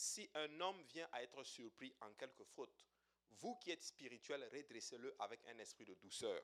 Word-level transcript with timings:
si 0.00 0.30
un 0.34 0.60
homme 0.60 0.82
vient 0.84 1.08
à 1.12 1.22
être 1.22 1.42
surpris 1.44 1.94
en 2.00 2.12
quelque 2.14 2.44
faute, 2.44 2.86
vous 3.32 3.56
qui 3.56 3.70
êtes 3.70 3.82
spirituel, 3.82 4.48
redressez-le 4.50 5.14
avec 5.18 5.44
un 5.46 5.58
esprit 5.58 5.84
de 5.84 5.94
douceur. 5.94 6.42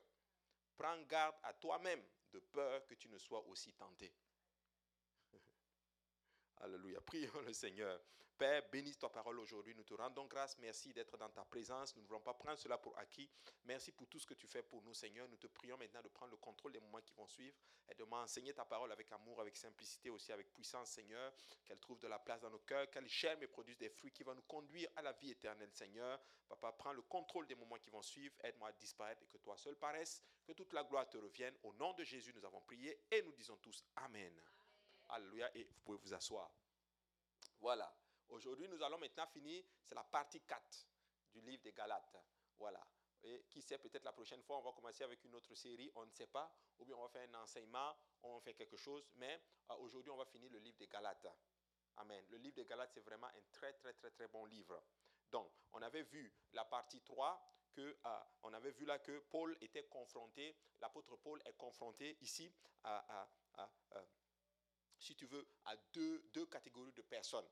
Prends 0.77 1.01
garde 1.03 1.35
à 1.41 1.53
toi-même 1.53 2.03
de 2.31 2.39
peur 2.39 2.85
que 2.85 2.93
tu 2.93 3.09
ne 3.09 3.17
sois 3.17 3.43
aussi 3.47 3.73
tenté. 3.73 4.13
Alléluia. 6.59 6.99
Prions 7.01 7.41
le 7.41 7.53
Seigneur. 7.53 7.99
Père, 8.37 8.61
bénisse 8.71 8.99
ta 8.99 9.09
parole 9.09 9.39
aujourd'hui. 9.39 9.73
Nous 9.73 9.83
te 9.83 9.95
rendons 9.95 10.25
grâce. 10.25 10.57
Merci 10.59 10.93
d'être 10.93 11.17
dans 11.17 11.29
ta 11.29 11.43
présence. 11.43 11.95
Nous 11.95 12.03
ne 12.03 12.07
voulons 12.07 12.19
pas 12.19 12.35
prendre 12.35 12.59
cela 12.59 12.77
pour 12.77 12.95
acquis. 12.99 13.27
Merci 13.65 13.91
pour 13.91 14.07
tout 14.07 14.19
ce 14.19 14.27
que 14.27 14.35
tu 14.35 14.47
fais 14.47 14.61
pour 14.61 14.83
nous, 14.83 14.93
Seigneur. 14.93 15.27
Nous 15.27 15.37
te 15.37 15.47
prions 15.47 15.75
maintenant 15.75 16.03
de 16.03 16.07
prendre 16.07 16.31
le 16.31 16.37
contrôle 16.37 16.71
des 16.71 16.79
moments 16.79 17.01
qui 17.01 17.13
vont 17.15 17.27
suivre 17.27 17.57
et 17.89 17.95
de 17.95 18.03
m'enseigner 18.03 18.53
ta 18.53 18.63
parole 18.63 18.91
avec 18.91 19.11
amour, 19.11 19.41
avec 19.41 19.57
simplicité, 19.57 20.11
aussi 20.11 20.31
avec 20.31 20.53
puissance, 20.53 20.91
Seigneur. 20.91 21.33
Qu'elle 21.65 21.79
trouve 21.79 21.99
de 21.99 22.07
la 22.07 22.19
place 22.19 22.41
dans 22.41 22.51
nos 22.51 22.59
cœurs, 22.59 22.87
qu'elle 22.91 23.07
germe 23.07 23.41
et 23.41 23.47
produise 23.47 23.77
des 23.79 23.89
fruits 23.89 24.11
qui 24.11 24.21
vont 24.21 24.35
nous 24.35 24.43
conduire 24.43 24.89
à 24.95 25.01
la 25.01 25.13
vie 25.13 25.31
éternelle, 25.31 25.71
Seigneur. 25.73 26.19
Papa, 26.47 26.71
prends 26.73 26.93
le 26.93 27.01
contrôle 27.01 27.47
des 27.47 27.55
moments 27.55 27.79
qui 27.79 27.89
vont 27.89 28.03
suivre. 28.03 28.35
Aide-moi 28.43 28.69
à 28.69 28.73
disparaître 28.73 29.23
et 29.23 29.27
que 29.27 29.37
toi 29.37 29.57
seul 29.57 29.75
paraisse. 29.77 30.21
Que 30.45 30.51
toute 30.53 30.73
la 30.73 30.83
gloire 30.83 31.09
te 31.09 31.17
revienne. 31.17 31.55
Au 31.63 31.73
nom 31.73 31.93
de 31.93 32.03
Jésus, 32.03 32.33
nous 32.35 32.45
avons 32.45 32.61
prié 32.61 33.03
et 33.09 33.23
nous 33.23 33.33
disons 33.33 33.57
tous 33.57 33.83
Amen. 33.95 34.39
Alléluia. 35.09 35.55
Et 35.55 35.63
vous 35.63 35.79
pouvez 35.81 35.97
vous 35.97 36.13
asseoir. 36.13 36.51
Voilà. 37.59 37.91
Aujourd'hui, 38.29 38.67
nous 38.67 38.81
allons 38.83 38.97
maintenant 38.97 39.27
finir. 39.27 39.63
C'est 39.85 39.95
la 39.95 40.03
partie 40.03 40.41
4 40.41 40.87
du 41.31 41.41
livre 41.41 41.63
des 41.63 41.71
Galates. 41.71 42.17
Voilà. 42.57 42.85
Et 43.23 43.45
qui 43.49 43.61
sait, 43.61 43.77
peut-être 43.77 44.03
la 44.03 44.11
prochaine 44.11 44.43
fois, 44.43 44.57
on 44.57 44.61
va 44.61 44.71
commencer 44.73 45.03
avec 45.03 45.23
une 45.23 45.33
autre 45.35 45.53
série, 45.55 45.91
on 45.95 46.05
ne 46.05 46.11
sait 46.11 46.27
pas. 46.27 46.53
Ou 46.79 46.85
bien 46.85 46.95
on 46.95 47.01
va 47.01 47.09
faire 47.09 47.27
un 47.29 47.41
enseignement, 47.41 47.95
on 48.23 48.35
va 48.35 48.41
faire 48.41 48.55
quelque 48.55 48.77
chose. 48.77 49.09
Mais 49.15 49.41
euh, 49.71 49.75
aujourd'hui, 49.75 50.11
on 50.11 50.17
va 50.17 50.25
finir 50.25 50.51
le 50.51 50.59
livre 50.59 50.77
des 50.77 50.87
Galates. 50.87 51.27
Amen. 51.97 52.23
Le 52.29 52.37
livre 52.37 52.55
des 52.55 52.65
Galates, 52.65 52.91
c'est 52.93 53.01
vraiment 53.01 53.27
un 53.27 53.41
très, 53.51 53.73
très, 53.73 53.93
très, 53.93 54.11
très 54.11 54.27
bon 54.27 54.45
livre. 54.45 54.81
Donc, 55.31 55.51
on 55.73 55.81
avait 55.81 56.03
vu 56.03 56.31
la 56.53 56.65
partie 56.65 57.01
3, 57.01 57.53
que, 57.73 57.97
euh, 58.05 58.19
on 58.43 58.53
avait 58.53 58.71
vu 58.71 58.85
là 58.85 58.99
que 58.99 59.19
Paul 59.19 59.57
était 59.61 59.85
confronté, 59.85 60.55
l'apôtre 60.79 61.15
Paul 61.17 61.41
est 61.45 61.57
confronté 61.57 62.17
ici 62.21 62.51
à, 62.83 63.27
à 63.55 63.69
si 65.07 65.15
tu 65.15 65.25
veux, 65.25 65.47
à 65.65 65.75
deux, 65.93 66.45
catégories 66.51 66.91
de 66.91 67.01
personnes. 67.01 67.47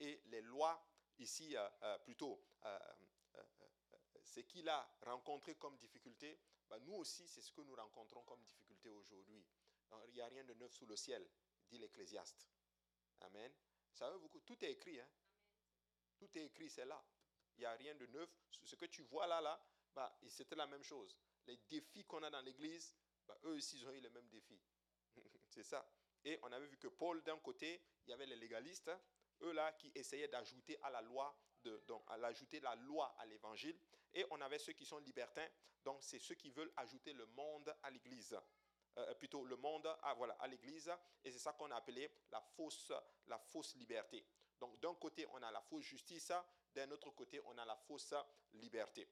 Et 0.00 0.20
les 0.26 0.42
lois, 0.42 0.84
ici, 1.18 1.56
euh, 1.56 1.68
euh, 1.82 1.98
plutôt, 2.00 2.44
euh, 2.64 2.78
ce 4.22 4.40
qu'il 4.40 4.68
a 4.68 4.98
rencontré 5.02 5.54
comme 5.54 5.76
difficulté, 5.78 6.38
ben, 6.68 6.78
nous 6.80 6.94
aussi, 6.94 7.28
c'est 7.28 7.40
ce 7.40 7.52
que 7.52 7.60
nous 7.60 7.76
rencontrons 7.76 8.22
comme 8.24 8.42
difficulté 8.42 8.90
aujourd'hui. 8.90 9.46
Il 10.08 10.14
n'y 10.14 10.20
a 10.20 10.26
rien 10.26 10.42
de 10.42 10.54
neuf 10.54 10.72
sous 10.72 10.86
le 10.86 10.96
ciel, 10.96 11.24
dit 11.68 11.78
l'Ecclésiaste. 11.78 12.48
Amen. 13.20 13.52
Tout 14.44 14.64
est 14.64 14.72
écrit. 14.72 15.00
Hein? 15.00 15.08
Tout 16.18 16.36
est 16.36 16.44
écrit, 16.44 16.68
c'est 16.68 16.84
là. 16.84 17.02
Il 17.56 17.60
n'y 17.60 17.66
a 17.66 17.72
rien 17.72 17.94
de 17.94 18.06
neuf. 18.06 18.28
Ce 18.64 18.74
que 18.74 18.86
tu 18.86 19.02
vois 19.02 19.28
là, 19.28 19.40
là, 19.40 19.64
ben, 19.94 20.10
c'était 20.28 20.56
la 20.56 20.66
même 20.66 20.82
chose. 20.82 21.16
Les 21.46 21.56
défis 21.68 22.04
qu'on 22.04 22.22
a 22.24 22.30
dans 22.30 22.42
l'Église, 22.42 22.96
ben, 23.28 23.36
eux 23.44 23.54
aussi, 23.54 23.78
ils 23.78 23.86
ont 23.86 23.92
eu 23.92 24.00
les 24.00 24.10
mêmes 24.10 24.28
défis. 24.28 24.60
c'est 25.48 25.62
ça. 25.62 25.88
Et 26.26 26.38
on 26.42 26.50
avait 26.50 26.66
vu 26.66 26.76
que 26.76 26.88
Paul, 26.88 27.22
d'un 27.22 27.38
côté, 27.38 27.80
il 28.04 28.10
y 28.10 28.12
avait 28.12 28.26
les 28.26 28.34
légalistes, 28.34 28.90
eux 29.42 29.52
là, 29.52 29.72
qui 29.74 29.92
essayaient 29.94 30.26
d'ajouter 30.26 30.76
à 30.82 30.90
la 30.90 31.00
loi, 31.00 31.34
donc, 31.86 32.02
à 32.08 32.18
la 32.18 32.74
loi 32.74 33.14
à 33.18 33.26
l'évangile. 33.26 33.78
Et 34.12 34.26
on 34.30 34.40
avait 34.40 34.58
ceux 34.58 34.72
qui 34.72 34.84
sont 34.84 34.98
libertins, 34.98 35.46
donc 35.84 36.02
c'est 36.02 36.18
ceux 36.18 36.34
qui 36.34 36.50
veulent 36.50 36.72
ajouter 36.76 37.12
le 37.12 37.26
monde 37.26 37.72
à 37.84 37.90
l'église. 37.90 38.36
Euh, 38.98 39.14
plutôt 39.14 39.44
le 39.44 39.56
monde 39.56 39.86
à, 40.02 40.14
voilà, 40.14 40.34
à 40.40 40.48
l'église. 40.48 40.90
Et 41.22 41.30
c'est 41.30 41.38
ça 41.38 41.52
qu'on 41.52 41.70
a 41.70 41.76
appelé 41.76 42.10
la 42.32 42.40
fausse, 42.40 42.92
la 43.28 43.38
fausse 43.38 43.76
liberté. 43.76 44.26
Donc 44.58 44.80
d'un 44.80 44.94
côté, 44.94 45.26
on 45.32 45.42
a 45.42 45.50
la 45.52 45.60
fausse 45.60 45.84
justice, 45.84 46.32
d'un 46.74 46.90
autre 46.90 47.10
côté, 47.10 47.40
on 47.44 47.56
a 47.56 47.64
la 47.64 47.76
fausse 47.76 48.14
liberté. 48.54 49.08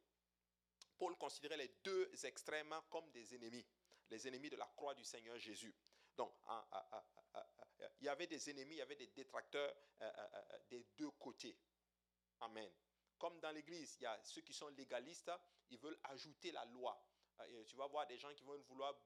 Paul 0.99 1.17
considérait 1.17 1.59
les 1.59 1.69
deux 1.85 2.11
extrêmes 2.25 2.75
comme 2.91 3.09
des 3.13 3.35
ennemis, 3.37 3.67
les 4.11 4.27
ennemis 4.27 4.51
de 4.51 4.57
la 4.57 4.67
croix 4.75 4.95
du 4.95 5.05
Seigneur 5.05 5.39
Jésus. 5.39 5.75
Donc, 6.17 6.33
il 8.01 8.07
y 8.07 8.09
avait 8.09 8.27
des 8.27 8.51
ennemis, 8.51 8.75
il 8.75 8.79
y 8.79 8.83
avait 8.83 8.97
des 8.97 9.09
détracteurs 9.09 9.75
euh, 10.01 10.05
euh, 10.05 10.27
euh, 10.35 10.59
des 10.69 10.85
deux 10.97 11.11
côtés. 11.13 11.57
Amen. 12.41 12.71
Comme 13.19 13.41
dans 13.41 13.51
l'Église, 13.51 13.97
il 14.01 14.03
y 14.03 14.07
a 14.07 14.21
ceux 14.23 14.43
qui 14.43 14.53
sont 14.53 14.69
légalistes, 14.69 15.31
ils 15.71 15.79
veulent 15.79 15.99
ajouter 16.05 16.53
la 16.53 16.65
loi. 16.67 17.01
Tu 17.67 17.75
vas 17.75 17.89
voir 17.89 18.07
des 18.07 18.17
gens 18.17 18.33
qui 18.33 18.45
vont 18.45 18.57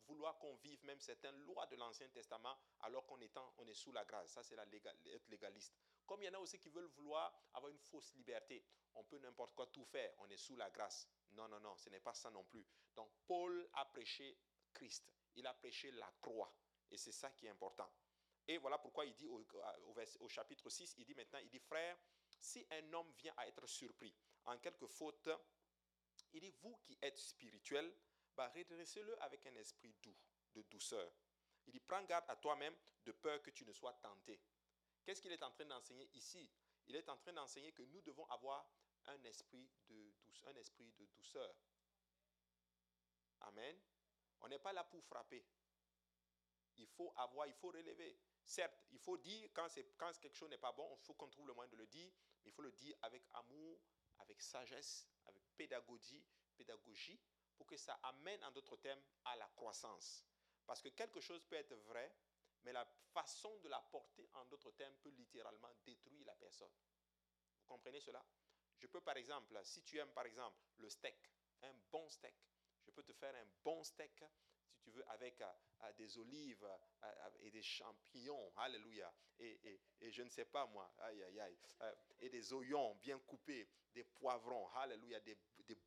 vouloir, 0.06 0.38
qu'on 0.38 0.54
vive 0.56 0.84
même 0.84 1.00
certaines 1.00 1.36
lois 1.38 1.66
de 1.66 1.76
l'Ancien 1.76 2.08
Testament 2.08 2.54
alors 2.80 3.06
qu'on 3.06 3.18
est, 3.20 3.32
est 3.66 3.74
sous 3.74 3.92
la 3.92 4.04
grâce. 4.04 4.32
Ça, 4.32 4.42
c'est 4.42 4.54
être 4.54 5.28
légaliste. 5.28 5.74
Comme 6.04 6.22
il 6.22 6.26
y 6.26 6.28
en 6.28 6.34
a 6.34 6.38
aussi 6.38 6.58
qui 6.58 6.68
veulent 6.68 6.90
vouloir 6.96 7.32
avoir 7.54 7.70
une 7.70 7.78
fausse 7.78 8.12
liberté. 8.14 8.62
On 8.94 9.04
peut 9.04 9.18
n'importe 9.18 9.54
quoi 9.54 9.68
tout 9.68 9.84
faire, 9.84 10.12
on 10.18 10.28
est 10.28 10.36
sous 10.36 10.56
la 10.56 10.68
grâce. 10.70 11.08
Non, 11.30 11.48
non, 11.48 11.60
non, 11.60 11.76
ce 11.76 11.88
n'est 11.88 12.00
pas 12.00 12.14
ça 12.14 12.30
non 12.30 12.44
plus. 12.44 12.66
Donc, 12.94 13.10
Paul 13.26 13.68
a 13.74 13.84
prêché 13.86 14.36
Christ. 14.74 15.10
Il 15.36 15.46
a 15.46 15.54
prêché 15.54 15.90
la 15.92 16.12
croix. 16.20 16.52
Et 16.90 16.96
c'est 16.96 17.12
ça 17.12 17.30
qui 17.30 17.46
est 17.46 17.50
important. 17.50 17.90
Et 18.46 18.56
voilà 18.56 18.78
pourquoi 18.78 19.04
il 19.04 19.14
dit 19.14 19.28
au, 19.28 20.28
chapitre 20.28 20.70
6, 20.70 20.94
il 20.98 21.04
dit 21.04 21.14
maintenant, 21.14 21.38
il 21.38 21.50
dit, 21.50 21.58
frère, 21.58 21.98
si 22.40 22.66
un 22.70 22.92
homme 22.94 23.12
vient 23.18 23.34
à 23.36 23.46
être 23.46 23.66
surpris 23.66 24.14
en 24.46 24.58
quelque 24.58 24.86
faute, 24.86 25.28
il 26.32 26.40
dit, 26.40 26.50
vous 26.62 26.76
qui 26.78 26.98
êtes 27.02 27.18
spirituel, 27.18 27.94
bah, 28.34 28.48
redressez-le 28.54 29.22
avec 29.22 29.44
un 29.46 29.54
esprit 29.56 29.94
doux, 30.02 30.16
de 30.54 30.62
douceur. 30.62 31.12
Il 31.66 31.72
dit, 31.72 31.80
prends 31.80 32.02
garde 32.04 32.24
à 32.28 32.36
toi-même 32.36 32.74
de 33.04 33.12
peur 33.12 33.42
que 33.42 33.50
tu 33.50 33.66
ne 33.66 33.72
sois 33.72 33.92
tenté. 33.94 34.40
Qu'est-ce 35.04 35.20
qu'il 35.20 35.32
est 35.32 35.42
en 35.42 35.50
train 35.50 35.66
d'enseigner 35.66 36.08
ici? 36.14 36.50
Il 36.86 36.96
est 36.96 37.08
en 37.10 37.18
train 37.18 37.32
d'enseigner 37.34 37.72
que 37.72 37.82
nous 37.82 38.00
devons 38.00 38.24
avoir 38.26 38.66
un 39.06 39.22
esprit 39.24 39.68
de, 39.88 40.12
douceur, 40.24 40.48
un 40.48 40.56
esprit 40.56 40.90
de 40.92 41.06
douceur. 41.06 41.54
Amen. 43.40 43.76
On 44.40 44.48
n'est 44.48 44.58
pas 44.58 44.72
là 44.72 44.84
pour 44.84 45.04
frapper 45.04 45.44
il 46.78 46.86
faut 46.86 47.12
avoir, 47.16 47.46
il 47.46 47.54
faut 47.54 47.68
relever. 47.68 48.18
Certes, 48.44 48.86
il 48.90 48.98
faut 48.98 49.18
dire 49.18 49.50
quand, 49.52 49.68
quand 49.96 50.18
quelque 50.18 50.36
chose 50.36 50.50
n'est 50.50 50.58
pas 50.58 50.72
bon, 50.72 50.96
il 51.00 51.04
faut 51.04 51.14
qu'on 51.14 51.28
trouve 51.28 51.46
le 51.48 51.54
moyen 51.54 51.70
de 51.70 51.76
le 51.76 51.86
dire, 51.86 52.10
il 52.44 52.52
faut 52.52 52.62
le 52.62 52.72
dire 52.72 52.96
avec 53.02 53.22
amour, 53.34 53.80
avec 54.18 54.40
sagesse, 54.40 55.06
avec 55.26 55.42
pédagogie, 55.56 56.24
pédagogie, 56.56 57.20
pour 57.56 57.66
que 57.66 57.76
ça 57.76 57.98
amène 58.02 58.42
en 58.44 58.50
d'autres 58.52 58.76
termes 58.76 59.02
à 59.24 59.36
la 59.36 59.48
croissance. 59.48 60.24
Parce 60.66 60.80
que 60.80 60.88
quelque 60.90 61.20
chose 61.20 61.44
peut 61.44 61.56
être 61.56 61.74
vrai, 61.86 62.14
mais 62.62 62.72
la 62.72 62.84
façon 63.12 63.58
de 63.58 63.68
la 63.68 63.80
porter 63.80 64.28
en 64.34 64.44
d'autres 64.46 64.72
termes 64.72 64.94
peut 64.96 65.10
littéralement 65.10 65.72
détruire 65.84 66.26
la 66.26 66.34
personne. 66.36 66.72
Vous 67.60 67.66
comprenez 67.66 68.00
cela? 68.00 68.24
Je 68.78 68.86
peux 68.86 69.00
par 69.00 69.16
exemple, 69.16 69.58
si 69.64 69.82
tu 69.82 69.98
aimes 69.98 70.12
par 70.12 70.26
exemple 70.26 70.56
le 70.78 70.88
steak, 70.88 71.16
un 71.62 71.72
bon 71.90 72.08
steak, 72.08 72.34
je 72.84 72.90
peux 72.90 73.02
te 73.02 73.12
faire 73.12 73.34
un 73.34 73.46
bon 73.64 73.82
steak 73.82 74.24
tu 74.88 74.96
veux, 74.96 75.10
avec 75.10 75.40
euh, 75.40 75.46
euh, 75.84 75.92
des 75.92 76.18
olives 76.18 76.64
euh, 77.02 77.30
et 77.40 77.50
des 77.50 77.62
champignons, 77.62 78.52
alléluia, 78.56 79.12
et, 79.38 79.80
je 80.10 80.22
ne 80.22 80.28
sais 80.28 80.46
pas 80.46 80.66
moi, 80.66 80.92
aïe, 80.98 81.22
aïe, 81.22 81.40
aïe, 81.40 81.58
et 82.20 82.28
des 82.28 82.52
oignons 82.52 82.94
bien 82.96 83.18
coupés, 83.20 83.68
des 83.92 84.04
poivrons, 84.04 84.68
alléluia, 84.74 85.20
des, 85.20 85.38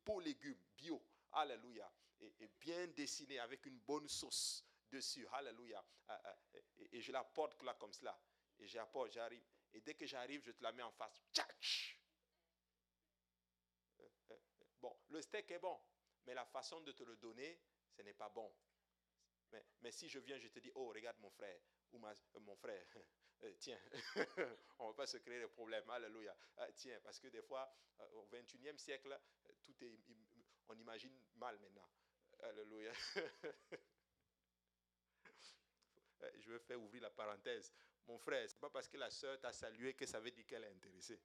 beaux 0.05 0.19
légumes 0.19 0.63
bio, 0.77 1.01
alléluia, 1.33 1.91
et, 2.19 2.47
bien 2.59 2.87
dessinés 2.87 3.39
avec 3.39 3.65
une 3.65 3.79
bonne 3.79 4.07
sauce 4.07 4.65
dessus, 4.89 5.27
alléluia, 5.33 5.83
et, 6.91 7.01
je 7.01 7.11
la 7.11 7.23
porte 7.23 7.61
là 7.63 7.73
comme 7.73 7.93
cela, 7.93 8.17
et 8.59 8.67
j'apporte, 8.67 9.11
j'arrive, 9.13 9.43
et 9.73 9.81
dès 9.81 9.95
que 9.95 10.05
j'arrive, 10.05 10.43
je 10.43 10.51
te 10.51 10.63
la 10.63 10.71
mets 10.71 10.83
en 10.83 10.91
face, 10.91 11.21
tchatch 11.33 11.97
Bon, 14.81 14.97
le 15.09 15.21
steak 15.21 15.51
est 15.51 15.59
bon, 15.59 15.79
mais 16.25 16.33
la 16.33 16.45
façon 16.45 16.81
de 16.81 16.91
te 16.91 17.03
le 17.03 17.15
donner, 17.17 17.61
ce 17.91 18.01
n'est 18.01 18.13
pas 18.13 18.29
bon. 18.29 18.51
Mais, 19.81 19.91
si 19.91 20.07
je 20.07 20.19
viens, 20.19 20.37
je 20.37 20.47
te 20.47 20.59
dis, 20.59 20.71
oh, 20.75 20.87
regarde 20.89 21.17
mon 21.19 21.29
frère, 21.29 21.59
ou 21.91 22.05
euh, 22.05 22.39
mon 22.39 22.55
frère, 22.55 22.85
euh, 23.43 23.53
tiens, 23.59 23.79
on 24.79 24.87
ne 24.87 24.91
va 24.91 24.95
pas 24.95 25.07
se 25.07 25.17
créer 25.17 25.39
des 25.39 25.47
problèmes, 25.47 25.89
alléluia. 25.89 26.35
Ah, 26.57 26.71
tiens, 26.73 26.99
parce 27.03 27.19
que 27.19 27.27
des 27.27 27.41
fois, 27.41 27.69
euh, 27.99 28.07
au 28.13 28.27
21e 28.27 28.77
siècle, 28.77 29.19
tout 29.61 29.75
est, 29.83 29.99
on 30.69 30.77
imagine 30.77 31.13
mal 31.35 31.57
maintenant. 31.59 31.89
Alléluia. 32.39 32.91
je 36.39 36.51
vais 36.51 36.59
faire 36.59 36.81
ouvrir 36.81 37.01
la 37.03 37.09
parenthèse. 37.09 37.73
Mon 38.07 38.17
frère, 38.17 38.47
ce 38.49 38.53
n'est 38.55 38.59
pas 38.59 38.69
parce 38.69 38.87
que 38.87 38.97
la 38.97 39.11
soeur 39.11 39.39
t'a 39.39 39.51
salué 39.51 39.93
que 39.93 40.05
ça 40.05 40.19
veut 40.19 40.31
dire 40.31 40.45
qu'elle 40.45 40.63
est 40.63 40.71
intéressée. 40.71 41.19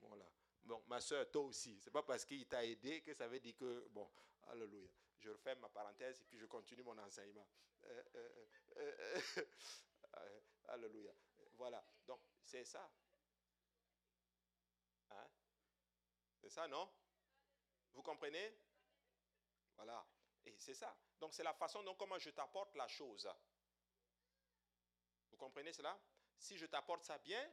Voilà. 0.00 0.26
Bon, 0.62 0.82
ma 0.86 1.00
soeur, 1.00 1.30
toi 1.30 1.42
aussi. 1.42 1.78
Ce 1.80 1.86
n'est 1.86 1.92
pas 1.92 2.02
parce 2.02 2.24
qu'il 2.24 2.46
t'a 2.46 2.64
aidé 2.64 3.00
que 3.00 3.12
ça 3.14 3.28
veut 3.28 3.40
dire 3.40 3.56
que, 3.56 3.86
bon, 3.90 4.08
alléluia. 4.48 4.88
Je 5.24 5.30
referme 5.30 5.60
ma 5.60 5.70
parenthèse 5.70 6.20
et 6.20 6.24
puis 6.24 6.38
je 6.38 6.44
continue 6.44 6.82
mon 6.82 6.98
enseignement. 6.98 7.48
Euh, 7.84 8.02
euh, 8.76 9.16
euh, 10.16 10.40
alléluia. 10.68 11.14
Voilà. 11.54 11.82
Donc, 12.06 12.20
c'est 12.42 12.66
ça. 12.66 12.92
Hein? 15.08 15.26
C'est 16.42 16.50
ça, 16.50 16.68
non? 16.68 16.92
Vous 17.94 18.02
comprenez? 18.02 18.54
Voilà. 19.76 20.06
Et 20.44 20.54
c'est 20.58 20.74
ça. 20.74 20.94
Donc, 21.18 21.32
c'est 21.32 21.42
la 21.42 21.54
façon 21.54 21.82
dont 21.82 21.96
je 22.18 22.28
t'apporte 22.28 22.74
la 22.74 22.86
chose. 22.86 23.26
Vous 25.30 25.38
comprenez 25.38 25.72
cela? 25.72 25.98
Si 26.36 26.58
je 26.58 26.66
t'apporte 26.66 27.02
ça 27.02 27.16
bien, 27.16 27.50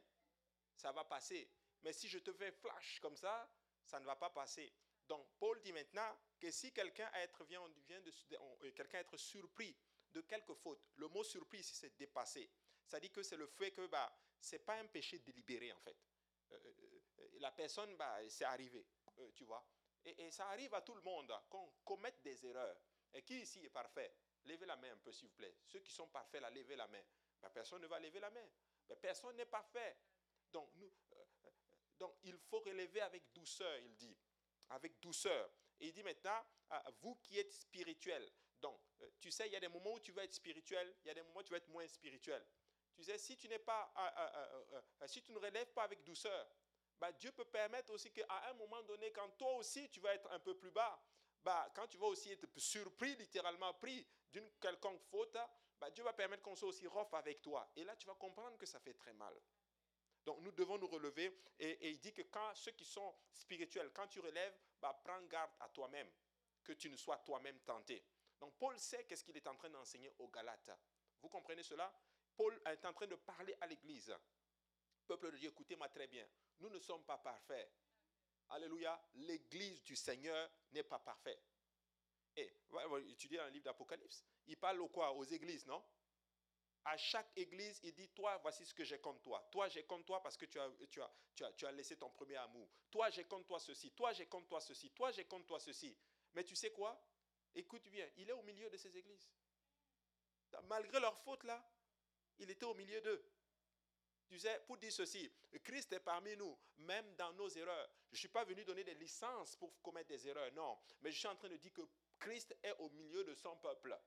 ça 0.76 0.92
va 0.92 1.04
passer. 1.04 1.50
Mais 1.80 1.94
si 1.94 2.06
je 2.06 2.18
te 2.18 2.34
fais 2.34 2.52
flash 2.52 3.00
comme 3.00 3.16
ça, 3.16 3.50
ça 3.86 3.98
ne 3.98 4.04
va 4.04 4.16
pas 4.16 4.28
passer. 4.28 4.74
Donc 5.08 5.26
Paul 5.38 5.60
dit 5.62 5.72
maintenant 5.72 6.16
que 6.38 6.50
si 6.50 6.72
quelqu'un 6.72 7.10
être, 7.14 7.44
vient, 7.44 7.62
vient 7.86 8.00
de, 8.00 8.12
euh, 8.32 8.70
quelqu'un 8.72 8.98
être 8.98 9.16
surpris 9.16 9.76
de 10.12 10.20
quelque 10.22 10.54
faute, 10.54 10.80
le 10.96 11.08
mot 11.08 11.24
surpris 11.24 11.58
ici 11.58 11.74
c'est 11.74 11.96
dépassé. 11.96 12.50
Ça 12.86 13.00
dit 13.00 13.10
que 13.10 13.22
c'est 13.22 13.36
le 13.36 13.46
fait 13.46 13.70
que 13.72 13.86
bah, 13.86 14.14
ce 14.40 14.56
n'est 14.56 14.60
pas 14.60 14.74
un 14.74 14.86
péché 14.86 15.18
délibéré 15.20 15.72
en 15.72 15.80
fait. 15.80 15.96
Euh, 16.52 16.56
euh, 17.18 17.28
la 17.40 17.50
personne, 17.52 17.96
bah, 17.96 18.18
c'est 18.28 18.44
arrivé, 18.44 18.86
tu 19.34 19.44
vois. 19.44 19.64
Et, 20.04 20.30
ça 20.30 20.48
arrive 20.48 20.74
à 20.74 20.82
tout 20.82 20.94
le 20.94 21.02
monde 21.02 21.32
qu'on 21.48 21.72
commette 21.84 22.20
des 22.22 22.44
erreurs. 22.46 22.76
Et 23.14 23.22
qui 23.22 23.40
ici 23.40 23.64
est 23.64 23.70
parfait? 23.70 24.12
Levez 24.44 24.66
la 24.66 24.76
main 24.76 24.92
un 24.92 24.96
peu 24.96 25.12
s'il 25.12 25.28
vous 25.28 25.34
plaît. 25.34 25.54
Ceux 25.64 25.78
qui 25.80 25.92
sont 25.92 26.08
parfaits, 26.08 26.40
là, 26.40 26.50
levez 26.50 26.76
la 26.76 26.88
main. 26.88 27.02
Bah, 27.40 27.50
personne 27.50 27.82
ne 27.82 27.86
va 27.86 28.00
lever 28.00 28.18
la 28.18 28.30
main. 28.30 28.46
Bah, 28.88 28.96
personne 28.96 29.36
n'est 29.36 29.46
parfait. 29.46 29.96
Donc, 30.50 30.70
donc, 31.98 32.16
il 32.24 32.36
faut 32.36 32.58
relever 32.60 33.00
avec 33.00 33.32
douceur, 33.32 33.78
il 33.78 33.94
dit. 33.94 34.16
Avec 34.70 35.00
douceur. 35.00 35.50
Et 35.80 35.88
il 35.88 35.92
dit 35.92 36.02
maintenant, 36.02 36.44
vous 37.00 37.16
qui 37.16 37.38
êtes 37.38 37.52
spirituel. 37.52 38.30
Donc, 38.60 38.80
euh, 39.00 39.10
tu 39.18 39.30
sais, 39.30 39.46
il 39.46 39.52
y 39.52 39.56
a 39.56 39.60
des 39.60 39.68
moments 39.68 39.94
où 39.94 40.00
tu 40.00 40.12
vas 40.12 40.24
être 40.24 40.34
spirituel, 40.34 40.94
il 41.02 41.08
y 41.08 41.10
a 41.10 41.14
des 41.14 41.22
moments 41.22 41.40
où 41.40 41.42
tu 41.42 41.50
vas 41.50 41.58
être 41.58 41.68
moins 41.68 41.86
spirituel. 41.88 42.46
Tu 42.94 43.02
sais, 43.02 43.18
si 43.18 43.36
tu 43.36 43.48
ne 43.48 45.38
relèves 45.38 45.72
pas 45.72 45.82
avec 45.82 46.04
douceur, 46.04 46.48
bah, 46.98 47.10
Dieu 47.12 47.32
peut 47.32 47.44
permettre 47.44 47.92
aussi 47.92 48.12
qu'à 48.12 48.48
un 48.48 48.54
moment 48.54 48.82
donné, 48.84 49.10
quand 49.10 49.28
toi 49.30 49.56
aussi 49.56 49.90
tu 49.90 49.98
vas 50.00 50.14
être 50.14 50.30
un 50.30 50.38
peu 50.38 50.56
plus 50.56 50.70
bas, 50.70 51.02
bah, 51.42 51.68
quand 51.74 51.88
tu 51.88 51.96
vas 51.98 52.06
aussi 52.06 52.30
être 52.30 52.46
surpris, 52.56 53.16
littéralement 53.16 53.74
pris 53.74 54.06
d'une 54.30 54.48
quelconque 54.60 55.02
faute, 55.10 55.36
bah, 55.80 55.90
Dieu 55.90 56.04
va 56.04 56.12
permettre 56.12 56.42
qu'on 56.42 56.54
soit 56.54 56.68
aussi 56.68 56.86
rough 56.86 57.12
avec 57.14 57.42
toi. 57.42 57.68
Et 57.74 57.82
là, 57.82 57.96
tu 57.96 58.06
vas 58.06 58.14
comprendre 58.14 58.56
que 58.56 58.66
ça 58.66 58.78
fait 58.78 58.94
très 58.94 59.12
mal. 59.14 59.34
Donc 60.24 60.40
nous 60.40 60.52
devons 60.52 60.78
nous 60.78 60.86
relever. 60.86 61.36
Et, 61.58 61.90
il 61.90 61.98
dit 61.98 62.12
que 62.12 62.22
quand 62.22 62.54
ceux 62.54 62.72
qui 62.72 62.84
sont 62.84 63.14
spirituels, 63.32 63.90
quand 63.92 64.06
tu 64.08 64.20
relèves, 64.20 64.54
bah, 64.80 64.98
prends 65.04 65.20
garde 65.22 65.50
à 65.60 65.68
toi-même, 65.68 66.10
que 66.62 66.72
tu 66.72 66.90
ne 66.90 66.96
sois 66.96 67.18
toi-même 67.18 67.58
tenté. 67.60 68.04
Donc 68.40 68.54
Paul 68.58 68.78
sait 68.78 69.04
qu'est-ce 69.04 69.24
qu'il 69.24 69.36
est 69.36 69.46
en 69.46 69.54
train 69.54 69.70
d'enseigner 69.70 70.12
aux 70.18 70.28
Galates. 70.28 70.70
Vous 71.20 71.28
comprenez 71.28 71.62
cela? 71.62 71.92
Paul 72.36 72.60
est 72.66 72.84
en 72.84 72.92
train 72.92 73.06
de 73.06 73.14
parler 73.14 73.54
à 73.60 73.66
l'Église. 73.66 74.14
Peuple 75.06 75.32
de 75.32 75.36
Dieu, 75.36 75.50
écoutez-moi 75.50 75.88
très 75.88 76.06
bien. 76.06 76.26
Nous 76.60 76.70
ne 76.70 76.78
sommes 76.78 77.04
pas 77.04 77.18
parfaits. 77.18 77.70
Alléluia. 78.50 79.00
L'Église 79.14 79.82
du 79.82 79.96
Seigneur 79.96 80.50
n'est 80.72 80.82
pas 80.82 80.98
parfaite. 80.98 81.42
Et 82.36 82.50
voilà, 82.68 82.98
étudier 83.08 83.38
dans 83.38 83.44
le 83.44 83.50
livre 83.50 83.64
d'Apocalypse? 83.64 84.24
Il 84.46 84.56
parle 84.56 84.80
au 84.80 84.88
quoi? 84.88 85.12
Aux 85.12 85.24
églises, 85.24 85.66
non? 85.66 85.82
À 86.84 86.96
chaque 86.96 87.30
église, 87.36 87.80
il 87.84 87.94
dit, 87.94 88.08
toi, 88.08 88.36
voici 88.38 88.64
ce 88.66 88.74
que 88.74 88.84
j'ai 88.84 88.98
contre 88.98 89.20
toi. 89.22 89.48
Toi, 89.50 89.68
j'ai 89.68 89.84
contre 89.84 90.04
toi 90.04 90.22
parce 90.22 90.36
que 90.36 90.46
tu 90.46 90.58
as, 90.58 90.68
tu, 90.90 91.00
as, 91.00 91.10
tu, 91.34 91.44
as, 91.44 91.52
tu 91.52 91.66
as 91.66 91.72
laissé 91.72 91.96
ton 91.96 92.10
premier 92.10 92.36
amour. 92.36 92.68
Toi, 92.90 93.08
j'ai 93.10 93.24
contre 93.24 93.46
toi 93.46 93.60
ceci. 93.60 93.92
Toi, 93.92 94.12
j'ai 94.12 94.26
contre 94.26 94.48
toi 94.48 94.60
ceci. 94.60 94.90
Toi, 94.90 95.12
j'ai 95.12 95.24
contre 95.24 95.46
toi 95.46 95.60
ceci. 95.60 95.96
Mais 96.34 96.44
tu 96.44 96.56
sais 96.56 96.70
quoi? 96.72 97.00
Écoute 97.54 97.88
bien, 97.88 98.08
il 98.16 98.28
est 98.28 98.32
au 98.32 98.42
milieu 98.42 98.68
de 98.70 98.76
ces 98.76 98.96
églises. 98.96 99.30
Malgré 100.64 101.00
leurs 101.00 101.16
fautes 101.18 101.44
là, 101.44 101.64
il 102.38 102.50
était 102.50 102.64
au 102.64 102.74
milieu 102.74 103.00
d'eux. 103.00 103.24
Tu 104.26 104.38
sais, 104.38 104.62
pour 104.66 104.78
dire 104.78 104.92
ceci, 104.92 105.30
Christ 105.62 105.92
est 105.92 106.00
parmi 106.00 106.34
nous, 106.36 106.58
même 106.78 107.14
dans 107.16 107.32
nos 107.34 107.48
erreurs. 107.50 107.90
Je 108.10 108.16
ne 108.16 108.18
suis 108.18 108.28
pas 108.28 108.44
venu 108.44 108.64
donner 108.64 108.82
des 108.82 108.94
licences 108.94 109.56
pour 109.56 109.80
commettre 109.82 110.08
des 110.08 110.26
erreurs, 110.26 110.50
non. 110.52 110.78
Mais 111.02 111.10
je 111.10 111.18
suis 111.18 111.28
en 111.28 111.36
train 111.36 111.48
de 111.48 111.56
dire 111.56 111.72
que 111.72 111.82
Christ 112.18 112.56
est 112.62 112.72
au 112.78 112.88
milieu 112.90 113.24
de 113.24 113.34
son 113.34 113.56
peuple. 113.56 113.98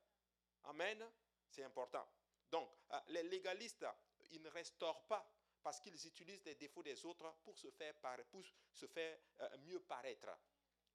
Amen. 0.64 1.08
C'est 1.48 1.64
important. 1.64 2.08
Donc, 2.52 2.70
euh, 2.92 3.00
les 3.08 3.24
légalistes, 3.24 3.86
ils 4.32 4.42
ne 4.42 4.50
restaurent 4.50 5.06
pas 5.08 5.30
parce 5.64 5.80
qu'ils 5.80 6.08
utilisent 6.08 6.46
les 6.46 6.56
défauts 6.56 6.84
des 6.84 7.06
autres 7.06 7.34
pour 7.44 7.58
se 7.58 7.70
faire, 7.72 7.96
pour 8.30 8.44
se 8.72 8.86
faire 8.88 9.18
euh, 9.42 9.58
mieux 9.60 9.80
paraître. 9.80 10.30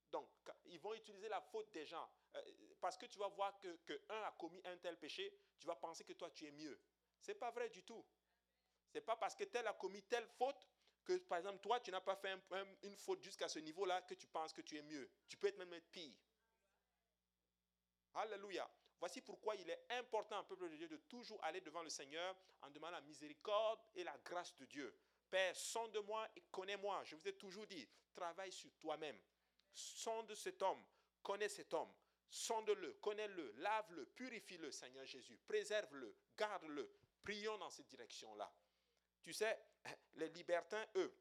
Donc, 0.09 0.29
ils 0.65 0.79
vont 0.79 0.93
utiliser 0.93 1.29
la 1.29 1.41
faute 1.41 1.71
des 1.71 1.85
gens. 1.85 2.09
Euh, 2.35 2.41
parce 2.79 2.97
que 2.97 3.05
tu 3.05 3.19
vas 3.19 3.27
voir 3.29 3.57
que, 3.59 4.01
un 4.09 4.21
a 4.23 4.31
commis 4.31 4.61
un 4.65 4.77
tel 4.77 4.97
péché, 4.97 5.33
tu 5.59 5.67
vas 5.67 5.75
penser 5.75 6.03
que 6.03 6.13
toi, 6.13 6.29
tu 6.31 6.45
es 6.45 6.51
mieux. 6.51 6.79
Ce 7.21 7.31
n'est 7.31 7.37
pas 7.37 7.51
vrai 7.51 7.69
du 7.69 7.83
tout. 7.83 8.05
Ce 8.89 8.97
n'est 8.97 9.03
pas 9.03 9.15
parce 9.15 9.35
que 9.35 9.43
tel 9.43 9.67
a 9.67 9.73
commis 9.73 10.03
telle 10.03 10.27
faute 10.27 10.67
que, 11.03 11.17
par 11.17 11.39
exemple, 11.39 11.59
toi, 11.59 11.79
tu 11.79 11.91
n'as 11.91 12.01
pas 12.01 12.15
fait 12.15 12.37
une 12.83 12.95
faute 12.95 13.21
jusqu'à 13.23 13.47
ce 13.47 13.59
niveau-là 13.59 14.01
que 14.03 14.13
tu 14.13 14.27
penses 14.27 14.53
que 14.53 14.61
tu 14.61 14.77
es 14.77 14.81
mieux. 14.83 15.09
Tu 15.27 15.37
peux 15.37 15.47
être 15.47 15.57
même 15.57 15.73
être 15.73 15.89
pire. 15.91 16.13
Alléluia. 18.13 18.69
Voici 19.01 19.19
pourquoi 19.19 19.55
il 19.55 19.67
est 19.67 19.83
important, 19.89 20.43
peuple 20.43 20.69
de 20.69 20.75
Dieu, 20.75 20.87
de 20.87 20.97
toujours 20.97 21.43
aller 21.43 21.59
devant 21.59 21.81
le 21.81 21.89
Seigneur 21.89 22.37
en 22.61 22.69
demandant 22.69 22.97
la 22.97 23.01
miséricorde 23.01 23.79
et 23.95 24.03
la 24.03 24.15
grâce 24.19 24.55
de 24.57 24.65
Dieu. 24.65 24.95
Père, 25.27 25.55
sonde-moi 25.55 26.29
et 26.35 26.41
connais-moi. 26.51 27.03
Je 27.05 27.15
vous 27.15 27.27
ai 27.27 27.33
toujours 27.33 27.65
dit, 27.65 27.89
travaille 28.13 28.51
sur 28.51 28.71
toi-même. 28.77 29.19
Sonde 29.73 30.35
cet 30.35 30.61
homme, 30.61 30.83
connais 31.23 31.49
cet 31.49 31.73
homme. 31.73 31.91
Sonde-le, 32.29 32.93
connais-le, 33.01 33.53
lave-le, 33.57 34.05
purifie-le, 34.05 34.69
Seigneur 34.69 35.05
Jésus. 35.07 35.39
Préserve-le, 35.47 36.15
garde-le. 36.37 36.87
Prions 37.23 37.57
dans 37.57 37.71
cette 37.71 37.87
direction-là. 37.87 38.53
Tu 39.23 39.33
sais, 39.33 39.59
les 40.13 40.29
libertins, 40.29 40.85
eux, 40.97 41.11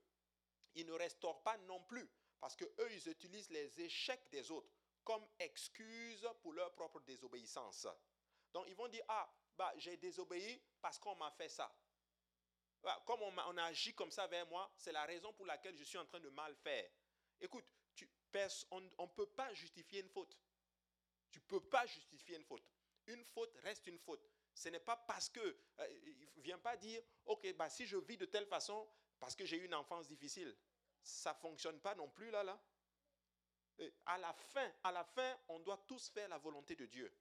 ils 0.75 0.85
ne 0.85 0.93
restaurent 0.93 1.43
pas 1.43 1.57
non 1.57 1.81
plus 1.81 2.07
parce 2.39 2.57
que 2.57 2.65
eux, 2.65 2.93
ils 2.93 3.09
utilisent 3.09 3.51
les 3.51 3.81
échecs 3.81 4.29
des 4.31 4.51
autres 4.51 4.71
comme 5.11 5.27
excuse 5.41 6.25
pour 6.41 6.53
leur 6.53 6.73
propre 6.73 7.01
désobéissance. 7.01 7.89
Donc 8.53 8.67
ils 8.69 8.77
vont 8.77 8.87
dire, 8.87 9.03
ah, 9.09 9.29
bah, 9.57 9.73
j'ai 9.77 9.97
désobéi 9.97 10.63
parce 10.81 11.01
qu'on 11.01 11.17
m'a 11.17 11.33
fait 11.33 11.49
ça. 11.49 11.69
Bah, 12.81 13.03
comme 13.05 13.21
on, 13.23 13.57
a, 13.57 13.65
agi 13.65 13.93
comme 13.93 14.13
ça 14.13 14.29
vers 14.29 14.47
moi, 14.47 14.73
c'est 14.77 14.93
la 14.93 15.05
raison 15.07 15.33
pour 15.33 15.47
laquelle 15.47 15.77
je 15.77 15.83
suis 15.83 15.99
en 15.99 16.07
train 16.07 16.21
de 16.21 16.29
mal 16.29 16.55
faire. 16.55 16.89
Écoute, 17.41 17.65
tu, 17.93 18.09
on 18.71 18.81
ne 18.81 19.07
peut 19.09 19.27
pas 19.27 19.53
justifier 19.53 20.01
une 20.01 20.09
faute. 20.11 20.39
Tu 21.33 21.41
ne 21.41 21.45
peux 21.45 21.69
pas 21.69 21.87
justifier 21.87 22.37
une 22.37 22.45
faute. 22.45 22.65
Une 23.09 23.25
faute 23.25 23.57
reste 23.65 23.89
une 23.89 23.99
faute. 23.99 24.25
Ce 24.55 24.69
n'est 24.69 24.79
pas 24.79 24.97
parce 24.97 25.29
que, 25.29 25.41
euh, 25.41 26.01
il 26.05 26.31
ne 26.37 26.43
vient 26.43 26.59
pas 26.59 26.77
dire, 26.77 27.03
ok, 27.27 27.53
bah, 27.57 27.69
si 27.69 27.85
je 27.85 27.97
vis 27.97 28.17
de 28.17 28.27
telle 28.27 28.47
façon, 28.47 28.89
parce 29.19 29.35
que 29.35 29.45
j'ai 29.45 29.57
eu 29.57 29.65
une 29.65 29.75
enfance 29.75 30.07
difficile. 30.07 30.57
Ça 31.03 31.33
ne 31.33 31.39
fonctionne 31.39 31.81
pas 31.81 31.97
non 31.97 32.09
plus 32.09 32.31
là, 32.31 32.45
là 32.45 32.63
à 34.07 34.19
la 34.19 34.33
fin, 34.33 34.73
à 34.85 34.93
la 34.93 35.05
fin, 35.05 35.39
on 35.49 35.59
doit 35.61 35.83
tous 35.87 36.09
faire 36.11 36.29
la 36.29 36.39
volonté 36.39 36.77
de 36.77 36.87
Dieu. 36.87 37.13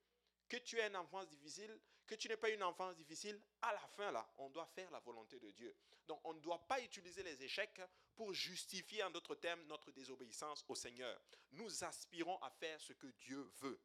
Que 0.48 0.58
tu 0.58 0.80
aies 0.80 0.88
une 0.88 0.96
enfance 0.96 1.28
difficile, 1.28 1.80
que 2.08 2.16
tu 2.16 2.28
n'aies 2.28 2.38
pas 2.38 2.50
une 2.50 2.64
enfance 2.64 2.96
difficile, 2.96 3.40
à 3.62 3.72
la 3.72 3.88
fin, 3.88 4.12
là, 4.12 4.28
on 4.38 4.50
doit 4.50 4.66
faire 4.66 4.90
la 4.92 5.00
volonté 5.00 5.40
de 5.40 5.52
Dieu. 5.52 5.76
Donc, 6.08 6.20
on 6.24 6.34
ne 6.34 6.40
doit 6.40 6.66
pas 6.68 6.82
utiliser 6.82 7.22
les 7.22 7.44
échecs 7.44 7.82
pour 8.16 8.34
justifier, 8.34 9.04
en 9.04 9.12
d'autres 9.12 9.36
termes, 9.36 9.62
notre 9.68 9.92
désobéissance 9.92 10.66
au 10.68 10.76
Seigneur. 10.76 11.22
Nous 11.52 11.84
aspirons 11.84 12.38
à 12.42 12.50
faire 12.50 12.82
ce 12.82 12.94
que 12.94 13.08
Dieu 13.08 13.42
veut. 13.60 13.80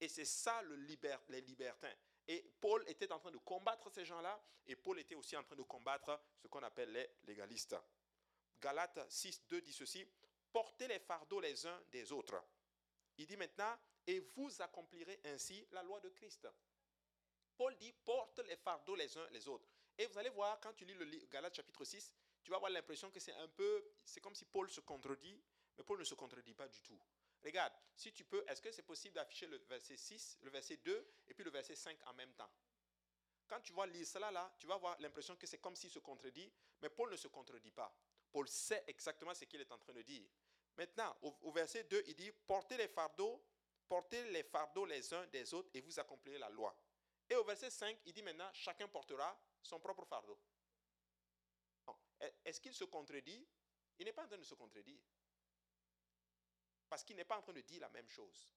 Et 0.00 0.08
c'est 0.08 0.24
ça 0.24 0.62
le 0.62 0.76
les 1.28 1.40
libertins. 1.42 1.94
Et 2.28 2.42
Paul 2.60 2.82
était 2.88 3.12
en 3.12 3.18
train 3.18 3.30
de 3.30 3.38
combattre 3.38 3.90
ces 3.90 4.04
gens-là, 4.04 4.42
et 4.66 4.74
Paul 4.74 4.98
était 4.98 5.14
aussi 5.14 5.36
en 5.36 5.44
train 5.44 5.54
de 5.54 5.62
combattre 5.62 6.20
ce 6.38 6.48
qu'on 6.48 6.62
appelle 6.62 6.92
les 6.92 7.08
légalistes. 7.24 7.76
Galates 8.60 9.10
6, 9.10 9.46
2 9.48 9.60
dit 9.60 9.72
ceci, 9.72 10.06
portez 10.52 10.88
les 10.88 10.98
fardeaux 10.98 11.40
les 11.40 11.66
uns 11.66 11.82
des 11.90 12.12
autres. 12.12 12.42
Il 13.18 13.26
dit 13.26 13.36
maintenant, 13.36 13.76
et 14.06 14.20
vous 14.20 14.50
accomplirez 14.62 15.20
ainsi 15.24 15.66
la 15.72 15.82
loi 15.82 16.00
de 16.00 16.08
Christ. 16.10 16.48
Paul 17.56 17.74
dit, 17.76 17.92
porte 18.04 18.38
les 18.40 18.56
fardeaux 18.56 18.94
les 18.94 19.16
uns 19.16 19.28
les 19.30 19.48
autres. 19.48 19.68
Et 19.98 20.06
vous 20.06 20.18
allez 20.18 20.28
voir, 20.28 20.60
quand 20.60 20.74
tu 20.74 20.84
lis 20.84 20.94
le 20.94 21.06
Galates 21.26 21.56
chapitre 21.56 21.84
6, 21.84 22.12
tu 22.42 22.50
vas 22.50 22.56
avoir 22.56 22.70
l'impression 22.70 23.10
que 23.10 23.18
c'est 23.18 23.32
un 23.32 23.48
peu, 23.48 23.84
c'est 24.04 24.20
comme 24.20 24.34
si 24.34 24.44
Paul 24.44 24.68
se 24.70 24.80
contredit, 24.80 25.42
mais 25.76 25.84
Paul 25.84 25.98
ne 25.98 26.04
se 26.04 26.14
contredit 26.14 26.54
pas 26.54 26.68
du 26.68 26.80
tout. 26.82 27.00
Regarde, 27.42 27.72
si 27.94 28.12
tu 28.12 28.24
peux, 28.24 28.44
est-ce 28.48 28.60
que 28.60 28.70
c'est 28.70 28.82
possible 28.82 29.14
d'afficher 29.14 29.46
le 29.46 29.56
verset 29.58 29.96
6, 29.96 30.38
le 30.42 30.50
verset 30.50 30.76
2 30.78 31.12
et 31.28 31.34
puis 31.34 31.44
le 31.44 31.50
verset 31.50 31.74
5 31.74 31.98
en 32.06 32.14
même 32.14 32.32
temps? 32.34 32.50
Quand 33.48 33.60
tu 33.60 33.72
vas 33.72 33.86
lire 33.86 34.06
cela 34.06 34.30
là, 34.30 34.52
tu 34.58 34.66
vas 34.66 34.74
avoir 34.74 35.00
l'impression 35.00 35.36
que 35.36 35.46
c'est 35.46 35.58
comme 35.58 35.76
s'il 35.76 35.90
se 35.90 36.00
contredit, 36.00 36.52
mais 36.82 36.90
Paul 36.90 37.10
ne 37.10 37.16
se 37.16 37.28
contredit 37.28 37.70
pas. 37.70 37.94
Paul 38.36 38.48
sait 38.48 38.84
exactement 38.86 39.32
ce 39.32 39.46
qu'il 39.46 39.62
est 39.62 39.72
en 39.72 39.78
train 39.78 39.94
de 39.94 40.02
dire. 40.02 40.28
Maintenant, 40.76 41.16
au, 41.22 41.50
verset 41.52 41.84
2, 41.84 42.02
il 42.06 42.14
dit, 42.14 42.30
portez 42.46 42.76
les 42.76 42.86
fardeaux, 42.86 43.42
portez 43.88 44.30
les 44.30 44.42
fardeaux 44.42 44.84
les 44.84 45.14
uns 45.14 45.26
des 45.28 45.54
autres 45.54 45.70
et 45.72 45.80
vous 45.80 45.98
accomplirez 45.98 46.36
la 46.36 46.50
loi. 46.50 46.76
Et 47.30 47.34
au 47.34 47.44
verset 47.44 47.70
5, 47.70 47.98
il 48.04 48.12
dit 48.12 48.20
maintenant, 48.20 48.50
chacun 48.52 48.88
portera 48.88 49.40
son 49.62 49.80
propre 49.80 50.04
fardeau. 50.04 50.38
Est-ce 52.44 52.60
qu'il 52.60 52.74
se 52.74 52.84
contredit? 52.84 53.48
Il 53.98 54.04
n'est 54.04 54.12
pas 54.12 54.24
en 54.24 54.28
train 54.28 54.36
de 54.36 54.44
se 54.44 54.54
contredire. 54.54 55.00
Parce 56.90 57.04
qu'il 57.04 57.16
n'est 57.16 57.24
pas 57.24 57.38
en 57.38 57.42
train 57.42 57.54
de 57.54 57.62
dire 57.62 57.80
la 57.80 57.88
même 57.88 58.10
chose. 58.10 58.52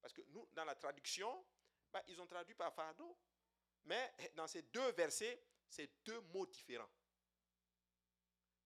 Parce 0.00 0.12
que 0.12 0.22
nous, 0.28 0.46
dans 0.52 0.64
la 0.64 0.76
traduction, 0.76 1.44
bah, 1.92 2.04
ils 2.06 2.22
ont 2.22 2.28
traduit 2.28 2.54
par 2.54 2.72
fardeau. 2.72 3.18
Mais 3.86 4.14
dans 4.36 4.46
ces 4.46 4.62
deux 4.62 4.92
versets, 4.92 5.42
c'est 5.68 5.90
deux 6.04 6.20
mots 6.20 6.46
différents. 6.46 6.88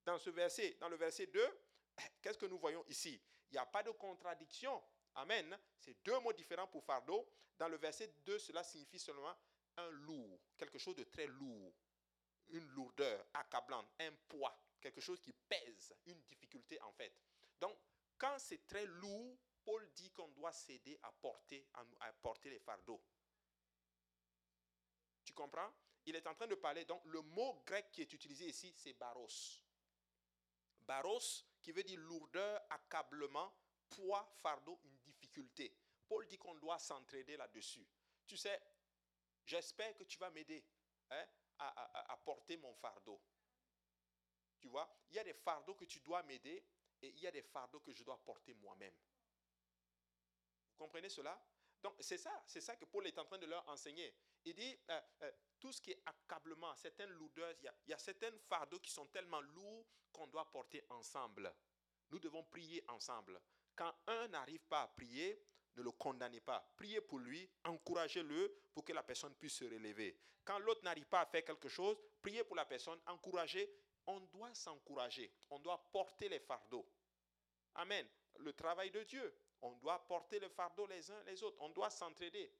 Dans 0.07 0.19
ce 0.19 0.31
verset, 0.31 0.79
le 0.89 0.97
verset 0.97 1.27
2, 1.27 1.59
Qu'est-ce 2.23 2.39
que 2.39 2.47
nous 2.47 2.59
voyons 2.59 2.85
ici? 2.89 3.21
Il 3.51 3.55
n'y 3.55 3.59
a 3.59 3.67
pas 3.67 3.83
de 3.83 3.91
contradiction. 3.91 4.83
Amen. 5.17 5.59
C'est 5.79 5.97
deux 6.05 6.19
mots 6.21 6.33
différents 6.33 6.69
pour 6.69 6.85
fardeau. 6.85 7.29
Dans 7.59 7.69
le 7.69 7.77
verset 7.77 8.13
2, 8.25 8.39
cela 8.39 8.63
signifie 8.63 8.99
seulement 8.99 9.35
un 9.79 9.89
lourd, 9.91 10.41
quelque 10.57 10.79
chose 10.79 10.97
de 10.97 11.05
très 11.05 11.27
lourd, 11.27 11.73
une 12.49 12.67
lourdeur 12.69 13.27
accablante, 13.35 13.87
un 14.01 14.13
poids. 14.29 14.57
quelque 14.81 15.01
chose 15.01 15.21
qui 15.21 15.33
pèse, 15.33 15.95
une 16.05 16.21
difficulté 16.23 16.81
en 16.83 16.93
fait. 16.93 17.13
Donc, 17.59 17.77
quand 18.17 18.39
c'est 18.39 18.67
très 18.67 18.87
lourd, 18.87 19.37
Paul 19.65 19.91
dit 19.95 20.13
qu'on 20.13 20.29
doit 20.29 20.53
s'aider 20.53 20.99
à 21.03 21.11
porter, 21.11 21.67
à 22.01 22.13
porter 22.13 22.51
les 22.51 22.61
fardeaux. 22.61 23.03
Tu 25.25 25.33
comprends? 25.33 25.73
Il 26.05 26.15
est 26.15 26.27
en 26.27 26.35
train 26.35 26.47
de 26.47 26.55
parler, 26.55 26.85
donc 26.85 27.05
le 27.07 27.21
mot 27.23 27.63
grec 27.67 27.91
qui 27.91 28.03
est 28.03 28.13
utilisé 28.13 28.47
ici, 28.47 28.73
c'est 28.77 28.93
baros. 28.93 29.66
Baros, 30.87 31.45
qui 31.61 31.73
veut 31.73 31.83
dire 31.83 31.99
lourdeur, 32.01 32.63
accablement, 32.71 33.53
poids, 33.89 34.27
fardeau, 34.43 34.79
une 34.85 34.99
difficulté. 34.99 35.77
Paul 36.07 36.27
dit 36.27 36.39
qu'on 36.39 36.55
doit 36.55 36.79
s'entraider 36.79 37.37
là-dessus. 37.37 37.87
Tu 38.27 38.37
sais, 38.37 38.61
j'espère 39.45 39.97
que 39.97 40.05
tu 40.05 40.19
vas 40.19 40.31
m'aider 40.31 40.65
hein, 41.11 41.27
à, 41.59 42.17
porter 42.25 42.57
mon 42.57 42.73
fardeau. 42.75 43.21
Tu 44.59 44.69
vois, 44.69 44.89
il 45.11 45.17
y 45.17 45.19
a 45.19 45.25
des 45.25 45.35
fardeaux 45.35 45.75
que 45.75 45.85
tu 45.85 46.01
dois 46.01 46.23
m'aider 46.23 46.65
et 47.03 47.09
il 47.09 47.21
y 47.21 47.27
a 47.27 47.31
des 47.31 47.43
fardeaux 47.43 47.81
que 47.81 47.93
je 47.93 48.03
dois 48.05 48.23
porter 48.25 48.55
moi-même. 48.55 48.95
Vous 50.71 50.77
comprenez 50.77 51.09
cela? 51.09 51.41
Donc 51.83 51.95
c'est 52.01 52.19
ça, 52.19 52.43
c'est 52.47 52.61
ça 52.61 52.77
que 52.77 52.85
Paul 52.85 53.07
est 53.07 53.19
en 53.19 53.25
train 53.25 53.39
de 53.39 53.47
leur 53.47 53.69
enseigner. 53.69 54.15
Il 54.47 54.55
dit, 54.55 54.79
euh, 54.91 55.01
euh, 55.23 55.33
tout 55.59 55.73
ce 55.73 55.81
qui 55.81 55.91
est 55.91 56.01
accablement, 56.07 56.73
certaines 56.77 57.11
lourdeurs, 57.11 57.53
il 57.61 57.91
y, 57.91 57.93
a, 57.93 57.99
certains 57.99 58.31
fardeaux 58.49 58.79
qui 58.79 58.93
sont 58.93 59.07
tellement 59.07 59.41
lourds 59.41 59.85
qu'on 60.13 60.29
doit 60.29 60.49
porter 60.53 60.85
ensemble. 60.91 61.53
Nous 62.11 62.21
devons 62.21 62.45
prier 62.45 62.85
ensemble. 62.87 63.41
Quand 63.75 63.93
un 64.07 64.29
n'arrive 64.29 64.65
pas 64.67 64.83
à 64.83 64.87
prier, 64.87 65.45
ne 65.75 65.83
le 65.83 65.91
condamnez 65.91 66.41
pas. 66.41 66.65
Priez 66.77 67.01
pour 67.01 67.19
lui, 67.19 67.51
encouragez-le 67.65 68.57
pour 68.73 68.85
que 68.85 68.93
la 68.93 69.03
personne 69.03 69.35
puisse 69.35 69.57
se 69.57 69.65
relever. 69.65 70.17
Quand 70.45 70.61
l'autre 70.61 70.85
n'arrive 70.85 71.07
pas 71.07 71.23
à 71.23 71.27
faire 71.27 71.45
quelque 71.45 71.69
chose, 71.69 71.99
priez 72.23 72.45
pour 72.45 72.55
la 72.55 72.65
personne, 72.65 73.01
encouragez. 73.07 73.69
On 74.07 74.21
doit 74.21 74.55
s'encourager. 74.55 75.33
On 75.51 75.59
doit 75.59 75.91
porter 75.91 76.29
les 76.29 76.39
fardeaux. 76.39 76.89
Amen. 77.75 78.07
Le 78.39 78.53
travail 78.53 78.93
de 78.93 79.03
Dieu. 79.03 79.37
On 79.63 79.73
doit 79.73 80.07
porter 80.07 80.39
le 80.39 80.49
fardeau 80.49 80.87
les 80.87 81.11
uns 81.11 81.25
les 81.25 81.43
autres. 81.43 81.57
On 81.61 81.71
doit 81.71 81.91
s'entraider. 81.91 82.53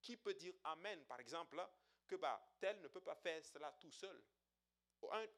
Qui 0.00 0.16
peut 0.16 0.34
dire 0.34 0.54
Amen, 0.64 1.04
par 1.04 1.20
exemple, 1.20 1.64
que 2.06 2.16
bah, 2.16 2.40
tel 2.58 2.80
ne 2.80 2.88
peut 2.88 3.00
pas 3.00 3.14
faire 3.14 3.44
cela 3.44 3.72
tout 3.72 3.90
seul? 3.90 4.22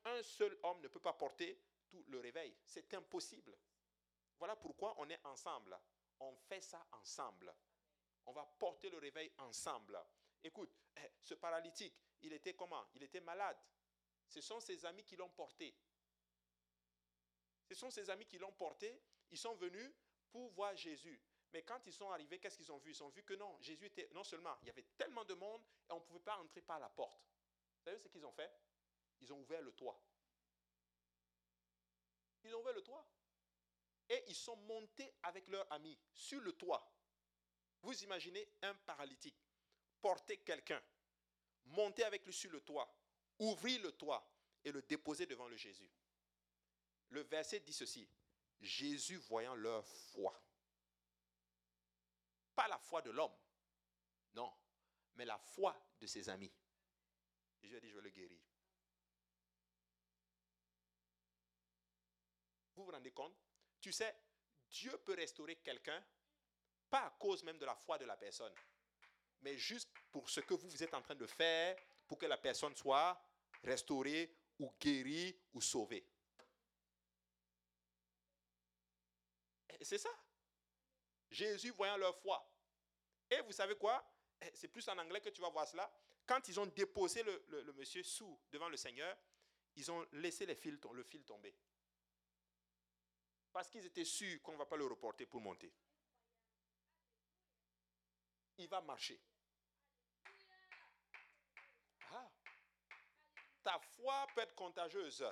Un, 0.05 0.23
seul 0.23 0.59
homme 0.63 0.81
ne 0.81 0.89
peut 0.89 1.01
pas 1.01 1.13
porter 1.13 1.61
tout 1.89 2.05
le 2.09 2.19
réveil. 2.19 2.57
C'est 2.65 2.93
impossible. 2.95 3.57
Voilà 4.39 4.57
pourquoi 4.57 4.95
on 4.99 5.09
est 5.09 5.25
ensemble. 5.25 5.79
On 6.21 6.35
fait 6.37 6.61
ça 6.61 6.85
ensemble. 6.93 7.55
On 8.27 8.33
va 8.33 8.45
porter 8.59 8.91
le 8.91 8.99
réveil 8.99 9.33
ensemble. 9.39 9.99
Écoute, 10.43 10.75
eh, 10.97 11.11
ce 11.21 11.35
paralytique, 11.35 11.95
il 12.23 12.33
était 12.33 12.55
comment? 12.55 12.87
Il 12.95 13.03
était 13.03 13.21
malade. 13.21 13.59
Ce 14.29 14.41
sont 14.41 14.61
ses 14.61 14.85
amis 14.85 15.05
qui 15.05 15.17
l'ont 15.17 15.31
porté. 15.31 15.75
Ce 17.65 17.75
sont 17.75 17.91
ses 17.91 18.09
amis 18.11 18.27
qui 18.27 18.39
l'ont 18.39 18.53
porté. 18.53 19.01
Ils 19.31 19.39
sont 19.39 19.55
venus 19.55 19.93
pour 20.31 20.51
voir 20.51 20.75
Jésus. 20.77 21.21
Mais 21.53 21.63
quand 21.63 21.87
ils 21.87 21.93
sont 21.93 22.11
arrivés, 22.11 22.39
qu'est-ce 22.39 22.57
qu'ils 22.57 22.73
ont 22.73 22.79
vu? 22.79 22.91
Ils 22.93 23.03
ont 23.03 23.11
vu 23.11 23.23
que 23.23 23.35
non, 23.35 23.59
Jésus 23.61 23.87
était, 23.87 24.09
non 24.13 24.25
seulement, 24.25 24.57
il 24.63 24.69
y 24.69 24.71
avait 24.71 24.87
tellement 24.97 25.25
de 25.25 25.35
monde 25.35 25.63
et 25.89 25.93
on 25.93 25.97
ne 25.97 26.05
pouvait 26.05 26.21
pas 26.21 26.39
entrer 26.39 26.63
par 26.63 26.79
la 26.81 26.89
porte. 26.89 27.21
Vous 27.79 27.85
savez 27.85 27.99
ce 27.99 28.09
qu'ils 28.09 28.25
ont 28.25 28.33
fait? 28.33 28.51
Ils 29.21 29.33
ont 29.33 29.41
ouvert 29.41 29.61
le 29.61 29.73
toit. 29.73 30.01
Ils 32.45 32.55
ont 32.55 32.61
ouvert 32.61 32.75
le 32.75 32.83
toit. 32.83 33.07
Et 34.09 34.25
ils 34.29 34.35
sont 34.35 34.57
montés 34.57 35.15
avec 35.23 35.47
leurs 35.49 35.71
amis 35.73 35.99
sur 36.13 36.41
le 36.41 36.53
toit. 36.53 36.91
Vous 37.83 38.03
imaginez 38.03 38.49
un 38.63 38.75
paralytique 38.75 39.37
porter 40.01 40.39
quelqu'un, 40.39 40.83
monter 41.67 42.05
avec 42.05 42.25
lui 42.25 42.33
sur 42.33 42.51
le 42.51 42.61
toit, 42.61 42.93
ouvrir 43.39 43.81
le 43.83 43.93
toit 43.93 44.27
et 44.65 44.73
le 44.73 44.83
déposer 44.83 45.27
devant 45.27 45.49
le 45.49 45.57
Jésus. 45.57 45.91
Le 47.11 47.21
verset 47.23 47.61
dit 47.61 47.73
ceci. 47.73 48.09
Jésus 48.61 49.17
voyant 49.17 49.55
leur 49.55 49.85
foi 49.85 50.41
pas 52.55 52.69
la 52.69 52.79
foi 52.79 53.03
de 53.03 53.11
l'homme, 53.11 53.37
non, 54.35 54.53
mais 55.15 55.25
la 55.25 55.39
foi 55.39 55.77
de 56.01 56.07
ses 56.07 56.29
amis. 56.29 56.53
Et 57.63 57.69
je 57.69 57.73
lui 57.73 57.77
ai 57.77 57.81
dit, 57.81 57.91
je 57.91 57.97
vais 57.97 58.03
le 58.03 58.11
guérir. 58.11 58.41
Vous 62.75 62.85
vous 62.85 62.91
rendez 62.91 63.13
compte? 63.13 63.37
Tu 63.81 63.93
sais, 63.93 64.15
Dieu 64.69 64.97
peut 64.99 65.15
restaurer 65.15 65.57
quelqu'un, 65.57 66.03
pas 66.89 67.07
à 67.07 67.11
cause 67.11 67.43
même 67.43 67.59
de 67.59 67.67
la 67.67 67.77
foi 67.77 67.99
de 67.99 68.05
la 68.05 68.17
personne, 68.17 68.55
mais 69.41 69.57
juste 69.57 69.91
pour 70.11 70.31
ce 70.31 70.41
que 70.41 70.55
vous 70.55 70.83
êtes 70.83 70.95
en 70.95 71.03
train 71.03 71.15
de 71.15 71.27
faire 71.27 71.77
pour 72.07 72.19
que 72.19 72.27
la 72.27 72.39
personne 72.39 72.75
soit 72.77 73.21
restaurée 73.63 74.35
ou 74.59 74.73
guérie 74.81 75.39
ou 75.53 75.61
sauvée. 75.61 76.07
C'est 79.81 79.99
ça. 79.99 80.11
Jésus 81.33 81.71
voyant 81.71 81.97
leur 81.97 82.15
foi. 82.17 82.47
Et 83.31 83.41
vous 83.41 83.53
savez 83.53 83.77
quoi? 83.77 84.05
Eh, 84.41 84.51
C'est 84.55 84.69
plus 84.69 84.87
en 84.89 84.99
anglais 84.99 85.21
que 85.21 85.31
tu 85.31 85.41
vas 85.41 85.49
voir 85.49 85.67
cela. 85.67 85.91
Quand 86.27 86.47
ils 86.49 86.61
ont 86.61 86.67
déposé 86.67 87.23
le, 87.23 87.73
monsieur 87.73 88.03
sous 88.03 88.39
devant 88.51 88.69
le 88.69 88.77
Seigneur, 88.77 89.17
ils 89.75 89.91
ont 89.91 90.07
laissé 90.13 90.45
les 90.47 90.55
fils, 90.55 90.79
le 90.93 91.03
fil 91.03 91.25
tomber. 91.25 91.55
Parce 93.51 93.69
qu'ils 93.69 93.85
étaient 93.85 94.05
sûrs 94.05 94.41
qu'on 94.43 94.53
ne 94.53 94.59
va 94.59 94.67
pas 94.67 94.77
le 94.77 94.87
reporter 94.87 95.27
pour 95.27 95.41
monter. 95.41 95.73
Il 98.59 98.69
va 98.69 98.81
marcher. 98.83 99.19
Ah. 102.11 102.31
Ta 103.65 103.79
foi 103.79 104.27
peut 104.35 104.43
être 104.43 104.55
contagieuse. 104.55 105.25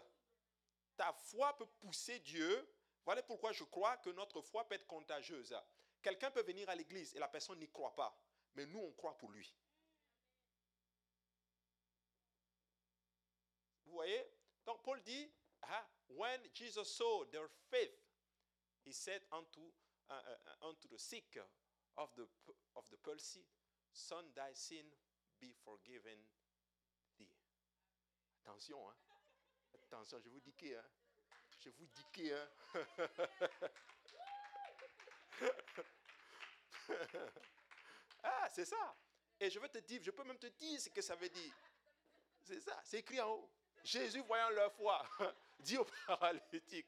Ta 0.96 1.12
foi 1.12 1.56
peut 1.56 1.66
pousser 1.66 2.18
Dieu. 2.20 2.68
Voilà 3.04 3.22
pourquoi 3.22 3.52
je 3.52 3.64
crois 3.64 3.96
que 3.98 4.10
notre 4.10 4.40
foi 4.40 4.66
peut 4.66 4.74
être 4.74 4.86
contagieuse. 4.86 5.54
Quelqu'un 6.02 6.30
peut 6.30 6.42
venir 6.42 6.68
à 6.68 6.74
l'église 6.74 7.14
et 7.14 7.18
la 7.18 7.28
personne 7.28 7.58
n'y 7.58 7.68
croit 7.68 7.94
pas, 7.94 8.16
mais 8.54 8.66
nous, 8.66 8.80
on 8.80 8.92
croit 8.92 9.16
pour 9.18 9.30
lui. 9.30 9.54
Vous 13.84 13.92
voyez? 13.92 14.24
Donc 14.64 14.82
Paul 14.82 15.02
dit, 15.02 15.30
ah, 15.62 15.86
when 16.08 16.40
Jesus 16.54 16.84
saw 16.84 17.24
their 17.26 17.48
faith, 17.70 17.92
he 18.84 18.92
said 18.92 19.22
unto, 19.32 19.60
uh, 20.08 20.14
uh, 20.14 20.68
unto 20.68 20.88
the 20.88 20.98
sick 20.98 21.38
of 21.96 22.10
the, 22.16 22.26
of 22.76 22.84
the 22.90 22.96
palsy, 22.96 23.44
son, 23.92 24.24
thy 24.34 24.52
sin 24.54 24.84
be 25.40 25.52
forgiven 25.64 26.18
thee. 27.18 27.34
Attention, 28.42 28.78
hein? 28.88 28.94
Attention, 29.74 30.20
je 30.22 30.28
vous 30.30 30.40
dis 30.40 30.54
que, 30.54 30.76
hein? 30.76 30.84
Je 31.60 31.70
vous 31.70 31.86
dis 31.86 32.04
que, 32.12 32.32
hein? 32.32 32.48
ah, 38.22 38.48
c'est 38.50 38.64
ça. 38.64 38.96
Et 39.38 39.50
je 39.50 39.58
veux 39.58 39.68
te 39.68 39.78
dire, 39.78 40.00
je 40.02 40.10
peux 40.10 40.24
même 40.24 40.38
te 40.38 40.48
dire 40.48 40.80
ce 40.80 40.88
que 40.90 41.00
ça 41.00 41.14
veut 41.16 41.28
dire. 41.28 41.54
C'est 42.42 42.60
ça, 42.60 42.80
c'est 42.84 42.98
écrit 42.98 43.20
en 43.20 43.30
haut. 43.30 43.50
Jésus, 43.82 44.20
voyant 44.20 44.50
leur 44.50 44.72
foi, 44.74 45.02
dit 45.60 45.78
au 45.78 45.86
paralytique, 46.06 46.86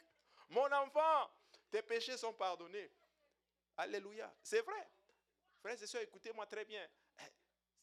mon 0.51 0.71
enfant, 0.73 1.31
tes 1.71 1.83
péchés 1.83 2.17
sont 2.19 2.35
pardonnés. 2.35 2.91
Alléluia. 3.77 4.33
C'est 4.43 4.61
vrai. 4.61 4.89
Frères 5.61 5.83
et 5.83 5.87
sœurs, 5.87 6.03
écoutez-moi 6.03 6.47
très 6.47 6.65
bien. 6.65 6.87
Eh, 7.19 7.33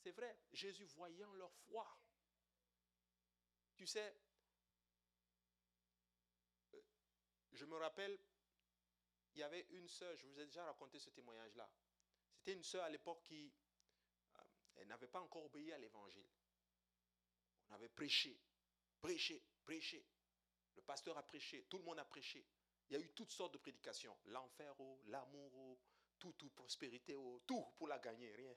c'est 0.04 0.12
vrai, 0.12 0.38
Jésus 0.52 0.86
voyant 0.96 1.34
leur 1.34 1.52
foi. 1.68 1.88
Tu 3.76 3.88
sais, 3.88 4.14
euh, 6.74 6.82
je 7.54 7.66
me 7.66 7.78
rappelle 7.78 8.20
il 9.40 9.44
y 9.44 9.46
avait 9.46 9.66
une 9.70 9.88
sœur, 9.88 10.14
je 10.18 10.26
vous 10.26 10.38
ai 10.38 10.46
déjà 10.46 10.66
raconté 10.66 11.00
ce 11.00 11.10
témoignage-là. 11.12 11.72
C'était 12.36 12.52
une 12.52 12.64
sœur 12.64 12.84
à 12.84 12.90
l'époque 12.90 13.24
qui 13.24 13.50
euh, 14.78 14.84
n'avait 14.84 15.08
pas 15.08 15.22
encore 15.22 15.46
obéi 15.46 15.72
à 15.72 15.78
l'évangile. 15.78 16.28
On 17.70 17.76
avait 17.76 17.88
prêché, 17.88 18.38
prêché, 19.00 19.42
prêché. 19.64 20.06
Le 20.76 20.82
pasteur 20.82 21.18
a 21.18 21.24
prêché, 21.24 21.64
tout 21.70 21.78
le 21.78 21.86
monde 21.86 22.00
a 22.00 22.04
prêché. 22.04 22.46
Il 22.90 22.98
y 22.98 22.98
a 22.98 23.00
eu 23.00 23.14
toutes 23.14 23.32
sortes 23.32 23.54
de 23.54 23.60
prédications. 23.60 24.18
L'enfer, 24.26 24.76
oh, 24.82 25.02
l'amour, 25.06 25.56
oh, 25.56 25.80
tout, 26.20 26.34
tout, 26.34 26.50
prospérité, 26.50 27.16
oh, 27.16 27.42
tout 27.48 27.66
pour 27.78 27.88
la 27.88 28.00
gagner, 28.00 28.36
rien. 28.36 28.54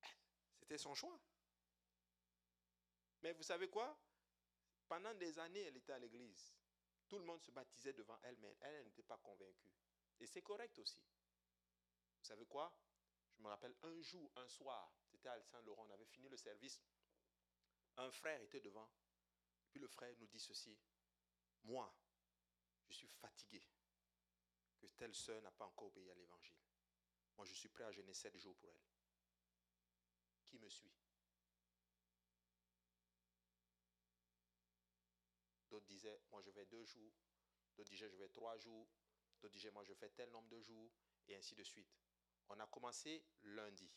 C'était 0.60 0.78
son 0.78 0.94
choix. 0.94 1.20
Mais 3.20 3.34
vous 3.34 3.42
savez 3.42 3.68
quoi? 3.68 4.00
Pendant 4.88 5.12
des 5.12 5.38
années, 5.38 5.60
elle 5.60 5.76
était 5.76 5.92
à 5.92 5.98
l'église. 5.98 6.56
Tout 7.08 7.18
le 7.18 7.24
monde 7.24 7.40
se 7.42 7.50
baptisait 7.50 7.92
devant 7.92 8.18
elle, 8.22 8.36
mais 8.38 8.56
elle, 8.60 8.84
n'était 8.84 9.02
pas 9.02 9.18
convaincue. 9.18 9.72
Et 10.18 10.26
c'est 10.26 10.42
correct 10.42 10.78
aussi. 10.78 11.00
Vous 12.18 12.24
savez 12.24 12.46
quoi? 12.46 12.76
Je 13.36 13.42
me 13.42 13.48
rappelle 13.48 13.76
un 13.82 14.00
jour, 14.00 14.32
un 14.36 14.48
soir, 14.48 14.92
c'était 15.04 15.28
à 15.28 15.40
Saint-Laurent, 15.42 15.86
on 15.86 15.92
avait 15.92 16.06
fini 16.06 16.28
le 16.28 16.36
service. 16.36 16.80
Un 17.98 18.10
frère 18.10 18.40
était 18.42 18.60
devant. 18.60 18.90
Puis 19.70 19.80
le 19.80 19.88
frère 19.88 20.16
nous 20.18 20.26
dit 20.26 20.40
ceci. 20.40 20.76
Moi, 21.64 21.94
je 22.88 22.92
suis 22.92 23.08
fatigué 23.08 23.62
que 24.78 24.86
telle 24.86 25.14
sœur 25.14 25.40
n'a 25.42 25.50
pas 25.50 25.66
encore 25.66 25.88
obéi 25.88 26.10
à 26.10 26.14
l'évangile. 26.14 26.56
Moi, 27.36 27.44
je 27.46 27.54
suis 27.54 27.68
prêt 27.68 27.84
à 27.84 27.92
jeûner 27.92 28.14
sept 28.14 28.36
jours 28.38 28.56
pour 28.56 28.72
elle. 28.72 28.86
Qui 30.46 30.58
me 30.58 30.68
suit? 30.68 30.92
D'autres 35.86 35.98
disaient, 35.98 36.20
moi 36.32 36.42
je 36.42 36.50
vais 36.50 36.66
deux 36.66 36.84
jours. 36.84 37.12
D'autres 37.76 37.90
disaient, 37.90 38.08
je 38.08 38.16
vais 38.16 38.28
trois 38.28 38.56
jours. 38.58 38.88
D'autres 39.40 39.52
disaient, 39.54 39.70
moi 39.70 39.84
je 39.84 39.94
fais 39.94 40.08
tel 40.08 40.30
nombre 40.30 40.48
de 40.48 40.60
jours. 40.60 40.90
Et 41.28 41.36
ainsi 41.36 41.54
de 41.54 41.62
suite. 41.62 41.88
On 42.48 42.58
a 42.58 42.66
commencé 42.66 43.24
lundi. 43.42 43.88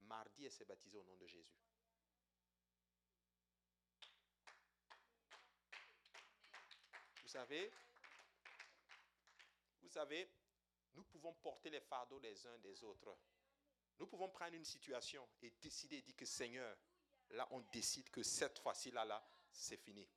Mardi, 0.00 0.44
elle 0.44 0.52
s'est 0.52 0.66
baptisée 0.66 0.98
au 0.98 1.04
nom 1.04 1.16
de 1.16 1.26
Jésus. 1.26 1.56
Vous 7.22 7.28
savez, 7.28 7.70
vous 9.80 9.88
savez, 9.88 10.30
nous 10.94 11.04
pouvons 11.04 11.34
porter 11.34 11.70
les 11.70 11.80
fardeaux 11.80 12.20
des 12.20 12.46
uns 12.46 12.58
des 12.58 12.84
autres. 12.84 13.18
Nous 13.98 14.06
pouvons 14.06 14.28
prendre 14.28 14.54
une 14.54 14.64
situation 14.64 15.28
et 15.42 15.50
décider 15.50 16.00
dire 16.02 16.16
que 16.16 16.24
Seigneur, 16.24 16.76
là 17.30 17.46
on 17.50 17.60
décide 17.60 18.08
que 18.10 18.22
cette 18.22 18.58
fois-ci 18.58 18.90
là, 18.90 19.04
là, 19.04 19.26
c'est 19.50 19.76
fini. 19.76 20.08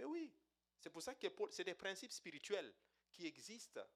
Mais 0.00 0.06
oui, 0.06 0.32
c'est 0.80 0.88
pour 0.88 1.02
ça 1.02 1.14
que 1.14 1.26
c'est 1.50 1.64
des 1.64 1.74
principes 1.74 2.10
spirituels 2.10 2.72
qui 3.12 3.26
existent. 3.26 3.86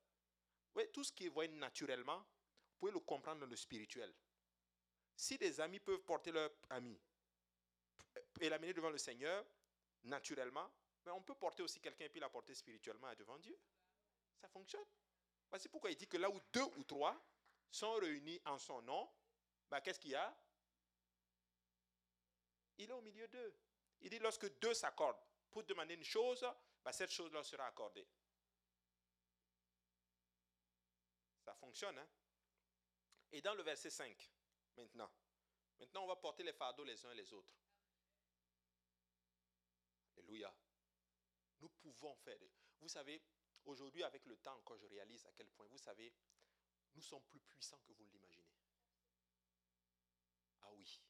Oui, 0.75 0.85
tout 0.93 1.03
ce 1.03 1.11
qui 1.11 1.25
est 1.25 1.29
voyez 1.31 1.51
naturellement, 1.51 2.19
vous 2.19 2.77
pouvez 2.79 2.93
le 2.93 3.01
comprendre 3.01 3.41
dans 3.41 3.47
le 3.47 3.57
spirituel. 3.57 4.15
Si 5.17 5.39
des 5.39 5.59
amis 5.63 5.81
peuvent 5.81 6.03
porter 6.03 6.31
leur 6.31 6.51
ami 6.69 7.01
et 8.39 8.51
l'amener 8.51 8.75
devant 8.75 8.91
le 8.91 8.99
Seigneur, 8.99 9.47
naturellement, 10.03 10.71
mais 11.07 11.13
on 11.13 11.23
peut 11.23 11.37
porter 11.37 11.63
aussi 11.63 11.81
quelqu'un 11.81 12.05
et 12.05 12.11
puis 12.11 12.21
l'apporter 12.21 12.55
spirituellement 12.55 13.15
devant 13.15 13.39
Dieu. 13.39 13.59
Ça 14.39 14.49
fonctionne. 14.49 14.87
Voici 15.49 15.71
pourquoi 15.71 15.91
il 15.91 15.97
dit 15.97 16.07
que 16.07 16.19
là 16.19 16.29
où 16.29 16.39
deux 16.53 16.65
ou 16.77 16.85
trois 16.85 17.19
sont 17.71 17.95
réunis 17.95 18.43
en 18.45 18.59
son 18.59 18.83
nom, 18.83 19.11
bah, 19.71 19.81
qu'est-ce 19.81 20.01
qu'il 20.01 20.11
y 20.11 20.17
a? 20.17 20.37
Il 22.77 22.91
est 22.91 22.93
au 22.93 23.01
milieu 23.01 23.27
d'eux. 23.27 23.55
Il 24.03 24.11
dit 24.11 24.19
lorsque 24.19 24.59
deux 24.59 24.75
s'accordent 24.75 25.25
pour 25.55 25.63
demander 25.63 25.95
une 25.95 26.03
chose, 26.03 26.45
bah, 26.83 26.93
cette 26.93 27.13
chose 27.13 27.33
leur 27.33 27.45
sera 27.45 27.65
accordée. 27.67 28.05
Ça 31.45 31.55
fonctionne. 31.55 31.97
Hein? 31.97 32.09
Et 33.31 33.41
dans 33.41 33.55
le 33.55 33.63
verset 33.63 33.91
5, 33.91 34.33
maintenant, 34.77 35.09
maintenant 35.79 36.03
on 36.03 36.09
va 36.09 36.17
porter 36.17 36.43
les 36.43 36.53
fardeaux 36.53 36.83
les 36.83 37.07
uns 37.07 37.15
les 37.15 37.33
autres. 37.33 37.55
Alléluia. 40.17 40.53
Nous 41.61 41.69
pouvons 41.69 42.17
faire. 42.17 42.41
Vous 42.81 42.89
savez, 42.89 43.23
aujourd'hui, 43.65 44.03
avec 44.03 44.27
le 44.27 44.37
temps, 44.39 44.61
quand 44.65 44.77
je 44.77 44.87
réalise 44.87 45.25
à 45.25 45.33
quel 45.35 45.49
point, 45.51 45.69
vous 45.69 45.79
savez, 45.79 46.13
nous 46.97 47.03
sommes 47.03 47.23
plus 47.27 47.41
puissants 47.41 47.81
que 47.87 47.93
vous 47.93 48.03
ne 48.03 48.11
l'imaginez. 48.11 48.57
Ah 50.63 50.73
oui. 50.73 51.01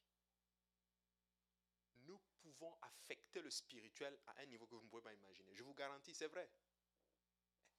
Pouvons 2.57 2.77
affecter 2.81 3.41
le 3.41 3.49
spirituel 3.49 4.17
à 4.27 4.39
un 4.41 4.45
niveau 4.45 4.65
que 4.65 4.75
vous 4.75 4.83
ne 4.83 4.89
pouvez 4.89 5.01
pas 5.01 5.13
imaginer. 5.13 5.53
Je 5.53 5.63
vous 5.63 5.73
garantis, 5.73 6.13
c'est 6.15 6.27
vrai. 6.27 6.49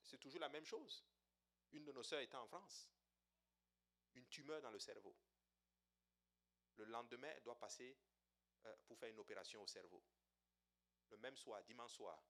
C'est 0.02 0.18
toujours 0.18 0.40
la 0.40 0.48
même 0.48 0.64
chose. 0.64 1.04
Une 1.72 1.84
de 1.84 1.92
nos 1.92 2.02
sœurs 2.02 2.20
était 2.20 2.36
en 2.36 2.46
France. 2.46 2.88
Une 4.14 4.26
tumeur 4.28 4.60
dans 4.62 4.70
le 4.70 4.78
cerveau. 4.78 5.16
Le 6.76 6.84
lendemain, 6.84 7.32
elle 7.34 7.42
doit 7.42 7.58
passer 7.58 7.96
euh, 8.66 8.76
pour 8.86 8.98
faire 8.98 9.08
une 9.08 9.18
opération 9.18 9.62
au 9.62 9.66
cerveau. 9.66 10.02
Le 11.10 11.16
même 11.18 11.36
soir, 11.36 11.62
dimanche 11.64 11.92
soir, 11.92 12.22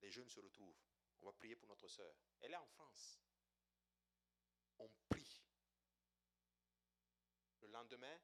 les 0.00 0.10
jeunes 0.10 0.28
se 0.28 0.40
retrouvent. 0.40 0.78
On 1.20 1.26
va 1.26 1.32
prier 1.32 1.56
pour 1.56 1.68
notre 1.68 1.88
sœur. 1.88 2.14
Elle 2.40 2.52
est 2.52 2.56
en 2.56 2.66
France. 2.66 3.20
On 4.78 4.88
prie. 5.08 5.42
Le 7.60 7.68
lendemain, 7.68 8.18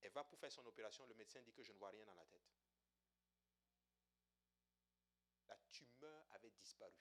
elle 0.00 0.12
va 0.12 0.24
pour 0.24 0.38
faire 0.38 0.50
son 0.50 0.66
opération. 0.66 1.06
Le 1.06 1.14
médecin 1.14 1.40
dit 1.42 1.52
que 1.52 1.62
je 1.62 1.72
ne 1.72 1.78
vois 1.78 1.90
rien 1.90 2.04
dans 2.04 2.14
la 2.14 2.26
tête. 2.26 2.52
La 5.48 5.56
tumeur 5.70 6.26
avait 6.30 6.41
disparu. 6.58 6.96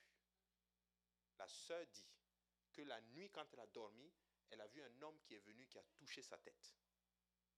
La 1.37 1.48
sœur 1.48 1.85
dit 1.87 2.07
que 2.74 2.81
la 2.81 3.01
nuit, 3.01 3.29
quand 3.31 3.46
elle 3.53 3.59
a 3.59 3.68
dormi, 3.68 4.14
elle 4.50 4.61
a 4.61 4.68
vu 4.68 4.81
un 4.81 5.01
homme 5.01 5.20
qui 5.22 5.35
est 5.35 5.40
venu, 5.40 5.68
qui 5.68 5.77
a 5.77 5.83
touché 5.96 6.22
sa 6.22 6.37
tête. 6.37 6.75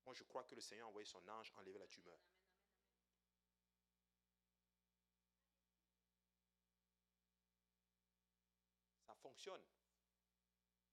Moi, 0.05 0.13
je 0.13 0.23
crois 0.23 0.43
que 0.43 0.55
le 0.55 0.61
Seigneur 0.61 0.87
a 0.87 0.89
envoyé 0.89 1.05
son 1.05 1.27
ange 1.27 1.51
enlever 1.55 1.79
la 1.79 1.87
tumeur. 1.87 2.19
fonctionne. 9.23 9.63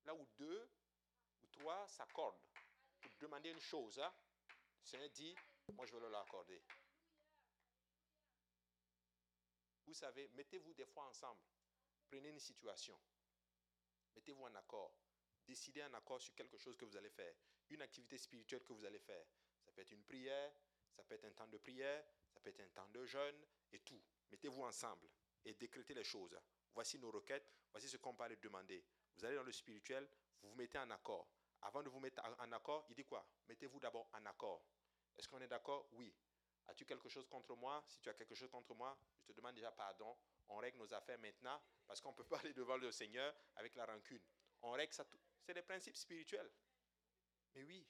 Là 0.04 0.14
où 0.14 0.26
deux 0.38 0.70
ou 1.42 1.46
trois 1.48 1.86
s'accordent 1.88 2.40
pour 3.00 3.10
demander 3.18 3.50
une 3.50 3.60
chose, 3.60 3.98
hein, 3.98 4.12
le 4.48 4.86
Seigneur 4.86 5.10
dit, 5.10 5.34
moi 5.74 5.84
je 5.84 5.92
vais 5.92 6.00
leur 6.00 6.10
l'accorder. 6.10 6.62
Vous 9.90 9.94
savez, 9.94 10.28
mettez-vous 10.34 10.72
des 10.74 10.86
fois 10.86 11.04
ensemble. 11.06 11.40
Prenez 12.06 12.28
une 12.28 12.38
situation. 12.38 12.96
Mettez-vous 14.14 14.44
en 14.44 14.54
accord. 14.54 14.94
Décidez 15.44 15.82
un 15.82 15.92
accord 15.94 16.20
sur 16.20 16.32
quelque 16.32 16.56
chose 16.58 16.76
que 16.76 16.84
vous 16.84 16.96
allez 16.96 17.10
faire. 17.10 17.34
Une 17.70 17.82
activité 17.82 18.16
spirituelle 18.16 18.62
que 18.62 18.72
vous 18.72 18.84
allez 18.84 19.00
faire. 19.00 19.26
Ça 19.64 19.72
peut 19.72 19.80
être 19.80 19.90
une 19.90 20.04
prière, 20.04 20.52
ça 20.94 21.02
peut 21.02 21.16
être 21.16 21.24
un 21.24 21.32
temps 21.32 21.48
de 21.48 21.58
prière, 21.58 22.04
ça 22.32 22.38
peut 22.38 22.50
être 22.50 22.60
un 22.60 22.68
temps 22.68 22.86
de 22.86 23.04
jeûne 23.04 23.44
et 23.72 23.80
tout. 23.80 24.00
Mettez-vous 24.30 24.62
ensemble 24.62 25.08
et 25.44 25.54
décrétez 25.54 25.94
les 25.94 26.04
choses. 26.04 26.38
Voici 26.72 26.96
nos 27.00 27.10
requêtes, 27.10 27.52
voici 27.72 27.88
ce 27.88 27.96
qu'on 27.96 28.14
parle 28.14 28.36
de 28.36 28.40
demander. 28.40 28.84
Vous 29.16 29.24
allez 29.24 29.34
dans 29.34 29.42
le 29.42 29.50
spirituel, 29.50 30.08
vous 30.40 30.50
vous 30.50 30.54
mettez 30.54 30.78
en 30.78 30.90
accord. 30.90 31.28
Avant 31.62 31.82
de 31.82 31.88
vous 31.88 31.98
mettre 31.98 32.22
en 32.38 32.52
accord, 32.52 32.86
il 32.90 32.94
dit 32.94 33.06
quoi? 33.06 33.28
Mettez-vous 33.48 33.80
d'abord 33.80 34.08
en 34.12 34.24
accord. 34.24 34.64
Est-ce 35.18 35.26
qu'on 35.26 35.40
est, 35.40 35.48
d'accord? 35.48 35.88
Oui. 35.94 36.14
As-tu 36.68 36.84
quelque 36.84 37.08
chose 37.08 37.26
contre 37.28 37.54
moi? 37.56 37.82
Si 37.88 38.00
tu 38.00 38.08
as 38.08 38.14
quelque 38.14 38.34
chose 38.34 38.50
contre 38.50 38.74
moi, 38.74 38.96
je 39.20 39.26
te 39.26 39.32
demande 39.32 39.54
déjà 39.54 39.72
pardon. 39.72 40.16
On 40.48 40.56
règle 40.56 40.78
nos 40.78 40.92
affaires 40.94 41.18
maintenant 41.18 41.60
parce 41.86 42.00
qu'on 42.00 42.10
ne 42.10 42.16
peut 42.16 42.24
pas 42.24 42.38
aller 42.40 42.54
devant 42.54 42.76
le 42.76 42.90
Seigneur 42.92 43.34
avec 43.56 43.74
la 43.74 43.86
rancune. 43.86 44.22
On 44.62 44.72
règle 44.72 44.92
ça. 44.92 45.04
C'est 45.42 45.54
des 45.54 45.62
principes 45.62 45.96
spirituels. 45.96 46.50
Mais 47.54 47.62
oui. 47.64 47.86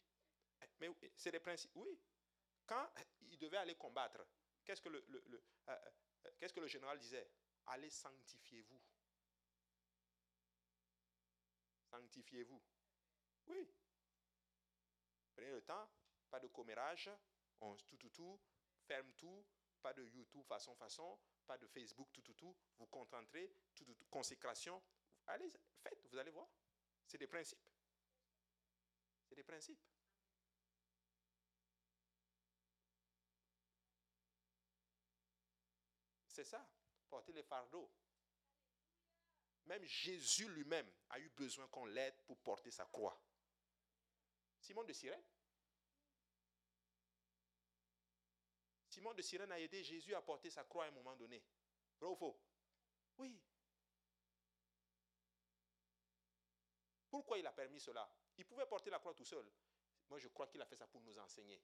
Mais 0.79 0.91
c'est 1.17 1.31
des 1.31 1.41
principes. 1.41 1.73
Oui. 1.75 2.01
Quand 2.67 2.89
il 3.23 3.39
devait 3.39 3.59
aller 3.59 3.75
combattre, 3.75 4.25
qu'est-ce 4.65 4.81
que 4.81 4.89
le, 4.89 5.05
euh, 5.11 5.41
euh, 5.69 6.31
qu'est-ce 6.39 6.55
que 6.55 6.61
le 6.61 6.69
général 6.69 6.99
disait? 6.99 7.29
Allez 7.67 7.91
sanctifiez-vous. 7.91 8.81
Sanctifiez-vous. 11.91 12.63
Oui. 13.49 13.69
Prenez 15.35 15.51
le 15.51 15.63
temps, 15.63 15.91
pas 16.31 16.41
de 16.41 16.49
commérage, 16.49 17.11
on, 17.61 17.75
tout, 17.77 17.97
tout, 17.97 18.11
tout, 18.11 18.41
ferme 18.91 19.13
tout, 19.13 19.47
pas 19.81 19.93
de 19.95 20.05
YouTube 20.05 20.45
façon, 20.47 20.75
façon, 20.75 21.17
pas 21.47 21.57
de 21.57 21.69
Facebook, 21.69 22.09
tout, 22.13 22.23
tout, 22.23 22.35
tout. 22.35 22.57
Vous 22.77 22.89
concentrez, 22.89 23.55
tout, 23.73 23.85
tout, 23.85 23.95
consécration. 24.11 24.83
Allez, 25.29 25.49
faites, 25.81 26.05
vous 26.09 26.19
allez 26.19 26.33
voir. 26.33 26.49
C'est 27.07 27.19
des 27.19 27.29
principes. 27.29 27.63
C'est 29.29 29.37
des 29.37 29.45
principes. 29.45 29.81
C'est 36.27 36.45
ça 36.45 36.69
porter 37.09 37.33
les 37.33 37.45
fardeaux. 37.45 37.93
Même 39.67 39.85
Jésus 39.85 40.49
lui-même 40.49 40.91
a 41.11 41.21
eu 41.21 41.29
besoin 41.29 41.69
qu'on 41.69 41.87
l'aide 41.87 42.21
pour 42.27 42.39
porter 42.41 42.73
sa 42.73 42.87
croix. 42.87 43.21
Simon 44.61 44.83
de 44.83 44.93
Cyrène. 44.93 45.23
Simon 48.91 49.15
de 49.15 49.23
Cyrène 49.23 49.53
a 49.53 49.61
aidé 49.61 49.85
Jésus 49.85 50.15
à 50.17 50.21
porter 50.21 50.51
sa 50.51 50.65
croix 50.65 50.85
à 50.85 50.89
un 50.89 50.91
moment 50.91 51.15
donné. 51.15 51.41
Vrai 52.01 52.11
ou 52.11 52.17
faux? 52.17 52.37
Oui. 53.19 53.41
Pourquoi 57.09 57.39
il 57.39 57.47
a 57.47 57.53
permis 57.53 57.79
cela? 57.79 58.11
Il 58.37 58.45
pouvait 58.45 58.67
porter 58.67 58.91
la 58.91 58.99
croix 58.99 59.15
tout 59.15 59.25
seul. 59.25 59.49
Moi, 60.09 60.19
je 60.19 60.27
crois 60.27 60.49
qu'il 60.49 60.61
a 60.61 60.67
fait 60.67 60.75
ça 60.75 60.89
pour 60.89 61.01
nous 61.03 61.17
enseigner. 61.21 61.63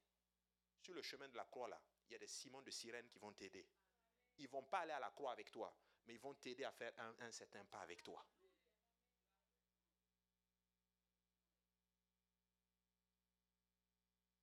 Sur 0.78 0.94
le 0.94 1.02
chemin 1.02 1.28
de 1.28 1.36
la 1.36 1.44
croix, 1.46 1.68
là, 1.68 1.82
il 2.08 2.12
y 2.12 2.14
a 2.14 2.18
des 2.18 2.28
Simons 2.28 2.62
de 2.62 2.70
Cyrène 2.70 3.08
qui 3.08 3.18
vont 3.18 3.32
t'aider. 3.32 3.66
Ils 4.38 4.44
ne 4.44 4.50
vont 4.50 4.62
pas 4.62 4.80
aller 4.80 4.92
à 4.92 5.00
la 5.00 5.10
croix 5.10 5.32
avec 5.32 5.50
toi, 5.50 5.76
mais 6.06 6.14
ils 6.14 6.20
vont 6.20 6.34
t'aider 6.34 6.62
à 6.62 6.70
faire 6.70 6.92
un, 7.18 7.32
certain 7.32 7.64
pas 7.64 7.80
avec 7.80 8.04
toi. 8.04 8.24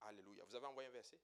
Alléluia. 0.01 0.43
Vous 0.43 0.55
avez 0.55 0.65
envoyé 0.65 0.89
un 0.89 0.91
verset? 0.91 1.21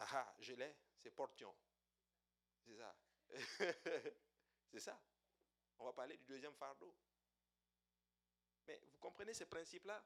Ah, 0.00 0.06
ah 0.12 0.34
je 0.40 0.54
l'ai, 0.54 0.76
c'est 0.98 1.10
Portion. 1.10 1.54
C'est 2.66 2.76
ça. 2.76 2.96
c'est 4.70 4.80
ça. 4.80 5.00
On 5.78 5.84
va 5.84 5.92
parler 5.92 6.16
du 6.16 6.24
deuxième 6.24 6.54
fardeau. 6.54 6.94
Mais 8.66 8.80
vous 8.92 8.98
comprenez 8.98 9.34
ces 9.34 9.46
principes-là 9.46 10.04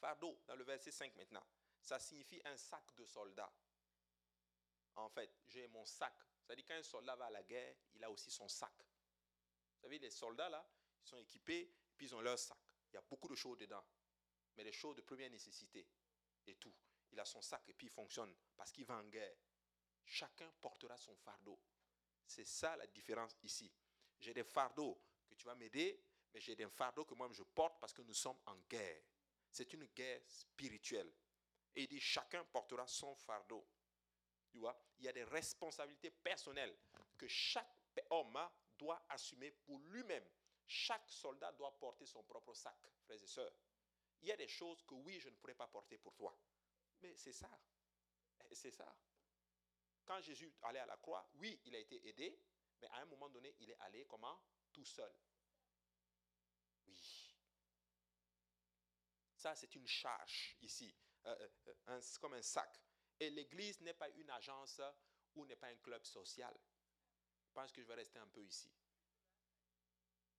Fardeau, 0.00 0.40
dans 0.46 0.54
le 0.54 0.64
verset 0.64 0.92
5 0.92 1.16
maintenant 1.16 1.44
ça 1.88 1.98
signifie 1.98 2.40
un 2.44 2.56
sac 2.56 2.94
de 2.96 3.04
soldats. 3.06 3.52
En 4.96 5.08
fait, 5.08 5.30
j'ai 5.46 5.66
mon 5.68 5.84
sac. 5.86 6.14
Ça 6.46 6.54
dit 6.54 6.64
qu'un 6.64 6.82
soldat 6.82 7.16
va 7.16 7.26
à 7.26 7.30
la 7.30 7.42
guerre, 7.42 7.74
il 7.94 8.04
a 8.04 8.10
aussi 8.10 8.30
son 8.30 8.48
sac. 8.48 8.74
Vous 8.78 9.80
savez, 9.82 9.98
les 9.98 10.10
soldats 10.10 10.48
là, 10.48 10.66
ils 11.02 11.08
sont 11.08 11.18
équipés, 11.18 11.72
puis 11.96 12.06
ils 12.06 12.14
ont 12.14 12.20
leur 12.20 12.38
sac. 12.38 12.58
Il 12.90 12.94
y 12.94 12.98
a 12.98 13.02
beaucoup 13.02 13.28
de 13.28 13.34
choses 13.34 13.58
dedans, 13.58 13.84
mais 14.56 14.64
les 14.64 14.72
choses 14.72 14.96
de 14.96 15.02
première 15.02 15.30
nécessité 15.30 15.86
et 16.46 16.56
tout. 16.56 16.74
Il 17.12 17.20
a 17.20 17.24
son 17.24 17.42
sac 17.42 17.62
et 17.68 17.74
puis 17.74 17.86
il 17.86 17.92
fonctionne 17.92 18.34
parce 18.56 18.72
qu'il 18.72 18.84
va 18.84 18.96
en 18.96 19.04
guerre. 19.04 19.36
Chacun 20.04 20.50
portera 20.60 20.96
son 20.96 21.14
fardeau. 21.16 21.58
C'est 22.26 22.44
ça 22.44 22.76
la 22.76 22.86
différence 22.86 23.36
ici. 23.42 23.70
J'ai 24.18 24.34
des 24.34 24.44
fardeaux 24.44 25.00
que 25.26 25.34
tu 25.34 25.46
vas 25.46 25.54
m'aider, 25.54 26.02
mais 26.32 26.40
j'ai 26.40 26.56
des 26.56 26.68
fardeaux 26.68 27.04
que 27.04 27.14
moi 27.14 27.28
je 27.32 27.42
porte 27.42 27.80
parce 27.80 27.92
que 27.92 28.02
nous 28.02 28.14
sommes 28.14 28.38
en 28.46 28.56
guerre. 28.68 29.02
C'est 29.50 29.72
une 29.72 29.86
guerre 29.86 30.22
spirituelle. 30.26 31.12
Et 31.74 31.82
il 31.82 31.88
dit, 31.88 32.00
chacun 32.00 32.44
portera 32.44 32.86
son 32.86 33.14
fardeau. 33.14 33.66
Tu 34.50 34.58
vois, 34.58 34.78
il 34.98 35.04
y 35.04 35.08
a 35.08 35.12
des 35.12 35.24
responsabilités 35.24 36.10
personnelles 36.10 36.76
que 37.16 37.28
chaque 37.28 37.78
homme 38.10 38.38
doit 38.78 39.04
assumer 39.08 39.50
pour 39.50 39.78
lui-même. 39.80 40.24
Chaque 40.66 41.08
soldat 41.08 41.52
doit 41.52 41.78
porter 41.78 42.06
son 42.06 42.22
propre 42.22 42.54
sac, 42.54 42.76
frères 43.04 43.22
et 43.22 43.26
sœurs. 43.26 43.52
Il 44.20 44.28
y 44.28 44.32
a 44.32 44.36
des 44.36 44.48
choses 44.48 44.82
que 44.82 44.94
oui, 44.94 45.18
je 45.20 45.28
ne 45.28 45.34
pourrais 45.36 45.54
pas 45.54 45.66
porter 45.66 45.98
pour 45.98 46.14
toi. 46.14 46.36
Mais 47.00 47.14
c'est 47.14 47.32
ça. 47.32 47.50
C'est 48.52 48.70
ça. 48.70 48.96
Quand 50.04 50.20
Jésus 50.20 50.52
allait 50.62 50.80
à 50.80 50.86
la 50.86 50.96
croix, 50.96 51.28
oui, 51.34 51.60
il 51.66 51.74
a 51.74 51.78
été 51.78 52.06
aidé, 52.08 52.40
mais 52.80 52.88
à 52.88 52.98
un 52.98 53.04
moment 53.06 53.28
donné, 53.28 53.54
il 53.60 53.70
est 53.70 53.78
allé 53.80 54.06
comment? 54.06 54.40
Tout 54.72 54.84
seul. 54.84 55.12
Oui. 56.86 57.36
Ça, 59.36 59.54
c'est 59.54 59.74
une 59.74 59.86
charge 59.86 60.56
ici, 60.62 60.94
euh, 61.26 61.48
euh, 61.66 61.74
euh, 61.88 62.00
comme 62.20 62.34
un 62.34 62.42
sac. 62.42 62.80
Et 63.20 63.30
l'Église 63.30 63.80
n'est 63.80 63.94
pas 63.94 64.08
une 64.10 64.30
agence 64.30 64.80
ou 65.34 65.44
n'est 65.46 65.56
pas 65.56 65.68
un 65.68 65.76
club 65.76 66.04
social. 66.04 66.58
Je 67.46 67.52
pense 67.52 67.72
que 67.72 67.82
je 67.82 67.86
vais 67.86 67.94
rester 67.94 68.18
un 68.18 68.28
peu 68.28 68.42
ici. 68.42 68.70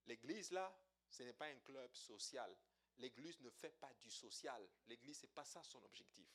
L'église, 0.05 0.51
là, 0.51 0.75
ce 1.09 1.23
n'est 1.23 1.33
pas 1.33 1.45
un 1.45 1.59
club 1.59 1.93
social. 1.93 2.55
L'église 2.97 3.39
ne 3.41 3.49
fait 3.49 3.71
pas 3.79 3.93
du 3.93 4.09
social. 4.09 4.67
L'église, 4.87 5.19
ce 5.19 5.25
n'est 5.25 5.31
pas 5.31 5.45
ça 5.45 5.63
son 5.63 5.83
objectif. 5.83 6.27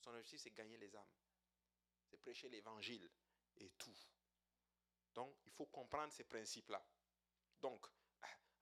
Son 0.00 0.10
objectif, 0.10 0.40
c'est 0.40 0.50
gagner 0.50 0.76
les 0.76 0.94
âmes. 0.94 1.10
C'est 2.06 2.18
prêcher 2.18 2.48
l'évangile 2.48 3.08
et 3.56 3.70
tout. 3.70 3.96
Donc, 5.14 5.36
il 5.44 5.52
faut 5.52 5.66
comprendre 5.66 6.12
ces 6.12 6.24
principes-là. 6.24 6.82
Donc, 7.60 7.86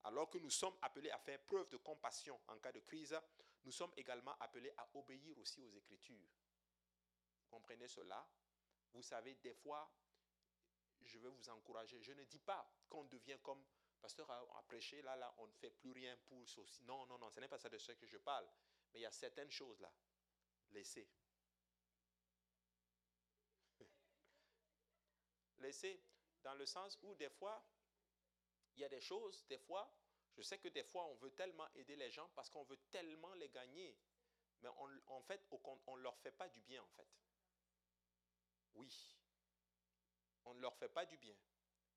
alors 0.05 0.31
que 0.31 0.39
nous 0.39 0.51
sommes 0.51 0.77
appelés 0.83 1.11
à 1.11 1.19
faire 1.19 1.41
preuve 1.45 1.69
de 1.69 1.77
compassion 1.77 2.41
en 2.49 2.59
cas 2.59 2.73
de 2.73 2.81
crise, 2.81 3.19
nous 3.65 3.73
sommes 3.73 3.93
également 3.97 4.37
appelés 4.39 4.73
à 4.77 4.89
obéir 4.95 5.37
aussi 5.39 5.61
aux 5.63 5.71
Écritures. 5.71 6.29
Comprenez 7.49 7.89
cela? 7.89 8.27
Vous 8.93 9.03
savez, 9.03 9.35
des 9.35 9.55
fois, 9.55 9.91
je 11.03 11.19
vais 11.19 11.29
vous 11.29 11.49
encourager. 11.51 12.01
Je 12.03 12.13
ne 12.13 12.25
dis 12.25 12.39
pas 12.39 12.67
qu'on 12.89 13.05
devient 13.05 13.39
comme 13.43 13.65
pasteur 14.01 14.31
a, 14.31 14.63
prêché, 14.67 15.03
là, 15.03 15.17
là, 15.17 15.35
on 15.39 15.47
ne 15.47 15.53
fait 15.53 15.71
plus 15.71 15.93
rien 15.93 16.17
pour 16.29 16.49
ceci. 16.49 16.85
Non, 16.85 17.07
non, 17.07 17.19
non, 17.19 17.31
ce 17.31 17.41
n'est 17.41 17.49
pas 17.49 17.59
ça 17.59 17.69
de 17.69 17.79
ce 17.79 17.93
que 17.93 18.07
je 18.07 18.19
parle. 18.19 18.49
Mais 18.93 19.01
il 19.01 19.03
y 19.03 19.07
a 19.07 19.11
certaines 19.11 19.51
choses 19.51 19.81
là. 19.81 19.93
Laissez. 20.71 21.09
Laissez, 25.59 26.03
dans 26.43 26.55
le 26.55 26.67
sens 26.67 26.99
où 27.03 27.15
des 27.15 27.31
fois, 27.31 27.65
il 28.75 28.81
y 28.81 28.85
a 28.85 28.89
des 28.89 29.01
choses, 29.01 29.47
des 29.49 29.59
fois, 29.59 29.91
je 30.37 30.43
sais 30.43 30.59
que 30.59 30.69
des 30.69 30.85
fois, 30.85 31.07
on 31.07 31.15
veut 31.15 31.31
tellement 31.31 31.67
aider 31.75 31.97
les 31.97 32.11
gens 32.11 32.29
parce 32.35 32.51
qu'on 32.51 32.65
veut 32.65 32.79
tellement 32.91 33.33
les 33.35 33.49
gagner. 33.49 33.99
Mais 34.63 34.69
en 35.07 35.23
fait, 35.23 35.47
on 35.51 35.97
ne 35.97 36.03
leur 36.03 36.17
fait 36.19 36.33
pas 36.33 36.49
du 36.49 36.61
bien, 36.61 36.83
en 36.83 36.89
fait. 36.89 37.09
Oui. 38.75 39.17
On 40.45 40.55
ne 40.55 40.61
leur 40.61 40.77
fait 40.77 40.89
pas 40.89 41.07
du 41.07 41.17
bien. 41.17 41.37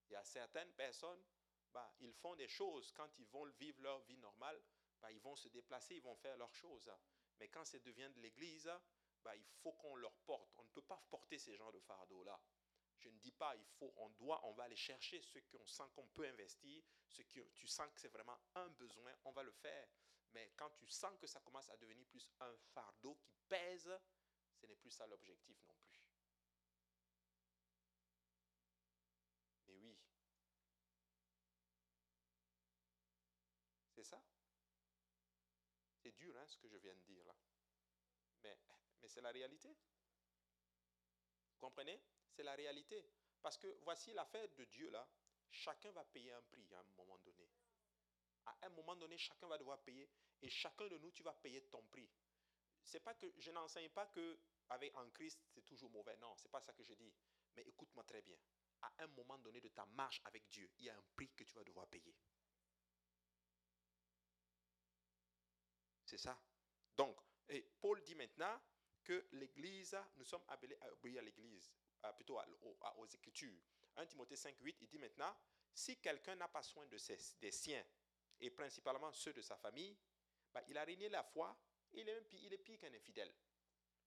Il 0.08 0.14
y 0.14 0.16
a 0.16 0.24
certaines 0.24 0.72
personnes, 0.74 1.24
bah, 1.72 1.94
ils 2.00 2.14
font 2.14 2.36
des 2.36 2.48
choses. 2.48 2.92
Quand 2.94 3.20
ils 3.20 3.28
vont 3.28 3.46
vivre 3.60 3.82
leur 3.82 4.00
vie 4.02 4.18
normale, 4.18 4.62
bah, 5.02 5.12
ils 5.12 5.20
vont 5.20 5.36
se 5.36 5.50
déplacer, 5.50 5.96
ils 5.96 6.02
vont 6.02 6.16
faire 6.16 6.38
leurs 6.38 6.56
choses. 6.56 6.92
Mais 7.40 7.48
quand 7.50 7.66
ça 7.66 7.80
devient 7.80 8.10
de 8.16 8.22
l'église, 8.22 8.72
bah, 9.24 9.36
il 9.36 9.46
faut 9.62 9.74
qu'on 9.74 9.96
leur 9.96 10.16
porte. 10.26 10.52
On 10.58 10.64
ne 10.64 10.70
peut 10.70 10.82
pas 10.82 11.02
porter 11.10 11.38
ces 11.38 11.56
genres 11.56 11.72
de 11.72 11.80
fardeaux-là. 11.80 12.40
Je 13.00 13.10
ne 13.10 13.18
dis 13.18 13.32
pas 13.32 13.56
il 13.56 13.66
faut, 13.66 13.94
on 13.98 14.10
doit, 14.10 14.46
on 14.46 14.54
va 14.54 14.64
aller 14.64 14.76
chercher 14.76 15.22
ce 15.22 15.40
qu'on 15.40 15.66
sent 15.66 15.90
qu'on 15.96 16.08
peut 16.08 16.28
investir, 16.28 16.84
ce 17.08 17.22
que 17.24 17.42
tu 17.54 17.68
sens 17.68 17.88
que 17.94 18.00
c'est 18.00 18.10
vraiment 18.10 18.38
un 18.56 18.68
besoin, 18.70 19.14
on 19.26 19.32
va 19.32 19.44
le 19.44 19.52
faire. 19.52 19.88
Mais 20.34 20.52
quand 20.58 20.70
tu 20.72 20.88
sens 20.88 21.18
que 21.18 21.26
ça 21.28 21.40
commence 21.40 21.70
à 21.70 21.78
devenir 21.78 22.06
plus 22.08 22.30
un 22.40 22.56
fardeau 22.74 23.16
qui 23.24 23.34
pèse, 23.48 23.90
ce 24.54 24.66
n'est 24.68 24.76
plus 24.76 24.92
ça 24.92 25.08
l'objectif 25.08 25.64
non 25.66 25.76
plus. 25.78 26.02
Mais 29.68 29.76
oui, 29.76 29.98
C'est 33.96 34.04
ça? 34.04 34.24
C'est 35.98 36.12
dur, 36.12 36.38
hein, 36.38 36.48
ce 36.48 36.58
que 36.58 36.70
je 36.70 36.78
viens 36.78 36.96
de 36.96 37.02
dire 37.02 37.26
là. 37.26 37.36
Mais, 38.44 38.58
mais 39.02 39.08
c'est 39.10 39.20
la 39.22 39.32
réalité. 39.32 39.76
Vous 41.52 41.58
comprenez? 41.60 42.02
C'est 42.40 42.46
la 42.46 42.56
réalité. 42.56 43.04
Parce 43.42 43.58
que 43.58 43.68
voici 43.82 44.14
l'affaire 44.14 44.48
de 44.56 44.64
Dieu 44.64 44.90
là. 44.92 45.06
Chacun 45.52 45.92
va 45.92 46.06
payer 46.06 46.32
un 46.32 46.42
prix 46.44 46.74
à 46.74 46.80
un 46.80 46.84
moment 46.96 47.18
donné. 47.18 47.50
À 48.46 48.58
un 48.62 48.70
moment 48.70 48.96
donné, 48.96 49.18
chacun 49.18 49.46
va 49.50 49.58
devoir 49.58 49.78
payer. 49.82 50.10
Et 50.42 50.50
chacun 50.50 50.88
de 50.88 50.98
nous, 51.00 51.12
tu 51.12 51.22
vas 51.22 51.34
payer 51.34 51.62
ton 51.64 51.84
prix. 51.88 52.10
C'est 52.82 53.02
pas 53.02 53.14
que 53.14 53.28
je 53.38 53.52
n'enseigne 53.52 53.90
pas 53.90 54.06
que 54.06 54.40
avec 54.70 54.96
en 54.96 55.10
Christ 55.10 55.42
c'est 55.50 55.66
toujours 55.66 55.90
mauvais. 55.90 56.16
Non, 56.16 56.34
c'est 56.38 56.48
pas 56.48 56.62
ça 56.62 56.72
que 56.72 56.82
je 56.82 56.94
dis. 56.94 57.14
Mais 57.58 57.64
écoute-moi 57.64 58.06
très 58.06 58.22
bien. 58.22 58.38
À 58.84 59.04
un 59.04 59.08
moment 59.08 59.38
donné 59.40 59.60
de 59.60 59.68
ta 59.68 59.86
marche 59.88 60.22
avec 60.24 60.48
Dieu, 60.48 60.72
il 60.78 60.86
y 60.86 60.90
a 60.90 60.96
un 60.96 61.04
prix 61.14 61.30
que 61.36 61.44
tu 61.44 61.54
vas 61.56 61.66
devoir 61.66 61.88
payer. 61.88 62.16
C'est 66.06 66.18
ça. 66.18 66.42
Donc, 66.96 67.20
et 67.50 67.64
Paul 67.82 68.02
dit 68.02 68.16
maintenant 68.16 68.62
que 69.04 69.28
l'Église, 69.34 69.98
nous 70.16 70.24
sommes 70.24 70.46
appelés 70.48 70.78
à 70.80 70.94
obéir 70.94 71.20
à 71.20 71.24
l'Église, 71.24 71.70
plutôt 72.16 72.40
aux, 72.98 73.06
Écritures. 73.08 73.60
1 73.96 74.06
Timothée 74.06 74.36
5, 74.36 74.56
8, 74.60 74.78
il 74.82 74.88
dit 74.88 74.98
maintenant, 74.98 75.36
si 75.74 76.00
quelqu'un 76.00 76.36
n'a 76.36 76.48
pas 76.48 76.64
soin 76.64 76.86
de 76.88 76.98
ses, 76.98 77.18
des 77.40 77.52
siens, 77.52 77.86
et 78.40 78.50
principalement 78.50 79.12
ceux 79.12 79.34
de 79.34 79.42
sa 79.42 79.58
famille, 79.58 79.98
bah, 80.54 80.64
il 80.68 80.78
a 80.78 80.84
régné 80.84 81.10
la 81.10 81.24
foi, 81.24 81.56
il 81.92 82.08
est, 82.08 82.34
il 82.34 82.54
est 82.54 82.58
pire 82.58 82.80
qu'un 82.80 82.94
infidèle. 82.94 83.34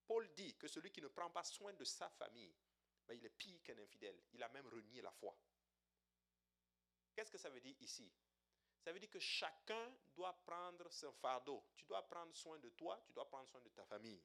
Paul 0.07 0.33
dit 0.33 0.57
que 0.57 0.69
celui 0.69 0.91
qui 0.91 1.01
ne 1.01 1.09
prend 1.09 1.31
pas 1.31 1.45
soin 1.45 1.73
de 1.75 1.85
sa 1.85 2.09
famille, 2.11 2.55
bah, 3.07 3.15
il 3.15 3.25
est 3.25 3.31
pire 3.31 3.63
qu'un 3.63 3.79
infidèle. 3.79 4.19
Il 4.33 4.43
a 4.43 4.49
même 4.49 4.67
renié 4.69 5.03
la 5.03 5.13
foi. 5.13 5.37
Qu'est-ce 7.15 7.31
que 7.31 7.39
ça 7.39 7.51
veut 7.51 7.61
dire 7.61 7.77
ici? 7.81 8.11
Ça 8.81 8.93
veut 8.93 8.99
dire 8.99 9.11
que 9.11 9.21
chacun 9.21 9.95
doit 10.15 10.33
prendre 10.45 10.91
son 10.91 11.13
fardeau. 11.13 11.65
Tu 11.77 11.85
dois 11.85 12.07
prendre 12.09 12.35
soin 12.35 12.59
de 12.59 12.71
toi, 12.71 13.01
tu 13.07 13.13
dois 13.13 13.29
prendre 13.29 13.49
soin 13.49 13.61
de 13.61 13.69
ta 13.69 13.85
famille. 13.85 14.21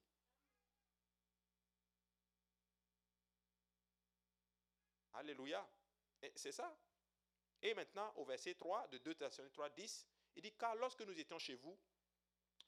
Alléluia. 5.17 5.67
C'est 6.35 6.51
ça. 6.51 6.75
Et 7.61 7.73
maintenant, 7.73 8.13
au 8.17 8.25
verset 8.25 8.53
3 8.53 8.87
de 8.89 8.99
2 8.99 9.15
Thessaloniciens 9.15 9.49
3, 9.49 9.69
10, 9.71 10.07
il 10.35 10.43
dit, 10.43 10.53
car 10.53 10.75
lorsque 10.75 11.01
nous 11.01 11.19
étions 11.19 11.39
chez 11.39 11.55
vous, 11.55 11.77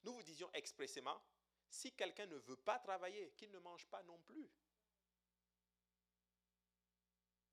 nous 0.04 0.14
vous 0.14 0.24
disions 0.24 0.50
expressément, 0.54 1.22
si 1.70 1.94
quelqu'un 1.94 2.26
ne 2.26 2.38
veut 2.38 2.56
pas 2.56 2.80
travailler, 2.80 3.32
qu'il 3.34 3.52
ne 3.52 3.60
mange 3.60 3.86
pas 3.88 4.02
non 4.04 4.20
plus. 4.22 4.50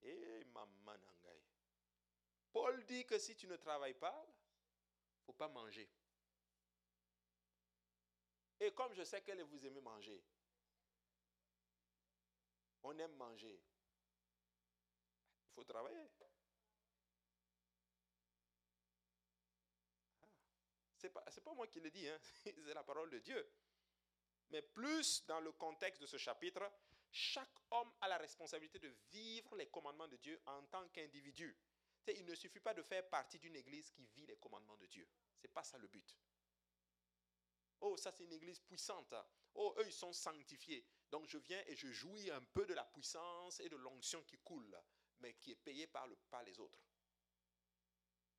Et 0.02 0.44
maman 0.44 0.94
Paul 2.52 2.82
dit 2.86 3.04
que 3.04 3.18
si 3.18 3.36
tu 3.36 3.46
ne 3.46 3.56
travailles 3.56 3.98
pas, 3.98 4.24
il 4.26 5.20
ne 5.20 5.24
faut 5.26 5.34
pas 5.34 5.48
manger. 5.48 5.90
Et 8.60 8.72
comme 8.72 8.94
je 8.94 9.02
sais 9.02 9.20
que 9.20 9.42
vous 9.42 9.66
aimez 9.66 9.82
manger, 9.82 10.24
on 12.82 12.98
aime 12.98 13.14
manger, 13.16 13.60
faut 15.56 15.64
travailler. 15.64 15.98
Ah. 16.20 16.24
Ce 20.96 21.06
n'est 21.06 21.12
pas, 21.12 21.54
moi 21.54 21.66
qui 21.66 21.80
le 21.80 21.90
dis, 21.90 22.08
hein. 22.08 22.18
c'est 22.44 22.74
la 22.74 22.84
parole 22.84 23.10
de 23.10 23.18
Dieu. 23.18 23.50
Mais 24.50 24.62
plus 24.62 25.24
dans 25.26 25.40
le 25.40 25.52
contexte 25.52 26.00
de 26.00 26.06
ce 26.06 26.16
chapitre, 26.16 26.70
chaque 27.10 27.58
homme 27.70 27.92
a 28.00 28.08
la 28.08 28.18
responsabilité 28.18 28.78
de 28.78 28.94
vivre 29.10 29.56
les 29.56 29.66
commandements 29.68 30.08
de 30.08 30.16
Dieu 30.16 30.40
en 30.46 30.62
tant 30.66 30.86
qu'individu 30.88 31.58
il 32.12 32.24
ne 32.24 32.34
suffit 32.34 32.60
pas 32.60 32.74
de 32.74 32.82
faire 32.82 33.08
partie 33.08 33.38
d'une 33.38 33.56
église 33.56 33.90
qui 33.90 34.06
vit 34.06 34.26
les 34.26 34.36
commandements 34.36 34.76
de 34.76 34.86
Dieu. 34.86 35.08
Ce 35.36 35.46
n'est 35.46 35.52
pas 35.52 35.64
ça 35.64 35.78
le 35.78 35.88
but. 35.88 36.16
Oh, 37.80 37.96
ça 37.96 38.10
c'est 38.12 38.24
une 38.24 38.32
église 38.32 38.60
puissante. 38.60 39.14
Oh, 39.54 39.74
eux, 39.78 39.86
ils 39.86 39.92
sont 39.92 40.12
sanctifiés. 40.12 40.86
Donc 41.10 41.26
je 41.26 41.38
viens 41.38 41.62
et 41.66 41.76
je 41.76 41.88
jouis 41.88 42.30
un 42.30 42.42
peu 42.42 42.66
de 42.66 42.74
la 42.74 42.84
puissance 42.84 43.60
et 43.60 43.68
de 43.68 43.76
l'onction 43.76 44.22
qui 44.24 44.38
coule, 44.38 44.78
mais 45.20 45.34
qui 45.34 45.52
est 45.52 45.56
payée 45.56 45.86
par, 45.86 46.06
le, 46.06 46.16
les 46.44 46.58
autres. 46.60 46.78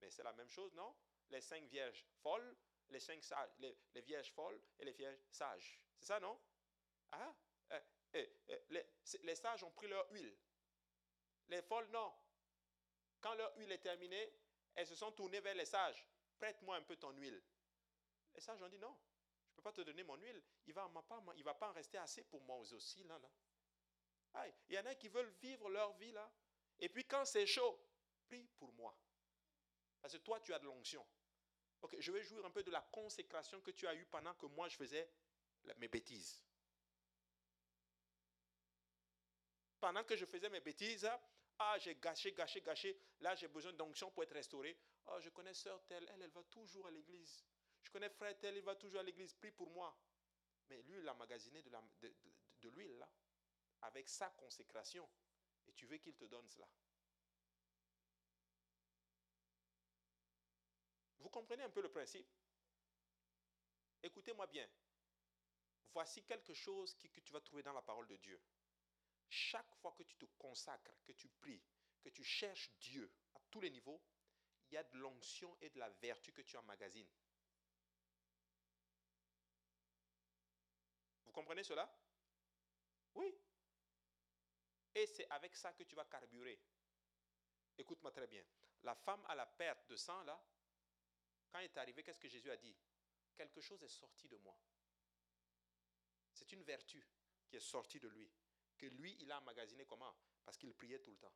Mais 0.02 0.10
c'est 0.10 0.24
la 0.24 0.34
même 0.34 0.50
chose, 0.50 0.74
non? 0.74 0.96
Les 1.30 1.42
cinq 1.42 1.64
vierges 1.66 2.06
folles, 2.22 2.56
les 2.90 3.00
cinq 3.00 3.24
sages, 3.24 3.50
les, 3.60 4.02
vierges 4.02 4.32
folles 4.32 4.62
et 4.80 4.86
les 4.86 4.94
vierges 4.94 5.20
sages. 5.32 5.80
C'est 6.00 6.06
ça, 6.06 6.20
non? 6.20 6.40
Ah, 7.12 7.36
eh, 7.72 7.76
eh, 8.14 8.32
eh, 8.48 8.64
les, 8.70 8.86
les 9.24 9.36
sages 9.36 9.64
ont 9.64 9.72
pris 9.72 9.88
leur 9.88 10.10
huile. 10.12 10.38
Les 11.50 11.62
folles, 11.62 11.90
non. 11.90 12.14
Quand 13.20 13.34
leur 13.36 13.56
huile 13.58 13.72
est 13.72 13.80
terminée, 13.80 14.34
elles 14.76 14.88
se 14.88 14.96
sont 14.96 15.12
tournées 15.12 15.40
vers 15.40 15.56
les 15.56 15.66
sages. 15.66 16.06
Prête-moi 16.38 16.76
un 16.76 16.84
peu 16.84 16.96
ton 16.96 17.12
huile. 17.12 17.42
Les 18.36 18.42
sages 18.42 18.62
ont 18.62 18.70
dit 18.70 18.78
non, 18.78 18.96
je 19.48 19.52
ne 19.52 19.56
peux 19.56 19.64
pas 19.64 19.72
te 19.72 19.82
donner 19.82 20.04
mon 20.04 20.16
huile, 20.18 20.42
il 20.68 20.74
va 20.74 20.88
pas, 20.88 21.24
il 21.36 21.44
va 21.44 21.56
pas 21.56 21.70
en 21.70 21.74
rester 21.74 21.98
assez 21.98 22.24
pour 22.24 22.44
moi 22.44 22.58
aussi 22.58 23.04
là. 23.06 23.18
là. 23.18 24.48
il 24.70 24.76
y 24.76 24.80
en 24.80 24.86
a 24.86 24.94
qui 24.94 25.08
veulent 25.08 25.34
vivre 25.42 25.70
leur 25.70 25.94
vie 25.98 26.12
là. 26.12 26.32
Et 26.80 26.90
puis 26.90 27.06
quand 27.06 27.26
c'est 27.26 27.46
chaud, 27.46 27.80
prie 28.28 28.48
pour 28.58 28.72
moi. 28.74 28.96
Parce 30.02 30.14
que 30.14 30.20
toi, 30.20 30.40
tu 30.40 30.54
as 30.54 30.60
de 30.60 30.66
l'onction. 30.66 31.06
Ok, 31.82 31.96
je 32.00 32.12
vais 32.12 32.24
jouir 32.24 32.46
un 32.46 32.52
peu 32.52 32.64
de 32.64 32.72
la 32.72 32.82
consécration 32.82 33.62
que 33.62 33.72
tu 33.72 33.88
as 33.88 33.96
eue 33.96 34.06
pendant 34.06 34.34
que 34.36 34.46
moi, 34.48 34.68
je 34.68 34.76
faisais 34.76 35.10
mes 35.78 35.88
bêtises. 35.88 36.44
Pendant 39.80 40.04
que 40.04 40.16
je 40.16 40.26
faisais 40.26 40.50
mes 40.50 40.60
bêtises, 40.60 41.10
ah, 41.60 41.78
j'ai 41.80 41.96
gâché, 41.96 42.32
gâché, 42.34 42.62
gâché. 42.62 43.00
Là, 43.20 43.36
j'ai 43.36 43.48
besoin 43.48 43.74
d'onction 43.74 44.12
pour 44.12 44.24
être 44.24 44.34
restauré. 44.34 44.78
Ah, 45.08 45.20
je 45.20 45.30
connais 45.30 45.54
sœur 45.54 45.84
telle, 45.86 46.08
elle, 46.14 46.22
elle 46.22 46.32
va 46.32 46.44
toujours 46.44 46.88
à 46.88 46.92
l'église. 46.92 47.44
Je 47.84 47.90
connais 47.90 48.10
frère 48.10 48.38
tel, 48.40 48.58
il 48.58 48.64
va 48.64 48.76
toujours 48.76 49.00
à 49.00 49.04
l'église. 49.04 49.34
Prie 49.34 49.52
pour 49.52 49.70
moi. 49.70 49.96
Mais 50.70 50.82
lui, 50.84 50.98
il 51.00 51.08
a 51.08 51.14
magasiné 51.14 51.62
de 51.62 52.70
l'huile, 52.70 52.98
là, 52.98 53.10
avec 53.82 54.10
sa 54.10 54.30
consécration. 54.32 55.08
Et 55.68 55.74
tu 55.74 55.86
veux 55.86 55.98
qu'il 55.98 56.16
te 56.16 56.26
donne 56.26 56.48
cela. 56.50 56.68
Vous 61.20 61.30
comprenez 61.30 61.64
un 61.64 61.70
peu 61.70 61.82
le 61.82 61.90
principe? 61.90 62.28
Écoutez-moi 64.02 64.48
bien. 64.48 64.68
Voici 65.94 66.24
quelque 66.24 66.54
chose 66.54 66.96
que 66.96 67.20
tu 67.20 67.34
vas 67.34 67.42
trouver 67.42 67.64
dans 67.64 67.74
la 67.74 67.82
parole 67.82 68.08
de 68.08 68.16
Dieu. 68.18 68.40
Chaque 69.30 69.76
fois 69.76 69.92
que 69.94 70.04
tu 70.04 70.16
te 70.16 70.26
consacres, 70.38 70.96
que 71.04 71.12
tu 71.12 71.28
pries, 71.28 71.62
que 72.02 72.10
tu 72.10 72.24
cherches 72.24 72.72
Dieu 72.80 73.12
à 73.34 73.40
tous 73.52 73.60
les 73.60 73.70
niveaux, 73.70 74.02
il 74.70 74.76
y 74.76 74.78
a 74.78 74.84
de 74.84 74.98
l'onction 74.98 75.58
et 75.62 75.70
de 75.70 75.80
la 75.80 75.90
vertu 75.90 76.32
que 76.32 76.42
tu 76.42 76.56
emmagasines. 76.58 77.10
Vous 81.26 81.32
comprenez 81.32 81.64
cela? 81.64 81.92
Et 84.98 85.06
c'est 85.06 85.30
avec 85.30 85.56
ça 85.56 85.74
que 85.74 85.84
tu 85.84 85.94
vas 85.94 86.06
carburer. 86.06 86.60
Écoute-moi 87.78 88.12
très 88.12 88.26
bien. 88.26 88.44
La 88.82 88.96
femme 88.96 89.24
à 89.28 89.36
la 89.36 89.46
perte 89.46 89.88
de 89.88 89.96
sang, 89.96 90.24
là, 90.24 90.44
quand 91.52 91.60
il 91.60 91.66
est 91.66 91.78
arrivé, 91.78 92.02
qu'est-ce 92.02 92.20
que 92.20 92.28
Jésus 92.28 92.50
a 92.50 92.58
dit? 92.58 92.76
Quelque 93.36 93.62
chose 93.62 93.84
est 93.84 93.90
sorti 93.90 94.28
de 94.28 94.38
moi. 94.38 94.58
C'est 96.34 96.52
une 96.52 96.64
vertu 96.64 97.08
qui 97.46 97.58
est 97.58 97.60
sortie 97.60 98.00
de 98.00 98.08
lui, 98.08 98.28
que 98.76 98.88
lui, 98.88 99.16
il 99.20 99.32
a 99.32 99.38
emmagasiné 99.38 99.86
comment? 99.86 100.16
Parce 100.44 100.58
qu'il 100.58 100.74
priait 100.74 101.00
tout 101.00 101.12
le 101.12 101.18
temps. 101.18 101.34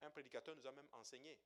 Un 0.00 0.10
prédicateur 0.10 0.56
nous 0.56 0.66
a 0.66 0.72
même 0.72 0.88
enseigné. 0.92 1.38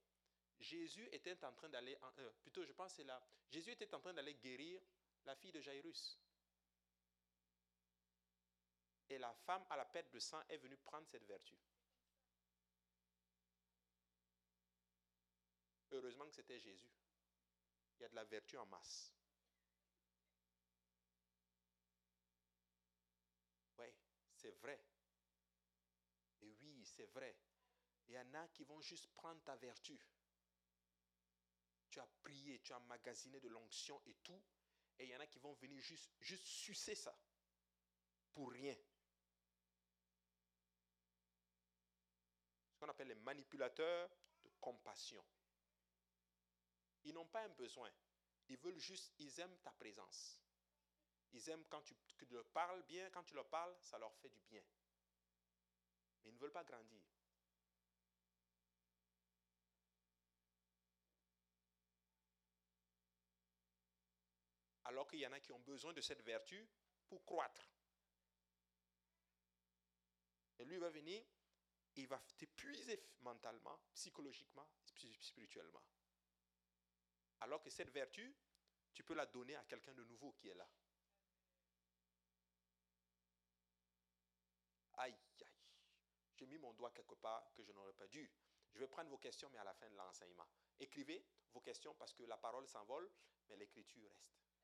Jésus 0.61 1.09
était 1.11 1.45
en 1.45 1.53
train 1.53 1.69
d'aller, 1.69 1.99
euh, 2.19 2.31
plutôt 2.41 2.65
je 2.65 2.73
pense 2.73 2.95
c'est 2.95 3.05
là, 3.05 3.21
Jésus 3.51 3.73
était 3.73 3.93
en 3.93 4.01
train 4.01 4.15
d'aller 4.15 4.35
guérir 4.35 4.81
la 5.25 5.35
fille 5.35 5.51
de 5.51 5.61
Jairus. 5.61 6.21
Et 9.09 9.19
la 9.19 9.33
femme 9.33 9.65
à 9.71 9.77
la 9.77 9.85
perte 9.85 10.13
de 10.13 10.19
sang 10.19 10.43
est 10.49 10.57
venue 10.57 10.77
prendre 10.79 11.07
cette 11.07 11.25
vertu. 11.25 11.57
Heureusement 15.93 16.27
que 16.27 16.35
c'était 16.35 16.59
Jésus. 16.59 16.91
Il 17.99 18.03
y 18.03 18.05
a 18.05 18.09
de 18.09 18.15
la 18.15 18.25
vertu 18.25 18.59
en 18.59 18.67
masse. 18.67 19.13
Oui, 23.79 23.87
c'est 24.35 24.51
vrai. 24.51 24.83
Et 26.43 26.53
oui, 26.61 26.85
c'est 26.85 27.07
vrai. 27.07 27.37
Il 28.09 28.15
y 28.15 28.19
en 28.19 28.35
a 28.35 28.49
qui 28.49 28.65
vont 28.65 28.81
juste 28.81 29.09
prendre 29.15 29.43
ta 29.43 29.57
vertu. 29.57 29.99
Tu 31.89 32.01
as 32.01 32.07
prié, 32.23 32.61
tu 32.61 32.73
as 32.73 32.81
magasiné 32.81 33.41
de 33.41 33.49
l'onction 33.49 34.03
et 34.07 34.15
tout. 34.17 34.43
Et 34.99 35.05
il 35.05 35.11
y 35.11 35.17
en 35.17 35.21
a 35.21 35.27
qui 35.27 35.39
vont 35.39 35.55
venir 35.55 35.81
juste, 35.81 36.13
juste 36.21 36.47
sucer 36.47 36.95
ça. 36.95 37.17
Pour 38.33 38.51
rien. 38.51 38.77
Qu'on 42.87 42.93
appelle 42.93 43.09
les 43.09 43.15
manipulateurs 43.17 44.09
de 44.45 44.51
compassion. 44.61 45.25
Ils 47.05 47.13
n'ont 47.13 47.27
pas 47.27 47.43
un 47.43 47.49
besoin. 47.49 47.91
Ils 48.49 48.57
veulent 48.59 48.79
juste, 48.79 49.13
ils 49.19 49.41
aiment 49.41 49.59
ta 49.59 49.73
présence. 49.73 50.41
Ils 51.33 51.49
aiment 51.51 51.65
quand 51.69 51.83
tu, 51.83 51.97
leur 52.31 52.45
parles 52.47 52.83
bien, 52.85 53.11
quand 53.11 53.25
tu 53.25 53.35
leur 53.35 53.49
parles, 53.49 53.75
ça 53.81 53.99
leur 53.99 54.15
fait 54.17 54.29
du 54.29 54.41
bien. 54.43 54.63
Mais 56.23 56.31
ils 56.31 56.35
ne 56.35 56.39
veulent 56.39 56.53
pas 56.53 56.65
grandir. 56.65 57.03
Alors 64.85 65.09
qu'il 65.09 65.19
y 65.19 65.27
en 65.27 65.33
a 65.33 65.41
qui 65.41 65.51
ont 65.51 65.59
besoin 65.59 65.93
de 65.93 66.01
cette 66.01 66.23
vertu 66.23 66.69
pour 67.09 67.25
croître. 67.25 67.69
Et 70.61 70.65
lui 70.65 70.79
va 70.79 70.89
venir, 70.89 71.25
il 71.97 72.07
va 72.07 72.23
t'épuiser 72.37 73.03
mentalement, 73.21 73.79
psychologiquement, 73.95 74.69
spirituellement. 75.21 75.83
Alors 77.41 77.63
que 77.63 77.71
cette 77.71 77.91
vertu, 77.91 78.35
tu 78.93 79.03
peux 79.03 79.15
la 79.15 79.27
donner 79.27 79.57
à 79.57 79.65
quelqu'un 79.65 79.95
de 79.95 80.05
nouveau 80.05 80.33
qui 80.33 80.49
est 80.49 80.55
là. 80.55 80.69
Aïe, 84.99 85.15
aïe. 85.45 85.53
J'ai 86.35 86.47
mis 86.47 86.59
mon 86.59 86.73
doigt 86.73 86.91
quelque 86.91 87.15
part 87.15 87.53
que 87.55 87.63
je 87.63 87.73
n'aurais 87.73 87.93
pas 87.93 88.07
dû. 88.09 88.31
Je 88.73 88.79
vais 88.79 88.89
prendre 88.89 89.11
vos 89.11 89.19
questions, 89.19 89.49
mais 89.51 89.59
à 89.59 89.65
la 89.65 89.75
fin 89.75 89.89
de 89.89 89.97
l'enseignement. 89.97 90.49
Écrivez 90.79 91.27
vos 91.53 91.61
questions 91.61 91.95
parce 91.95 92.13
que 92.13 92.25
la 92.25 92.37
parole 92.37 92.67
s'envole, 92.69 93.11
mais 93.49 93.57
l'écriture 93.57 94.11
reste. 94.13 94.56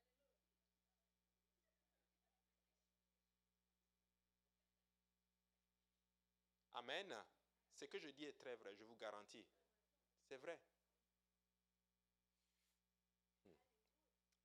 Amen. 6.83 7.15
Ce 7.73 7.85
que 7.85 7.97
je 7.97 8.09
dis 8.09 8.25
est 8.25 8.37
très 8.37 8.55
vrai, 8.57 8.75
je 8.75 8.83
vous 8.83 8.97
garantis. 8.97 9.45
C'est 10.21 10.37
vrai. 10.37 10.59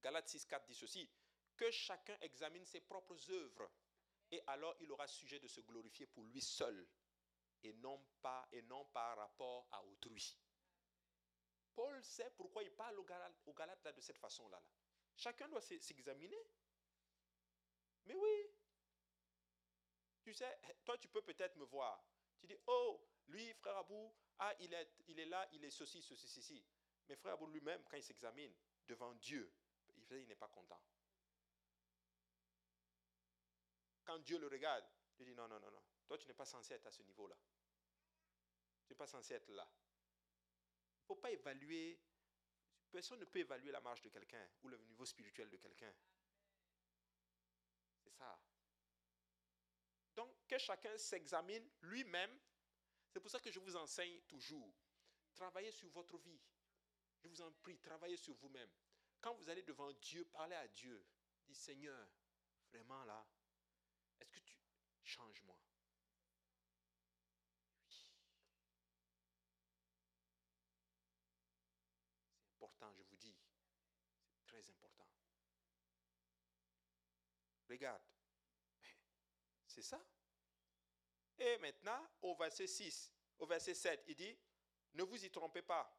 Galates 0.01 0.29
6.4 0.29 0.67
dit 0.67 0.75
ceci, 0.75 1.11
que 1.57 1.69
chacun 1.73 2.17
examine 2.21 2.65
ses 2.65 2.81
propres 2.81 3.19
œuvres, 3.31 3.69
et 4.31 4.41
alors 4.47 4.77
il 4.79 4.91
aura 4.93 5.09
sujet 5.09 5.41
de 5.41 5.49
se 5.49 5.61
glorifier 5.63 6.07
pour 6.07 6.25
lui 6.25 6.41
seul, 6.41 6.89
et 7.65 7.73
non 7.73 8.07
pas 8.23 8.49
et 8.53 8.63
non 8.63 8.85
par 8.87 9.17
rapport 9.17 9.67
à 9.73 9.85
autrui. 9.85 10.39
Paul 11.75 12.03
sait 12.05 12.31
pourquoi 12.37 12.63
il 12.63 12.71
parle 12.71 12.99
aux 13.01 13.05
Galates, 13.05 13.97
de 13.97 14.01
cette 14.01 14.19
façon-là. 14.19 14.59
Là. 14.59 14.65
Chacun 15.17 15.49
doit 15.49 15.61
s'examiner. 15.61 16.47
Mais 18.07 18.15
oui. 18.15 18.51
Tu 20.23 20.33
sais, 20.33 20.61
toi 20.85 20.97
tu 20.99 21.09
peux 21.09 21.23
peut-être 21.23 21.57
me 21.57 21.65
voir. 21.65 22.05
Tu 22.41 22.47
dis, 22.47 22.57
oh, 22.67 23.01
lui, 23.29 23.53
frère 23.55 23.77
Abou, 23.79 24.15
ah, 24.39 24.55
il 24.61 24.73
est, 24.73 24.91
il 25.09 25.19
est 25.19 25.27
là, 25.27 25.49
il 25.53 25.65
est 25.65 25.71
ceci, 25.71 26.03
ceci, 26.03 26.29
ceci. 26.29 26.65
Mais 27.09 27.17
frère 27.17 27.35
Abou 27.35 27.47
lui-même, 27.47 27.83
quand 27.89 27.97
il 27.97 28.03
s'examine 28.03 28.55
devant 28.87 29.15
Dieu, 29.15 29.53
il 30.11 30.27
n'est 30.27 30.37
pas 30.37 30.49
content. 30.49 30.81
Quand 34.05 34.19
Dieu 34.21 34.39
le 34.39 34.47
regarde, 34.47 34.85
il 35.19 35.27
dit 35.27 35.35
non, 35.35 35.49
non, 35.49 35.61
non, 35.61 35.71
non. 35.71 35.83
Toi, 36.07 36.17
tu 36.17 36.27
n'es 36.27 36.35
pas 36.35 36.47
censé 36.47 36.73
être 36.75 36.87
à 36.87 36.91
ce 36.91 37.03
niveau-là. 37.03 37.37
Tu 38.87 38.93
n'es 38.93 38.97
pas 38.97 39.07
censé 39.07 39.35
être 39.35 39.51
là. 39.51 39.69
Il 40.97 41.03
ne 41.03 41.07
faut 41.07 41.17
pas 41.17 41.31
évaluer. 41.31 42.01
Personne 42.91 43.21
ne 43.21 43.27
peut 43.27 43.41
évaluer 43.41 43.71
la 43.71 43.81
marche 43.81 44.01
de 44.01 44.09
quelqu'un 44.09 44.49
ou 44.63 44.69
le 44.69 44.79
niveau 44.79 45.05
spirituel 45.05 45.51
de 45.51 45.57
quelqu'un. 45.59 45.95
C'est 48.03 48.11
ça. 48.11 48.41
Que 50.49 50.57
chacun 50.59 50.97
s'examine 50.97 51.69
lui-même. 51.83 52.35
C'est 53.11 53.21
pour 53.21 53.31
ça 53.31 53.39
que 53.39 53.51
je 53.51 53.61
vous 53.61 53.77
enseigne 53.77 54.19
toujours. 54.23 54.75
Travaillez 55.35 55.71
sur 55.71 55.89
votre 55.91 56.17
vie. 56.19 56.41
Je 57.21 57.29
vous 57.29 57.41
en 57.43 57.53
prie, 57.53 57.79
travaillez 57.79 58.17
sur 58.17 58.35
vous-même. 58.35 58.71
Quand 59.21 59.35
vous 59.35 59.49
allez 59.51 59.63
devant 59.63 59.93
Dieu, 59.93 60.25
parlez 60.25 60.57
à 60.57 60.67
Dieu. 60.69 61.05
Dis 61.47 61.55
Seigneur, 61.55 62.09
vraiment 62.71 63.05
là, 63.05 63.27
est-ce 64.21 64.31
que 64.31 64.41
tu 64.41 64.59
changes 65.03 65.43
moi? 65.43 65.59
C'est 67.89 68.07
important, 72.55 72.95
je 72.95 73.03
vous 73.03 73.17
dis. 73.17 73.37
C'est 74.31 74.45
très 74.47 74.71
important. 74.71 75.09
Regarde. 77.69 78.03
C'est 79.67 79.83
ça? 79.83 80.03
Et 81.39 81.59
maintenant, 81.59 82.05
au 82.23 82.35
verset 82.35 82.67
6, 82.67 83.13
au 83.39 83.47
verset 83.47 83.75
7, 83.75 84.05
il 84.09 84.17
dit, 84.17 84.37
ne 84.95 85.03
vous 85.05 85.25
y 85.25 85.31
trompez 85.31 85.63
pas. 85.63 85.95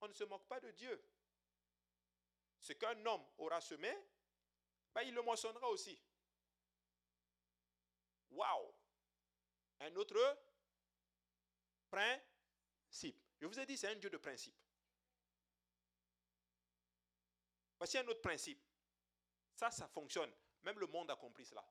On 0.00 0.08
ne 0.08 0.12
se 0.12 0.24
moque 0.24 0.46
pas 0.46 0.60
de 0.60 0.70
Dieu. 0.70 1.02
Ce 2.60 2.72
qu'un 2.74 3.04
homme 3.06 3.24
aura 3.38 3.60
semé, 3.60 3.92
ben, 4.94 5.02
il 5.02 5.14
le 5.14 5.22
moissonnera 5.22 5.68
aussi. 5.68 6.00
Waouh! 8.30 8.74
Un 9.80 9.96
autre 9.96 10.38
principe. 11.90 13.20
Je 13.40 13.46
vous 13.46 13.58
ai 13.58 13.66
dit, 13.66 13.76
c'est 13.76 13.88
un 13.88 13.96
Dieu 13.96 14.10
de 14.10 14.18
principe. 14.18 14.54
Voici 17.78 17.96
un 17.98 18.06
autre 18.06 18.20
principe. 18.20 18.62
Ça, 19.56 19.70
ça 19.70 19.88
fonctionne. 19.88 20.30
Même 20.62 20.78
le 20.78 20.86
monde 20.86 21.10
a 21.10 21.16
compris 21.16 21.46
cela. 21.46 21.64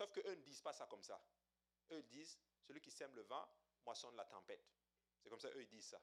Sauf 0.00 0.12
qu'eux 0.12 0.34
ne 0.34 0.40
disent 0.40 0.62
pas 0.62 0.72
ça 0.72 0.86
comme 0.86 1.02
ça. 1.02 1.22
Eux 1.90 2.02
disent, 2.04 2.38
celui 2.62 2.80
qui 2.80 2.90
sème 2.90 3.14
le 3.14 3.20
vent 3.20 3.46
moissonne 3.84 4.16
la 4.16 4.24
tempête. 4.24 4.66
C'est 5.20 5.28
comme 5.28 5.38
ça, 5.38 5.50
eux 5.50 5.60
ils 5.60 5.68
disent 5.68 5.88
ça. 5.88 6.00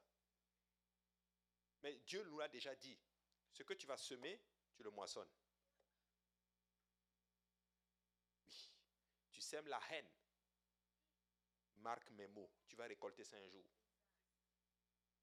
Mais 1.81 1.95
Dieu 2.05 2.23
nous 2.25 2.37
l'a 2.37 2.47
déjà 2.47 2.75
dit. 2.75 2.95
Ce 3.51 3.63
que 3.63 3.73
tu 3.73 3.87
vas 3.87 3.97
semer, 3.97 4.39
tu 4.75 4.83
le 4.83 4.91
moissonnes. 4.91 5.31
Oui. 8.45 8.69
Tu 9.31 9.41
sèmes 9.41 9.67
la 9.67 9.81
haine. 9.89 10.11
Marque 11.77 12.11
mes 12.11 12.27
mots. 12.27 12.51
Tu 12.67 12.75
vas 12.75 12.85
récolter 12.85 13.23
ça 13.23 13.37
un 13.37 13.47
jour. 13.47 13.65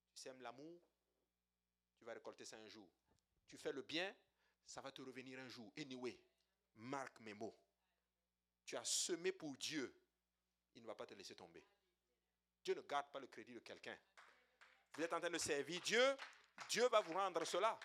Tu 0.09 0.17
sèmes 0.17 0.43
l'amour. 0.43 0.83
Tu 1.95 2.05
vas 2.05 2.15
récolter 2.15 2.45
ça 2.45 2.57
un 2.57 2.69
jour. 2.69 2.91
Tu 3.47 3.57
fais 3.57 3.73
le 3.73 3.83
bien, 3.83 4.13
ça 4.65 4.81
va 4.81 4.91
te 4.91 5.01
revenir 5.01 5.39
un 5.39 5.47
jour. 5.47 5.73
Anyway, 5.79 6.19
marque 6.75 7.21
mes 7.21 7.35
mots. 7.35 7.57
Tu 8.65 8.77
as 8.77 8.85
semé 8.85 9.33
pour 9.33 9.57
Dieu. 9.57 9.95
Il 10.75 10.83
ne 10.83 10.87
va 10.87 10.95
pas 10.95 11.07
te 11.07 11.15
laisser 11.15 11.35
tomber. 11.35 11.65
Dieu 12.65 12.75
ne 12.75 12.81
garde 12.83 13.07
pas 13.11 13.21
le 13.21 13.27
crédit 13.27 13.55
de 13.55 13.61
quelqu'un. 13.61 13.97
Vous 14.95 15.03
êtes 15.03 15.13
en 15.13 15.21
train 15.21 15.31
de 15.31 15.39
servir 15.39 15.81
Dieu, 15.83 16.17
Dieu 16.69 16.87
va 16.89 17.01
vous 17.01 17.13
rendre 17.13 17.45
cela. 17.45 17.79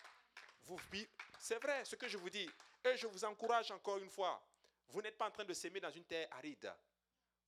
C'est 1.40 1.62
vrai 1.62 1.84
ce 1.86 1.96
que 1.96 2.08
je 2.08 2.18
vous 2.18 2.30
dis. 2.30 2.50
Et 2.86 2.96
je 2.96 3.08
vous 3.08 3.26
encourage 3.26 3.72
encore 3.72 3.98
une 3.98 4.10
fois. 4.10 4.42
Vous 4.90 5.02
n'êtes 5.02 5.18
pas 5.18 5.28
en 5.28 5.32
train 5.32 5.46
de 5.46 5.54
s'aimer 5.54 5.80
dans 5.80 5.92
une 5.92 6.06
terre 6.06 6.28
aride. 6.32 6.74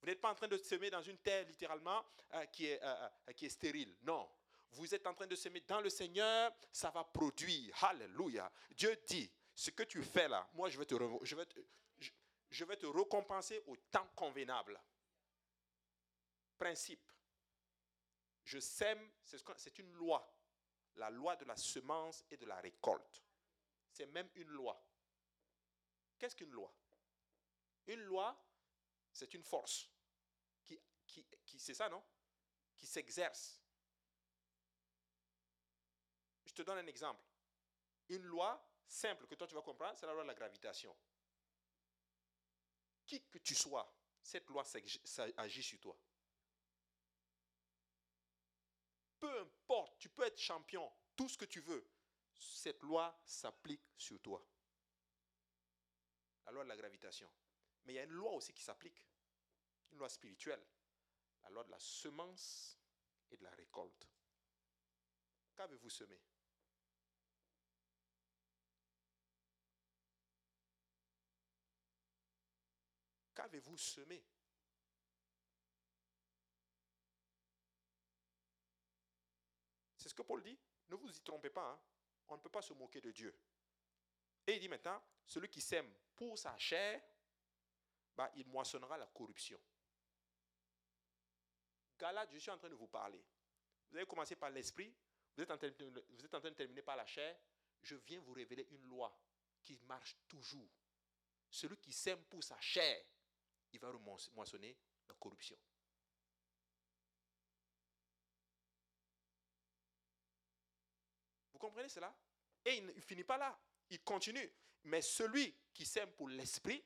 Vous 0.00 0.06
n'êtes 0.06 0.20
pas 0.20 0.30
en 0.30 0.34
train 0.34 0.48
de 0.48 0.56
s'aimer 0.56 0.90
dans 0.90 1.02
une 1.02 1.18
terre 1.18 1.46
littéralement 1.46 2.04
euh, 2.34 2.44
qui, 2.46 2.66
est, 2.66 2.82
euh, 2.82 3.08
euh, 3.28 3.32
qui 3.32 3.46
est 3.46 3.50
stérile. 3.50 3.94
Non. 4.02 4.28
Vous 4.72 4.94
êtes 4.94 5.06
en 5.06 5.14
train 5.14 5.26
de 5.26 5.36
s'aimer 5.36 5.60
dans 5.60 5.80
le 5.80 5.90
Seigneur, 5.90 6.52
ça 6.72 6.90
va 6.90 7.04
produire. 7.04 7.72
Alléluia. 7.84 8.50
Dieu 8.72 8.96
dit, 9.06 9.30
ce 9.54 9.70
que 9.70 9.84
tu 9.84 10.02
fais 10.02 10.28
là, 10.28 10.48
moi 10.54 10.68
je 10.70 10.78
vais 10.78 10.86
te, 10.86 10.94
je 11.22 11.36
vais 11.36 11.46
te, 11.46 11.60
je 12.52 12.64
vais 12.64 12.76
te 12.76 12.86
récompenser 12.86 13.62
au 13.66 13.76
temps 13.76 14.06
convenable. 14.14 14.80
Principe. 16.58 17.10
Je 18.44 18.58
sème, 18.58 19.10
c'est 19.24 19.78
une 19.78 19.92
loi 19.92 20.32
la 20.96 21.10
loi 21.10 21.36
de 21.36 21.44
la 21.44 21.56
semence 21.56 22.24
et 22.30 22.36
de 22.36 22.46
la 22.46 22.56
récolte. 22.60 23.22
C'est 23.90 24.06
même 24.06 24.28
une 24.34 24.48
loi. 24.48 24.82
Qu'est-ce 26.18 26.36
qu'une 26.36 26.50
loi? 26.50 26.72
Une 27.86 28.00
loi, 28.00 28.38
c'est 29.12 29.34
une 29.34 29.42
force 29.42 29.88
qui, 30.64 30.80
c'est 31.58 31.74
ça, 31.74 31.88
non? 31.88 32.02
Qui 32.76 32.86
s'exerce. 32.86 33.60
Je 36.44 36.54
te 36.54 36.62
donne 36.62 36.78
un 36.78 36.86
exemple. 36.86 37.22
Une 38.08 38.24
loi 38.24 38.62
simple 38.86 39.26
que 39.26 39.34
toi 39.34 39.46
tu 39.46 39.54
vas 39.54 39.62
comprendre, 39.62 39.96
c'est 39.98 40.06
la 40.06 40.12
loi 40.12 40.22
de 40.22 40.28
la 40.28 40.34
gravitation. 40.34 40.96
Qui 43.12 43.20
que 43.20 43.38
tu 43.40 43.54
sois, 43.54 43.94
cette 44.22 44.48
loi 44.48 44.64
agit 45.36 45.62
sur 45.62 45.78
toi. 45.80 45.94
peu 49.22 49.38
importe, 49.38 49.98
tu 49.98 50.08
peux 50.08 50.24
être 50.24 50.40
champion, 50.40 50.90
tout 51.14 51.28
ce 51.28 51.36
que 51.36 51.44
tu 51.44 51.60
veux, 51.60 51.86
cette 52.34 52.82
loi 52.82 53.20
s'applique 53.24 53.92
sur 53.98 54.18
toi. 54.20 54.42
La 56.46 56.52
loi 56.52 56.64
de 56.64 56.70
la 56.70 56.76
gravitation. 56.76 57.30
Mais 57.84 57.92
il 57.92 57.96
y 57.96 57.98
a 57.98 58.04
une 58.04 58.12
loi 58.12 58.32
aussi 58.32 58.54
qui 58.54 58.64
s'applique, 58.64 59.04
une 59.92 59.98
loi 59.98 60.08
spirituelle, 60.08 60.66
la 61.42 61.50
loi 61.50 61.64
de 61.64 61.70
la 61.70 61.78
semence 61.78 62.78
et 63.30 63.36
de 63.36 63.44
la 63.44 63.50
récolte. 63.50 64.08
Qu'avez-vous 65.54 65.90
semé? 65.90 66.18
Qu'avez-vous 73.52 73.76
semé 73.76 74.24
C'est 79.94 80.08
ce 80.08 80.14
que 80.14 80.22
Paul 80.22 80.42
dit. 80.42 80.58
Ne 80.88 80.96
vous 80.96 81.14
y 81.14 81.20
trompez 81.20 81.50
pas. 81.50 81.70
Hein. 81.70 81.80
On 82.28 82.36
ne 82.36 82.40
peut 82.40 82.48
pas 82.48 82.62
se 82.62 82.72
moquer 82.72 83.02
de 83.02 83.10
Dieu. 83.10 83.38
Et 84.46 84.54
il 84.54 84.60
dit 84.60 84.70
maintenant, 84.70 85.02
celui 85.26 85.50
qui 85.50 85.60
sème 85.60 85.92
pour 86.16 86.38
sa 86.38 86.56
chair, 86.56 87.02
bah, 88.16 88.32
il 88.36 88.46
moissonnera 88.46 88.96
la 88.96 89.06
corruption. 89.08 89.60
Galate, 91.98 92.32
je 92.32 92.38
suis 92.38 92.50
en 92.50 92.56
train 92.56 92.70
de 92.70 92.74
vous 92.74 92.88
parler. 92.88 93.22
Vous 93.90 93.98
avez 93.98 94.06
commencé 94.06 94.34
par 94.34 94.48
l'esprit, 94.48 94.96
vous, 95.36 95.44
vous 95.44 96.24
êtes 96.24 96.34
en 96.34 96.40
train 96.40 96.50
de 96.50 96.56
terminer 96.56 96.80
par 96.80 96.96
la 96.96 97.04
chair. 97.04 97.38
Je 97.82 97.96
viens 97.96 98.20
vous 98.20 98.32
révéler 98.32 98.66
une 98.70 98.88
loi 98.88 99.14
qui 99.60 99.76
marche 99.84 100.16
toujours. 100.26 100.70
Celui 101.50 101.76
qui 101.76 101.92
sème 101.92 102.24
pour 102.24 102.42
sa 102.42 102.58
chair, 102.58 103.04
il 103.72 103.80
va 103.80 103.92
moissonner 104.34 104.76
la 105.08 105.14
corruption. 105.14 105.56
comprenez 111.62 111.88
cela? 111.88 112.12
Et 112.64 112.74
il 112.76 112.86
ne 112.86 113.00
finit 113.00 113.24
pas 113.24 113.38
là. 113.38 113.56
Il 113.90 114.02
continue. 114.02 114.52
Mais 114.84 115.00
celui 115.00 115.54
qui 115.72 115.86
sème 115.86 116.10
pour 116.12 116.28
l'esprit, 116.28 116.84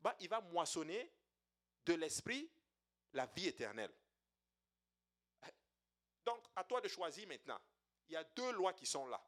bah, 0.00 0.16
il 0.20 0.28
va 0.28 0.40
moissonner 0.40 1.12
de 1.86 1.94
l'esprit 1.94 2.50
la 3.12 3.26
vie 3.26 3.46
éternelle. 3.46 3.92
Donc, 6.24 6.44
à 6.56 6.64
toi 6.64 6.80
de 6.80 6.88
choisir 6.88 7.26
maintenant. 7.28 7.60
Il 8.08 8.14
y 8.14 8.16
a 8.16 8.24
deux 8.24 8.52
lois 8.52 8.72
qui 8.72 8.84
sont 8.84 9.06
là. 9.06 9.22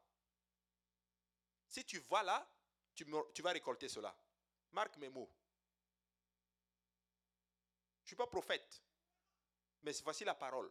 Si 1.67 1.85
tu 1.85 1.99
vas 2.01 2.23
là, 2.23 2.47
tu 2.95 3.05
vas 3.43 3.53
récolter 3.53 3.89
cela. 3.89 4.15
Marque 4.73 4.97
mes 4.97 5.09
mots. 5.09 5.31
Suis 8.11 8.17
pas 8.17 8.27
prophète, 8.27 8.83
mais 9.83 9.93
voici 10.03 10.25
la 10.25 10.35
parole. 10.35 10.69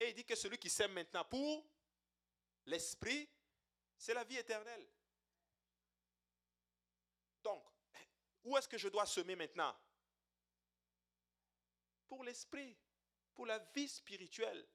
Et 0.00 0.08
il 0.08 0.14
dit 0.14 0.24
que 0.24 0.34
celui 0.34 0.56
qui 0.56 0.70
sème 0.70 0.94
maintenant 0.94 1.26
pour 1.26 1.62
l'esprit, 2.64 3.28
c'est 3.98 4.14
la 4.14 4.24
vie 4.24 4.38
éternelle. 4.38 4.88
Donc, 7.42 7.62
où 8.44 8.56
est-ce 8.56 8.66
que 8.66 8.78
je 8.78 8.88
dois 8.88 9.04
semer 9.04 9.36
maintenant? 9.36 9.76
Pour 12.08 12.24
l'esprit, 12.24 12.74
pour 13.34 13.44
la 13.44 13.58
vie 13.58 13.90
spirituelle. 13.90 14.66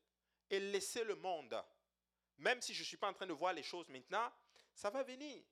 Et 0.47 0.59
laisser 0.59 1.03
le 1.03 1.15
monde. 1.15 1.59
Même 2.37 2.61
si 2.61 2.75
je 2.75 2.81
ne 2.81 2.85
suis 2.85 2.97
pas 2.97 3.09
en 3.09 3.13
train 3.13 3.25
de 3.25 3.33
voir 3.33 3.53
les 3.53 3.63
choses 3.63 3.89
maintenant, 3.89 4.31
ça 4.75 4.91
va 4.91 5.01
venir. 5.01 5.43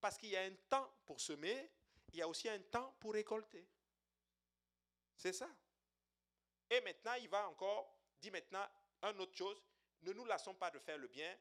Parce 0.00 0.16
qu'il 0.16 0.28
y 0.28 0.36
a 0.36 0.42
un 0.42 0.54
temps 0.70 0.88
pour 1.04 1.20
semer, 1.20 1.68
il 2.12 2.18
y 2.18 2.22
a 2.22 2.28
aussi 2.28 2.48
un 2.48 2.60
temps 2.60 2.94
pour 3.00 3.12
récolter. 3.14 3.66
C'est 5.16 5.32
ça. 5.32 5.48
Et 6.68 6.80
maintenant, 6.80 7.14
il 7.14 7.28
va 7.28 7.48
encore 7.48 7.98
dit 8.20 8.30
maintenant 8.30 8.66
une 9.02 9.20
autre 9.20 9.36
chose, 9.36 9.62
ne 10.02 10.12
nous 10.12 10.24
lassons 10.24 10.54
pas 10.54 10.70
de 10.70 10.78
faire 10.78 10.98
le 10.98 11.08
bien, 11.08 11.36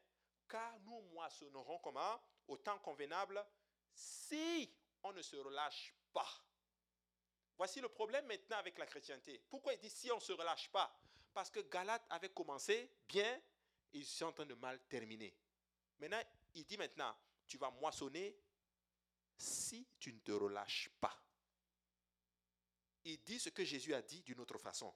car 0.48 0.80
nous 0.82 1.02
moissonnerons 1.14 1.80
comment 1.80 2.22
Au 2.48 2.58
temps 2.58 2.80
convenable, 2.80 3.44
si 3.94 4.74
on 5.04 5.14
ne 5.14 5.22
se 5.22 5.36
relâche 5.36 5.94
pas. 6.12 6.28
Voici 7.58 7.80
le 7.80 7.90
problème 7.90 8.26
maintenant 8.26 8.58
avec 8.58 8.78
la 8.78 8.86
chrétienté. 8.86 9.40
Pourquoi 9.50 9.74
il 9.74 9.80
dit 9.80 9.90
si 9.90 10.12
on 10.12 10.16
ne 10.16 10.22
se 10.22 10.34
relâche 10.34 10.70
pas? 10.70 10.92
Parce 11.34 11.50
que 11.50 11.60
Galate 11.62 12.06
avait 12.10 12.30
commencé 12.30 12.92
bien, 13.08 13.42
ils 13.94 14.06
sont 14.06 14.26
en 14.26 14.32
train 14.32 14.46
de 14.46 14.56
mal 14.56 14.80
terminer. 14.90 15.34
Maintenant, 16.00 16.22
il 16.56 16.66
dit 16.66 16.78
maintenant, 16.78 17.16
tu 17.48 17.58
vas 17.58 17.70
moissonner 17.72 18.36
si 19.42 19.88
tu 20.00 20.14
ne 20.14 20.20
te 20.20 20.32
relâches 20.32 20.90
pas. 21.00 21.18
Il 23.04 23.22
dit 23.24 23.40
ce 23.40 23.50
que 23.50 23.66
Jésus 23.66 23.94
a 23.94 24.02
dit 24.02 24.22
d'une 24.22 24.40
autre 24.40 24.60
façon. 24.60 24.94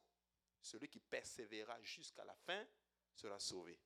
Celui 0.62 0.88
qui 0.88 1.00
persévérera 1.00 1.82
jusqu'à 1.82 2.24
la 2.24 2.36
fin 2.36 2.66
sera 3.14 3.40
sauvé. 3.40 3.80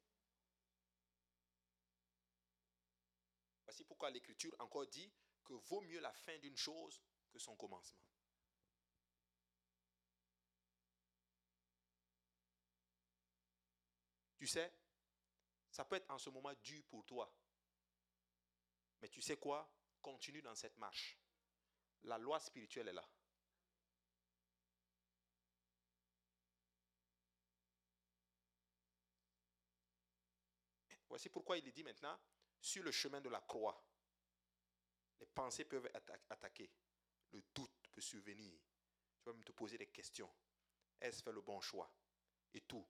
Voici 3.65 3.83
pourquoi 3.85 4.09
l'Écriture 4.09 4.55
encore 4.59 4.87
dit 4.87 5.11
que 5.45 5.53
vaut 5.53 5.81
mieux 5.81 5.99
la 5.99 6.13
fin 6.13 6.37
d'une 6.39 6.57
chose 6.57 7.01
que 7.29 7.39
son 7.39 7.55
commencement. 7.55 8.03
Tu 14.35 14.47
sais, 14.47 14.73
ça 15.69 15.85
peut 15.85 15.97
être 15.97 16.09
en 16.09 16.17
ce 16.17 16.29
moment 16.29 16.53
dur 16.63 16.83
pour 16.85 17.05
toi. 17.05 17.33
Mais 19.01 19.09
tu 19.09 19.21
sais 19.21 19.37
quoi? 19.37 19.69
Continue 20.01 20.41
dans 20.41 20.55
cette 20.55 20.77
marche. 20.77 21.17
La 22.03 22.17
loi 22.17 22.39
spirituelle 22.39 22.87
est 22.87 22.93
là. 22.93 23.07
Voici 31.09 31.29
pourquoi 31.29 31.57
il 31.57 31.67
est 31.67 31.71
dit 31.71 31.83
maintenant, 31.83 32.17
sur 32.61 32.83
le 32.83 32.91
chemin 32.91 33.19
de 33.19 33.29
la 33.29 33.41
croix, 33.41 33.83
les 35.19 35.25
pensées 35.25 35.65
peuvent 35.65 35.89
être 35.93 36.13
attaquées, 36.29 36.71
le 37.31 37.41
doute 37.53 37.87
peut 37.91 38.01
survenir. 38.01 38.53
Tu 39.19 39.25
vas 39.25 39.33
même 39.33 39.43
te 39.43 39.51
poser 39.51 39.77
des 39.77 39.87
questions. 39.87 40.31
Est-ce 41.01 41.23
fait 41.23 41.31
le 41.31 41.41
bon 41.41 41.59
choix? 41.59 41.91
Et 42.53 42.61
tout. 42.61 42.87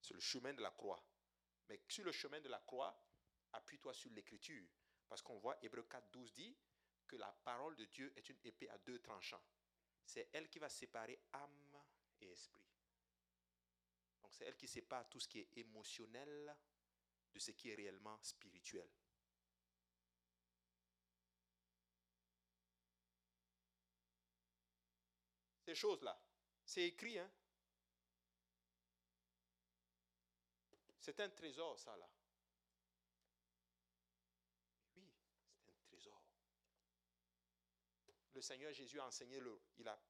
Sur 0.00 0.14
le 0.14 0.20
chemin 0.20 0.52
de 0.52 0.60
la 0.60 0.70
croix. 0.70 1.02
Mais 1.68 1.80
sur 1.88 2.04
le 2.04 2.12
chemin 2.12 2.40
de 2.40 2.48
la 2.48 2.58
croix, 2.60 2.94
appuie-toi 3.52 3.94
sur 3.94 4.10
l'écriture. 4.10 4.66
Parce 5.08 5.22
qu'on 5.22 5.38
voit 5.38 5.56
Hébreu 5.62 5.82
4, 5.82 6.10
12 6.10 6.32
dit 6.34 6.56
que 7.06 7.16
la 7.16 7.32
parole 7.44 7.76
de 7.76 7.86
Dieu 7.86 8.12
est 8.16 8.28
une 8.28 8.38
épée 8.44 8.68
à 8.68 8.78
deux 8.78 8.98
tranchants. 9.00 9.42
C'est 10.04 10.28
elle 10.32 10.48
qui 10.48 10.58
va 10.58 10.68
séparer 10.68 11.18
âme 11.32 11.82
et 12.20 12.30
esprit. 12.30 12.66
Donc 14.22 14.32
c'est 14.34 14.44
elle 14.44 14.56
qui 14.56 14.68
sépare 14.68 15.08
tout 15.08 15.20
ce 15.20 15.28
qui 15.28 15.40
est 15.40 15.56
émotionnel 15.56 16.56
de 17.32 17.38
ce 17.38 17.50
qui 17.52 17.70
est 17.70 17.74
réellement 17.74 18.18
spirituel. 18.22 18.88
Ces 25.64 25.74
choses-là, 25.74 26.18
c'est 26.64 26.84
écrit, 26.84 27.18
hein? 27.18 27.30
C'est 30.98 31.20
un 31.20 31.28
trésor, 31.30 31.78
ça, 31.78 31.96
là. 31.96 32.10
Oui, 34.96 35.10
c'est 35.58 35.70
un 35.70 35.76
trésor. 35.82 36.22
Le 38.38 38.42
Seigneur 38.42 38.72
Jésus 38.72 39.00
a 39.00 39.04
enseigné, 39.04 39.40
le, 39.40 39.60
il 39.78 39.88
a 39.88 40.00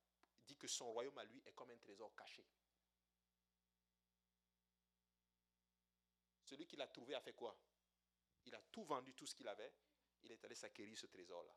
dit 0.45 0.55
que 0.55 0.67
son 0.67 0.93
royaume 0.93 1.17
à 1.17 1.25
lui 1.25 1.43
est 1.47 1.55
comme 1.55 1.71
un 1.71 1.79
trésor 1.79 2.15
caché. 2.15 2.47
Celui 6.45 6.67
qui 6.67 6.77
l'a 6.77 6.89
trouvé 6.89 7.15
a 7.15 7.23
fait 7.23 7.33
quoi? 7.33 7.59
Il 8.45 8.55
a 8.55 8.61
tout 8.71 8.85
vendu, 8.85 9.15
tout 9.15 9.25
ce 9.25 9.35
qu'il 9.35 9.49
avait. 9.49 9.73
Il 10.25 10.31
est 10.31 10.45
allé 10.45 10.55
s'acquérir 10.55 10.99
ce 10.99 11.07
trésor-là. 11.07 11.57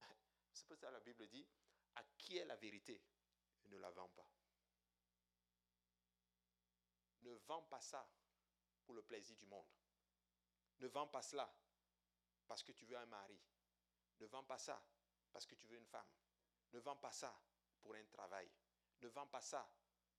C'est 0.52 0.66
pour 0.66 0.76
ça 0.76 0.88
que 0.88 0.92
la 0.92 1.00
Bible 1.00 1.26
dit, 1.26 1.48
à 1.94 2.04
qui 2.18 2.36
est 2.36 2.44
la 2.44 2.56
vérité? 2.56 3.00
Ne 3.68 3.78
la 3.78 3.88
vends 3.88 4.10
pas. 4.10 4.30
Ne 7.22 7.32
vends 7.32 7.62
pas 7.62 7.80
ça 7.80 8.06
pour 8.84 8.94
le 8.94 9.00
plaisir 9.00 9.34
du 9.36 9.46
monde. 9.46 9.70
Ne 10.80 10.88
vends 10.88 11.08
pas 11.08 11.22
cela 11.22 11.50
parce 12.50 12.64
que 12.64 12.72
tu 12.72 12.84
veux 12.84 12.98
un 12.98 13.06
mari. 13.06 13.40
Ne 14.18 14.26
vends 14.26 14.42
pas 14.42 14.58
ça 14.58 14.82
parce 15.32 15.46
que 15.46 15.54
tu 15.54 15.68
veux 15.68 15.76
une 15.76 15.86
femme. 15.86 16.10
Ne 16.72 16.80
vends 16.80 16.96
pas 16.96 17.12
ça 17.12 17.40
pour 17.80 17.94
un 17.94 18.04
travail. 18.06 18.50
Ne 19.02 19.06
vends 19.06 19.28
pas 19.28 19.40
ça 19.40 19.70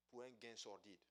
pour 0.07 0.21
un 0.21 0.31
gain 0.31 0.55
sordide. 0.55 1.01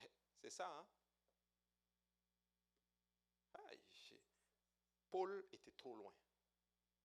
C'est 0.40 0.50
ça, 0.50 0.66
hein? 0.66 0.88
Paul 5.10 5.48
était 5.52 5.70
trop 5.70 5.94
loin. 5.94 6.12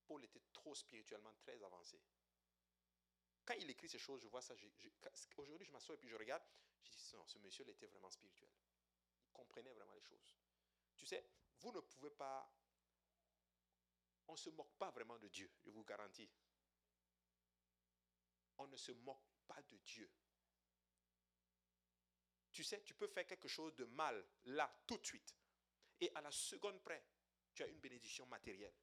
Paul 0.07 0.25
était 0.25 0.41
trop 0.51 0.73
spirituellement 0.73 1.33
très 1.33 1.61
avancé. 1.63 2.01
Quand 3.45 3.55
il 3.55 3.69
écrit 3.69 3.89
ces 3.89 3.99
choses, 3.99 4.21
je 4.21 4.27
vois 4.27 4.41
ça. 4.41 4.53
Aujourd'hui, 5.37 5.65
je 5.65 5.71
m'assois 5.71 5.95
et 5.95 5.97
puis 5.97 6.09
je 6.09 6.15
regarde. 6.15 6.43
Je 6.83 6.91
dis, 6.91 7.11
non, 7.13 7.25
ce 7.25 7.37
monsieur, 7.39 7.65
il 7.65 7.71
était 7.71 7.87
vraiment 7.87 8.09
spirituel. 8.09 8.49
Il 9.25 9.31
comprenait 9.31 9.73
vraiment 9.73 9.93
les 9.93 10.01
choses. 10.01 10.35
Tu 10.95 11.05
sais, 11.05 11.25
vous 11.59 11.71
ne 11.71 11.79
pouvez 11.79 12.11
pas. 12.11 12.49
On 14.27 14.33
ne 14.33 14.37
se 14.37 14.49
moque 14.51 14.73
pas 14.77 14.91
vraiment 14.91 15.17
de 15.17 15.27
Dieu, 15.27 15.51
je 15.61 15.69
vous 15.69 15.83
garantis. 15.83 16.29
On 18.57 18.67
ne 18.67 18.77
se 18.77 18.91
moque 18.93 19.27
pas 19.45 19.61
de 19.63 19.77
Dieu. 19.77 20.09
Tu 22.51 22.63
sais, 22.63 22.81
tu 22.83 22.93
peux 22.93 23.07
faire 23.07 23.25
quelque 23.25 23.47
chose 23.47 23.75
de 23.75 23.85
mal 23.85 24.25
là, 24.45 24.71
tout 24.87 24.97
de 24.97 25.05
suite. 25.05 25.35
Et 25.99 26.11
à 26.15 26.21
la 26.21 26.31
seconde 26.31 26.81
près, 26.83 27.03
tu 27.53 27.63
as 27.63 27.67
une 27.67 27.79
bénédiction 27.79 28.25
matérielle. 28.27 28.75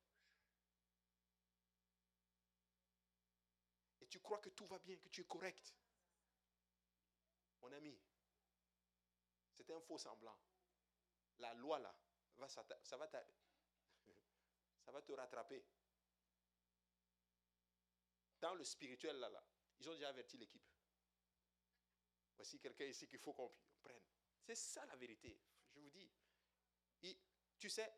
Tu 4.11 4.19
crois 4.19 4.39
que 4.39 4.51
tout 4.51 4.67
va 4.67 4.79
bien, 4.81 4.97
que 4.97 5.09
tu 5.09 5.21
es 5.23 5.25
correct. 5.25 5.73
Mon 7.61 7.73
ami, 7.73 7.97
c'est 9.55 9.71
un 9.71 9.81
faux 9.81 9.99
semblant. 9.99 10.37
La 11.39 11.55
loi, 11.55 11.79
là, 11.79 11.97
va, 12.37 12.49
ça, 12.49 12.63
va 12.63 12.79
ça 12.83 12.97
va 14.93 15.03
te 15.03 15.13
rattraper. 15.13 15.65
Dans 18.41 18.55
le 18.55 18.65
spirituel, 18.65 19.17
là, 19.19 19.29
là, 19.29 19.45
ils 19.79 19.89
ont 19.89 19.93
déjà 19.95 20.09
averti 20.09 20.37
l'équipe. 20.37 20.67
Voici 22.37 22.59
quelqu'un 22.59 22.87
ici 22.87 23.07
qu'il 23.07 23.19
faut 23.21 23.33
qu'on 23.33 23.53
prenne. 23.83 24.03
C'est 24.43 24.57
ça 24.57 24.85
la 24.87 24.97
vérité, 24.97 25.39
je 25.75 25.79
vous 25.79 25.91
dis. 25.91 26.11
tu 27.59 27.69
sais, 27.69 27.93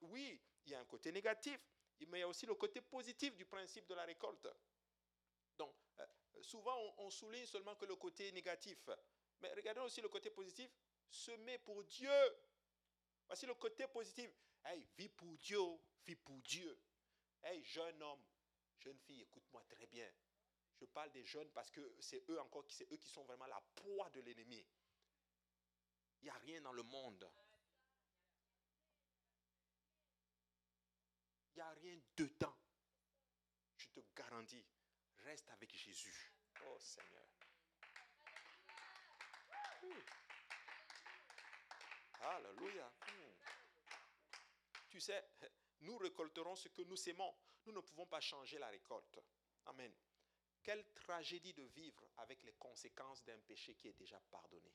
oui, 0.00 0.42
il 0.64 0.72
y 0.72 0.74
a 0.74 0.80
un 0.80 0.86
côté 0.86 1.12
négatif, 1.12 1.60
mais 2.08 2.18
il 2.18 2.20
y 2.20 2.24
a 2.24 2.28
aussi 2.28 2.46
le 2.46 2.54
côté 2.54 2.80
positif 2.80 3.36
du 3.36 3.44
principe 3.44 3.86
de 3.86 3.94
la 3.94 4.04
récolte. 4.04 4.48
Souvent, 6.42 6.76
on, 6.98 7.10
souligne 7.10 7.46
seulement 7.46 7.74
que 7.76 7.84
le 7.84 7.96
côté 7.96 8.30
négatif. 8.32 8.88
Mais 9.40 9.52
regardons 9.54 9.84
aussi 9.84 10.00
le 10.00 10.08
côté 10.08 10.30
positif. 10.30 10.70
Semer 11.10 11.58
pour 11.58 11.82
Dieu. 11.84 12.10
Voici 13.26 13.46
le 13.46 13.54
côté 13.54 13.86
positif. 13.86 14.30
Hey, 14.64 14.84
vis 14.96 15.08
pour 15.08 15.36
Dieu, 15.38 15.60
vis 16.04 16.16
pour 16.16 16.40
Dieu. 16.42 16.78
Hey, 17.42 17.62
jeune 17.64 18.02
homme, 18.02 18.22
jeune 18.78 18.98
fille, 18.98 19.22
écoute-moi 19.22 19.64
très 19.68 19.86
bien. 19.86 20.08
Je 20.78 20.84
parle 20.86 21.10
des 21.12 21.24
jeunes 21.24 21.50
parce 21.50 21.70
que 21.70 21.94
c'est 22.00 22.28
eux 22.30 22.40
encore, 22.40 22.64
c'est 22.68 22.90
eux 22.92 22.96
qui 22.96 23.08
sont 23.08 23.24
vraiment 23.24 23.46
la 23.46 23.60
proie 23.74 24.10
de 24.10 24.20
l'ennemi. 24.20 24.64
Il 26.20 26.24
n'y 26.24 26.30
a 26.30 26.38
rien 26.38 26.60
dans 26.60 26.72
le 26.72 26.82
monde. 26.82 27.28
Il 31.50 31.56
n'y 31.56 31.62
a 31.62 31.70
rien 31.70 32.00
dedans. 32.16 32.56
Je 33.76 33.88
te 33.88 34.00
garantis. 34.16 34.64
Reste 35.18 35.48
avec 35.50 35.74
Jésus. 35.74 36.31
Oh 36.74 36.78
Seigneur. 36.78 37.22
Alléluia. 42.20 42.90
Hmm. 43.08 43.32
Tu 44.88 45.00
sais, 45.00 45.22
nous 45.80 45.98
récolterons 45.98 46.56
ce 46.56 46.68
que 46.68 46.82
nous 46.82 46.96
sémons. 46.96 47.34
Nous 47.66 47.72
ne 47.72 47.80
pouvons 47.80 48.06
pas 48.06 48.20
changer 48.20 48.58
la 48.58 48.68
récolte. 48.68 49.20
Amen. 49.66 49.92
Quelle 50.62 50.84
tragédie 50.94 51.52
de 51.52 51.64
vivre 51.64 52.04
avec 52.16 52.42
les 52.42 52.54
conséquences 52.54 53.22
d'un 53.24 53.38
péché 53.40 53.74
qui 53.74 53.88
est 53.88 53.92
déjà 53.92 54.18
pardonné. 54.30 54.72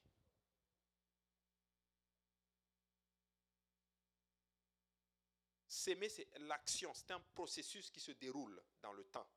S'aimer, 5.67 6.09
c'est 6.09 6.27
l'action, 6.39 6.93
c'est 6.93 7.11
un 7.11 7.19
processus 7.19 7.89
qui 7.89 7.99
se 7.99 8.11
déroule 8.11 8.61
dans 8.81 8.93
le 8.93 9.05
temps. 9.05 9.29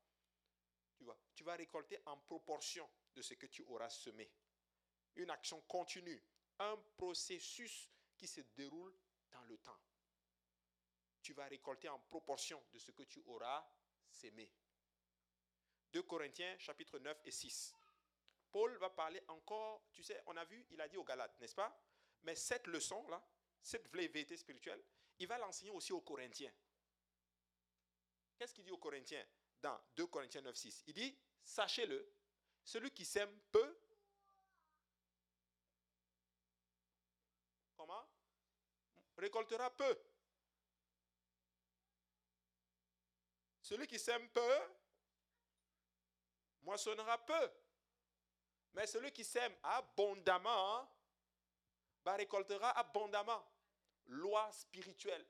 Tu 1.01 1.07
vas, 1.07 1.17
tu 1.35 1.45
vas 1.45 1.57
récolter 1.57 1.99
en 2.05 2.19
proportion 2.19 2.87
de 3.15 3.23
ce 3.23 3.33
que 3.33 3.47
tu 3.47 3.63
auras 3.63 3.89
semé. 3.89 4.31
Une 5.17 5.31
action 5.31 5.63
continue, 5.63 6.23
un 6.59 6.77
processus 6.99 7.89
qui 8.19 8.29
se 8.29 8.43
déroule 8.55 8.95
dans 9.31 9.43
le 9.45 9.57
temps. 9.57 9.81
Tu 11.23 11.33
vas 11.33 11.47
récolter 11.47 11.89
en 11.89 11.99
proportion 12.01 12.63
de 12.71 12.79
ce 12.79 12.91
que 12.91 13.05
tu 13.05 13.23
auras 13.25 13.67
sémé. 14.11 14.53
2 15.95 16.03
Corinthiens 16.03 16.59
chapitre 16.59 16.99
9 16.99 17.19
et 17.25 17.31
6. 17.31 17.75
Paul 18.53 18.77
va 18.77 18.91
parler 18.91 19.23
encore, 19.29 19.89
tu 19.93 20.03
sais, 20.03 20.23
on 20.27 20.37
a 20.37 20.45
vu, 20.45 20.67
il 20.69 20.83
a 20.83 20.89
dit 20.89 20.99
aux 20.99 21.05
Galates, 21.05 21.41
n'est-ce 21.41 21.55
pas? 21.55 21.83
Mais 22.25 22.35
cette 22.35 22.67
leçon-là, 22.67 23.27
cette 23.63 23.89
vérité 23.89 24.37
spirituelle, 24.37 24.85
il 25.19 25.27
va 25.27 25.39
l'enseigner 25.39 25.71
aussi 25.71 25.95
aux 25.95 26.03
Corinthiens. 26.03 26.53
Qu'est-ce 28.37 28.53
qu'il 28.53 28.65
dit 28.65 28.71
aux 28.71 28.77
Corinthiens? 28.77 29.27
Dans 29.61 29.81
2 29.97 30.07
Corinthiens 30.07 30.43
9, 30.43 30.55
6 30.55 30.85
Il 30.87 30.95
dit, 30.95 31.19
sachez-le, 31.43 32.13
celui 32.65 32.91
qui 32.91 33.05
sème 33.05 33.41
peu, 33.53 33.79
comment? 37.77 38.09
Récoltera 39.17 39.71
peu. 39.77 39.99
Celui 43.63 43.87
qui 43.87 43.99
sème 43.99 44.29
peu, 44.31 44.59
moissonnera 46.63 47.25
peu. 47.25 47.51
Mais 48.73 48.87
celui 48.87 49.13
qui 49.13 49.25
sème 49.25 49.55
abondamment, 49.63 50.89
bah, 52.05 52.17
récoltera 52.17 52.71
abondamment. 52.79 53.45
Loi 54.07 54.51
spirituelle. 54.53 55.25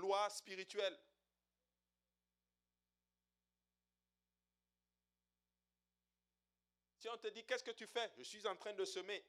Loi 0.00 0.30
spirituelle. 0.30 0.98
Si 6.98 7.08
on 7.08 7.18
te 7.18 7.28
dit, 7.28 7.44
qu'est-ce 7.44 7.64
que 7.64 7.70
tu 7.70 7.86
fais? 7.86 8.10
Je 8.16 8.22
suis 8.22 8.46
en 8.46 8.56
train 8.56 8.72
de 8.72 8.84
semer. 8.84 9.24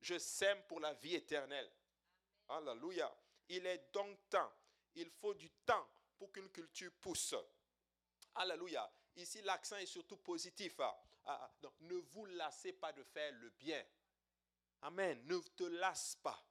Je 0.00 0.18
sème 0.18 0.62
pour 0.68 0.80
la 0.80 0.92
vie 0.94 1.14
éternelle. 1.14 1.70
Alléluia. 2.48 3.14
Il 3.48 3.66
est 3.66 3.90
donc 3.92 4.28
temps. 4.28 4.52
Il 4.94 5.10
faut 5.10 5.34
du 5.34 5.50
temps 5.64 5.88
pour 6.18 6.30
qu'une 6.30 6.50
culture 6.50 6.92
pousse. 7.00 7.34
Alléluia. 8.34 8.90
Ici, 9.16 9.40
l'accent 9.42 9.76
est 9.76 9.86
surtout 9.86 10.18
positif. 10.18 10.78
Ah, 10.80 11.04
ah, 11.24 11.54
donc, 11.60 11.74
ne 11.80 11.96
vous 11.96 12.26
lassez 12.26 12.72
pas 12.74 12.92
de 12.92 13.02
faire 13.02 13.32
le 13.32 13.50
bien. 13.50 13.82
Amen. 14.82 15.22
Ne 15.26 15.38
te 15.38 15.64
lasse 15.64 16.16
pas. 16.16 16.42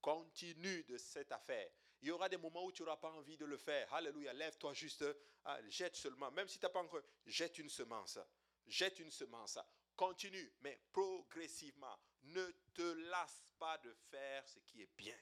Continue 0.00 0.84
de 0.84 0.96
cette 0.96 1.32
affaire. 1.32 1.70
Il 2.02 2.08
y 2.08 2.10
aura 2.10 2.28
des 2.28 2.36
moments 2.36 2.64
où 2.64 2.72
tu 2.72 2.82
n'auras 2.82 2.96
pas 2.96 3.10
envie 3.10 3.36
de 3.36 3.44
le 3.44 3.56
faire. 3.56 3.92
Alléluia. 3.94 4.32
Lève-toi 4.32 4.72
juste. 4.74 5.04
Ah, 5.44 5.58
jette 5.68 5.96
seulement. 5.96 6.30
Même 6.30 6.48
si 6.48 6.58
tu 6.58 6.64
n'as 6.64 6.70
pas 6.70 6.82
encore. 6.82 7.02
Jette 7.26 7.58
une 7.58 7.68
semence. 7.68 8.18
Jette 8.66 8.98
une 8.98 9.10
semence. 9.10 9.58
Continue, 9.96 10.52
mais 10.60 10.78
progressivement. 10.92 11.98
Ne 12.24 12.46
te 12.74 12.82
lasse 13.08 13.44
pas 13.58 13.78
de 13.78 13.92
faire 14.10 14.46
ce 14.48 14.58
qui 14.60 14.82
est 14.82 14.90
bien. 14.96 15.16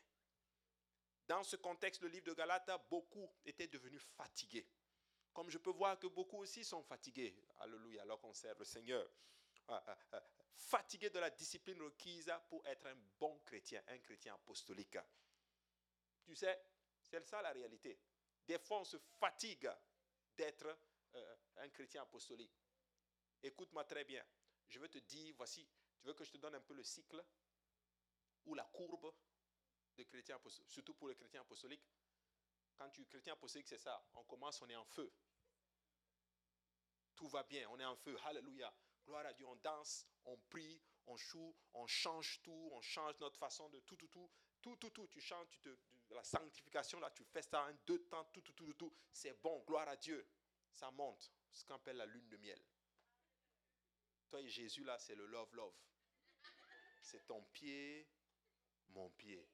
Dans 1.27 1.43
ce 1.43 1.57
contexte, 1.57 2.03
le 2.03 2.09
livre 2.09 2.27
de 2.27 2.35
Galates, 2.35 2.71
beaucoup 2.91 3.31
étaient 3.45 3.69
devenus 3.69 4.03
fatigués. 4.17 4.67
Comme 5.33 5.51
je 5.51 5.59
peux 5.59 5.71
voir 5.71 5.99
que 5.99 6.07
beaucoup 6.07 6.39
aussi 6.39 6.65
sont 6.65 6.83
fatigués. 6.83 7.35
Alléluia, 7.61 8.03
alors 8.03 8.21
qu'on 8.21 8.35
sert 8.35 8.59
le 8.59 8.65
Seigneur. 8.65 9.09
Ah, 9.69 9.83
ah. 10.13 10.23
Fatigués 10.57 11.11
de 11.11 11.19
la 11.19 11.31
discipline 11.31 11.81
requise 11.83 12.33
pour 12.49 12.65
être 12.67 12.87
un 12.87 12.97
bon 13.19 13.39
chrétien, 13.41 13.83
un 13.89 13.99
chrétien 13.99 14.35
apostolique. 14.35 14.99
Tu 16.25 16.35
sais, 16.35 16.59
c'est 17.03 17.25
ça 17.27 17.43
la 17.43 17.53
réalité. 17.53 17.99
Des 18.47 18.59
fois, 18.59 18.81
on 18.81 18.85
se 18.85 18.97
fatigue 18.99 19.71
d'être 20.37 20.79
euh, 21.15 21.37
un 21.57 21.69
chrétien 21.69 22.03
apostolique. 22.03 22.55
Écoute-moi 23.43 23.85
très 23.85 24.05
bien. 24.05 24.25
Je 24.69 24.79
veux 24.79 24.89
te 24.89 24.99
dire, 24.99 25.35
voici, 25.37 25.69
tu 25.99 26.07
veux 26.07 26.15
que 26.15 26.25
je 26.25 26.33
te 26.33 26.39
donne 26.39 26.55
un 26.55 26.61
peu 26.61 26.75
le 26.75 26.83
cycle 26.83 27.23
ou 28.47 28.55
la 28.55 28.65
courbe 28.65 29.15
de 29.97 30.03
chrétien 30.05 30.37
apostolique, 30.37 30.71
surtout 30.71 30.95
pour 30.95 31.09
les 31.09 31.15
chrétiens 31.15 31.43
apostoliques. 31.43 31.87
Quand 32.77 32.91
tu 32.91 33.03
es 33.03 33.05
chrétien 33.07 33.35
apostolique, 33.35 33.69
c'est 33.69 33.79
ça. 33.79 34.05
On 34.15 34.25
commence, 34.25 34.61
on 34.63 34.69
est 34.69 34.77
en 34.77 34.85
feu. 34.85 35.13
Tout 37.15 37.29
va 37.29 37.45
bien, 37.45 37.69
on 37.71 37.79
est 37.79 37.85
en 37.85 37.97
feu. 37.97 38.19
Alléluia. 38.25 38.75
Gloire 39.05 39.27
à 39.27 39.33
Dieu. 39.33 39.47
On 39.47 39.57
danse, 39.57 40.07
on 40.25 40.37
prie, 40.37 40.83
on 41.07 41.17
choue, 41.17 41.55
on 41.75 41.87
change 41.87 42.41
tout, 42.43 42.71
on 42.73 42.81
change 42.81 43.15
notre 43.21 43.39
façon 43.39 43.69
de 43.69 43.81
tout, 43.81 43.97
tout, 43.97 44.09
tout. 44.09 44.31
Tout, 44.61 44.77
tout, 44.77 44.91
tout. 44.91 45.07
Tu 45.09 45.21
chantes, 45.21 45.49
tu 45.51 45.61
te, 45.61 45.69
la 46.11 46.23
sanctification, 46.23 47.01
là, 47.01 47.11
tu 47.11 47.25
fais 47.25 47.43
ça 47.43 47.63
en 47.65 47.73
deux 47.87 48.05
temps, 48.05 48.25
tout, 48.33 48.41
tout, 48.41 48.53
tout, 48.53 48.73
tout. 48.75 48.93
C'est 49.11 49.41
bon, 49.43 49.63
gloire 49.67 49.89
à 49.89 49.97
Dieu. 49.97 50.27
Ça 50.71 50.91
monte. 50.91 51.33
Ce 51.51 51.65
qu'on 51.65 51.75
appelle 51.75 51.97
la 51.97 52.07
lune 52.07 52.29
de 52.29 52.37
miel. 52.37 52.61
Toi 54.29 54.41
et 54.41 54.49
Jésus, 54.49 54.85
là, 54.85 54.99
c'est 54.99 55.15
le 55.15 55.27
love, 55.27 55.55
love. 55.55 55.75
C'est 57.01 57.27
ton 57.27 57.43
pied, 57.45 58.09
mon 58.89 59.11
pied. 59.11 59.49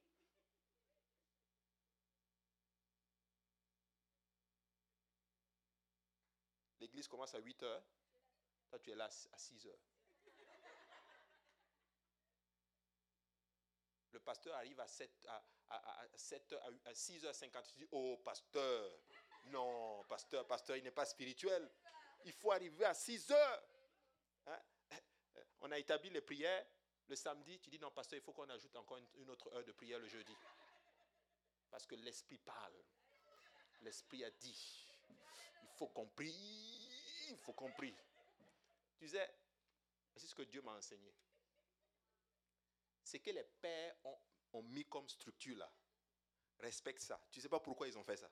L'église 6.79 7.07
commence 7.07 7.35
à 7.35 7.39
8 7.39 7.61
heures. 7.63 7.83
Toi, 8.67 8.79
tu 8.79 8.91
es 8.91 8.95
là 8.95 9.05
à 9.05 9.37
6 9.37 9.67
heures. 9.67 9.79
Le 14.11 14.19
pasteur 14.19 14.55
arrive 14.55 14.79
à, 14.79 14.87
7, 14.87 15.09
à, 15.27 15.43
à, 15.69 16.01
à 16.01 16.07
7 16.17 16.53
à 16.85 16.93
6h50. 16.93 17.67
Tu 17.67 17.75
dis, 17.77 17.87
oh, 17.91 18.17
pasteur. 18.23 18.99
Non, 19.45 20.03
pasteur, 20.03 20.45
pasteur, 20.45 20.77
il 20.77 20.83
n'est 20.83 20.91
pas 20.91 21.05
spirituel. 21.05 21.69
Il 22.25 22.33
faut 22.33 22.51
arriver 22.51 22.85
à 22.85 22.93
6 22.93 23.31
heures. 23.31 23.63
Hein? 24.47 24.59
On 25.61 25.71
a 25.71 25.79
établi 25.79 26.09
les 26.09 26.21
prières. 26.21 26.65
Le 27.07 27.15
samedi, 27.15 27.59
tu 27.59 27.69
dis, 27.69 27.79
non, 27.79 27.91
pasteur, 27.91 28.17
il 28.19 28.21
faut 28.21 28.33
qu'on 28.33 28.49
ajoute 28.49 28.75
encore 28.75 28.99
une 29.15 29.29
autre 29.29 29.51
heure 29.53 29.63
de 29.63 29.71
prière 29.71 29.99
le 29.99 30.07
jeudi. 30.07 30.35
Parce 31.69 31.85
que 31.85 31.95
l'Esprit 31.95 32.37
parle. 32.37 32.75
L'Esprit 33.81 34.23
a 34.23 34.31
dit. 34.31 34.87
Il 35.63 35.69
faut 35.77 35.87
qu'on 35.87 36.07
prie. 36.07 36.89
Il 37.29 37.37
faut 37.37 37.53
qu'on. 37.53 37.71
Tu 38.97 39.07
sais, 39.07 39.33
c'est 40.15 40.27
ce 40.27 40.35
que 40.35 40.43
Dieu 40.43 40.61
m'a 40.61 40.73
enseigné. 40.73 41.13
C'est 43.11 43.19
que 43.19 43.31
les 43.31 43.43
pères 43.43 43.93
ont, 44.05 44.17
ont 44.53 44.63
mis 44.63 44.85
comme 44.85 45.09
structure 45.09 45.57
là. 45.57 45.69
Respecte 46.59 47.01
ça. 47.01 47.21
Tu 47.29 47.39
ne 47.39 47.41
sais 47.41 47.49
pas 47.49 47.59
pourquoi 47.59 47.89
ils 47.89 47.97
ont 47.97 48.05
fait 48.05 48.15
ça. 48.15 48.31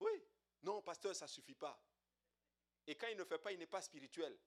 Oui. 0.00 0.22
Non, 0.60 0.82
pasteur, 0.82 1.16
ça 1.16 1.24
ne 1.24 1.30
suffit 1.30 1.54
pas. 1.54 1.82
Et 2.86 2.94
quand 2.94 3.06
il 3.06 3.16
ne 3.16 3.24
fait 3.24 3.38
pas, 3.38 3.52
il 3.52 3.58
n'est 3.58 3.66
pas 3.66 3.80
spirituel. 3.80 4.38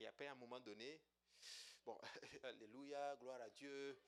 Et 0.00 0.06
après, 0.06 0.26
à 0.26 0.32
un 0.32 0.36
moment 0.36 0.58
donné, 0.58 1.02
bon, 1.84 2.00
Alléluia, 2.44 3.16
gloire 3.16 3.42
à 3.42 3.50
Dieu. 3.50 4.00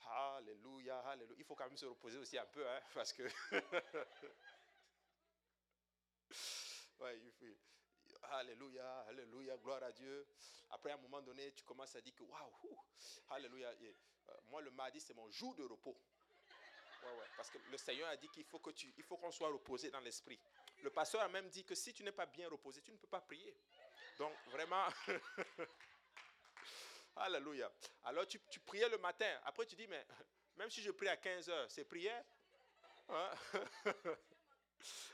Alléluia, 0.00 0.98
Alléluia. 0.98 1.36
Il 1.38 1.44
faut 1.44 1.54
quand 1.54 1.68
même 1.68 1.76
se 1.76 1.86
reposer 1.86 2.18
aussi 2.18 2.36
un 2.36 2.46
peu, 2.46 2.68
hein, 2.68 2.82
parce 2.92 3.12
que. 3.12 3.22
ouais, 6.98 7.20
il 7.20 7.30
faut... 7.30 7.67
Alléluia, 8.30 9.06
Alléluia, 9.08 9.56
gloire 9.56 9.82
à 9.82 9.92
Dieu. 9.92 10.26
Après, 10.70 10.90
à 10.90 10.94
un 10.94 10.98
moment 10.98 11.22
donné, 11.22 11.52
tu 11.52 11.64
commences 11.64 11.94
à 11.96 12.00
dire 12.00 12.14
que 12.14 12.24
waouh, 12.24 12.78
Alléluia. 13.30 13.70
Euh, 13.70 14.32
moi, 14.46 14.60
le 14.60 14.70
mardi, 14.70 15.00
c'est 15.00 15.14
mon 15.14 15.30
jour 15.30 15.54
de 15.54 15.64
repos. 15.64 15.96
Parce 17.36 17.50
que 17.50 17.58
le 17.70 17.78
Seigneur 17.78 18.08
a 18.08 18.16
dit 18.16 18.28
qu'il 18.28 18.44
faut 18.44 18.58
qu'on 18.58 19.30
soit 19.30 19.48
reposé 19.48 19.90
dans 19.90 20.00
l'esprit. 20.00 20.38
Le 20.82 20.90
pasteur 20.90 21.22
a 21.22 21.28
même 21.28 21.48
dit 21.48 21.64
que 21.64 21.74
si 21.74 21.94
tu 21.94 22.02
n'es 22.02 22.12
pas 22.12 22.26
bien 22.26 22.48
reposé, 22.48 22.82
tu 22.82 22.92
ne 22.92 22.96
peux 22.96 23.06
pas 23.06 23.20
prier. 23.20 23.56
Donc, 24.18 24.32
vraiment. 24.46 24.84
Alléluia. 27.16 27.72
Alors, 28.04 28.26
tu, 28.26 28.38
tu, 28.50 28.60
priais 28.60 28.88
le 28.88 28.98
matin. 28.98 29.40
Après, 29.44 29.64
tu 29.64 29.74
dis, 29.74 29.86
mais 29.86 30.06
même 30.56 30.70
si 30.70 30.82
je 30.82 30.90
prie 30.90 31.08
à 31.08 31.16
15 31.16 31.48
heures, 31.48 31.70
c'est 31.70 31.84
prière? 31.84 32.22
Hein? 33.08 33.30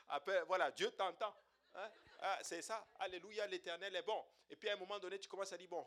Après, 0.08 0.42
voilà, 0.44 0.70
Dieu 0.72 0.90
t'entend. 0.90 1.34
Hein? 1.74 1.90
Ah, 2.20 2.38
c'est 2.42 2.62
ça. 2.62 2.86
Alléluia, 3.00 3.46
l'éternel 3.46 3.94
est 3.96 4.02
bon. 4.02 4.24
Et 4.48 4.56
puis 4.56 4.68
à 4.68 4.74
un 4.74 4.76
moment 4.76 4.98
donné, 4.98 5.18
tu 5.18 5.28
commences 5.28 5.52
à 5.52 5.58
dire, 5.58 5.68
bon, 5.68 5.86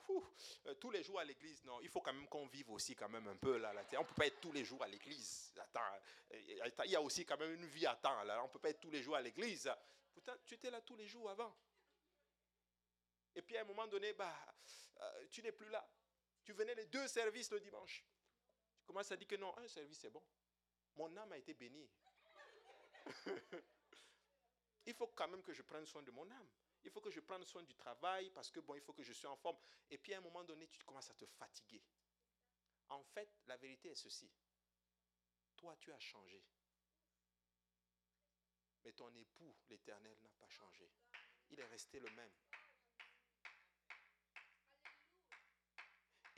euh, 0.65 0.73
tous 0.75 0.91
les 0.91 1.01
jours 1.01 1.19
à 1.19 1.23
l'église, 1.23 1.63
non, 1.63 1.79
il 1.81 1.89
faut 1.89 2.01
quand 2.01 2.13
même 2.13 2.27
qu'on 2.27 2.47
vive 2.47 2.69
aussi 2.71 2.95
quand 2.95 3.09
même 3.09 3.27
un 3.27 3.37
peu 3.37 3.57
là. 3.57 3.73
là 3.73 3.83
on 3.93 4.01
ne 4.01 4.03
peut 4.03 4.13
pas 4.13 4.27
être 4.27 4.39
tous 4.41 4.51
les 4.51 4.65
jours 4.65 4.83
à 4.83 4.87
l'église. 4.87 5.53
Attends, 5.57 5.81
il 6.31 6.91
y 6.91 6.95
a 6.95 7.01
aussi 7.01 7.25
quand 7.25 7.37
même 7.37 7.53
une 7.53 7.65
vie 7.65 7.85
à 7.85 7.95
temps. 7.95 8.23
Là. 8.23 8.43
On 8.43 8.47
ne 8.47 8.51
peut 8.51 8.59
pas 8.59 8.69
être 8.69 8.81
tous 8.81 8.91
les 8.91 9.01
jours 9.01 9.15
à 9.15 9.21
l'église. 9.21 9.71
Pourtant, 10.13 10.33
tu 10.45 10.55
étais 10.55 10.69
là 10.69 10.81
tous 10.81 10.95
les 10.95 11.07
jours 11.07 11.29
avant. 11.29 11.55
Et 13.35 13.41
puis 13.41 13.55
à 13.57 13.61
un 13.61 13.65
moment 13.65 13.87
donné, 13.87 14.13
bah, 14.13 14.35
euh, 14.99 15.27
tu 15.29 15.41
n'es 15.41 15.51
plus 15.51 15.69
là. 15.69 15.87
Tu 16.43 16.53
venais 16.53 16.75
les 16.75 16.87
deux 16.87 17.07
services 17.07 17.51
le 17.51 17.59
dimanche. 17.59 18.03
Tu 18.79 18.85
commences 18.85 19.11
à 19.11 19.17
dire 19.17 19.27
que 19.27 19.35
non, 19.35 19.55
un 19.57 19.67
service 19.67 19.99
c'est 19.99 20.09
bon. 20.09 20.23
Mon 20.95 21.15
âme 21.17 21.31
a 21.31 21.37
été 21.37 21.53
bénie. 21.53 21.89
il 24.87 24.93
faut 24.93 25.07
quand 25.07 25.27
même 25.27 25.43
que 25.43 25.53
je 25.53 25.61
prenne 25.61 25.85
soin 25.85 26.01
de 26.01 26.11
mon 26.11 26.29
âme. 26.31 26.49
Il 26.85 26.89
faut 26.91 27.01
que 27.01 27.11
je 27.11 27.19
prenne 27.19 27.43
soin 27.43 27.61
du 27.61 27.75
travail 27.75 28.29
parce 28.31 28.49
que 28.49 28.61
bon, 28.61 28.73
il 28.73 28.81
faut 28.81 28.93
que 28.93 29.03
je 29.03 29.11
sois 29.11 29.29
en 29.29 29.35
forme. 29.35 29.57
Et 29.89 29.97
puis 29.97 30.13
à 30.13 30.19
un 30.19 30.21
moment 30.21 30.45
donné, 30.45 30.67
tu 30.69 30.79
commences 30.79 31.09
à 31.11 31.13
te 31.13 31.25
fatiguer. 31.25 31.83
En 32.87 33.03
fait, 33.03 33.29
la 33.47 33.57
vérité 33.57 33.89
est 33.89 33.95
ceci. 33.95 34.31
Toi, 35.57 35.75
tu 35.75 35.91
as 35.91 35.99
changé. 35.99 36.41
Mais 38.85 38.93
ton 38.93 39.13
époux, 39.13 39.53
l'Éternel, 39.67 40.17
n'a 40.21 40.31
pas 40.39 40.47
changé. 40.47 40.89
Il 41.49 41.59
est 41.59 41.65
resté 41.65 41.99
le 41.99 42.09
même. 42.11 42.31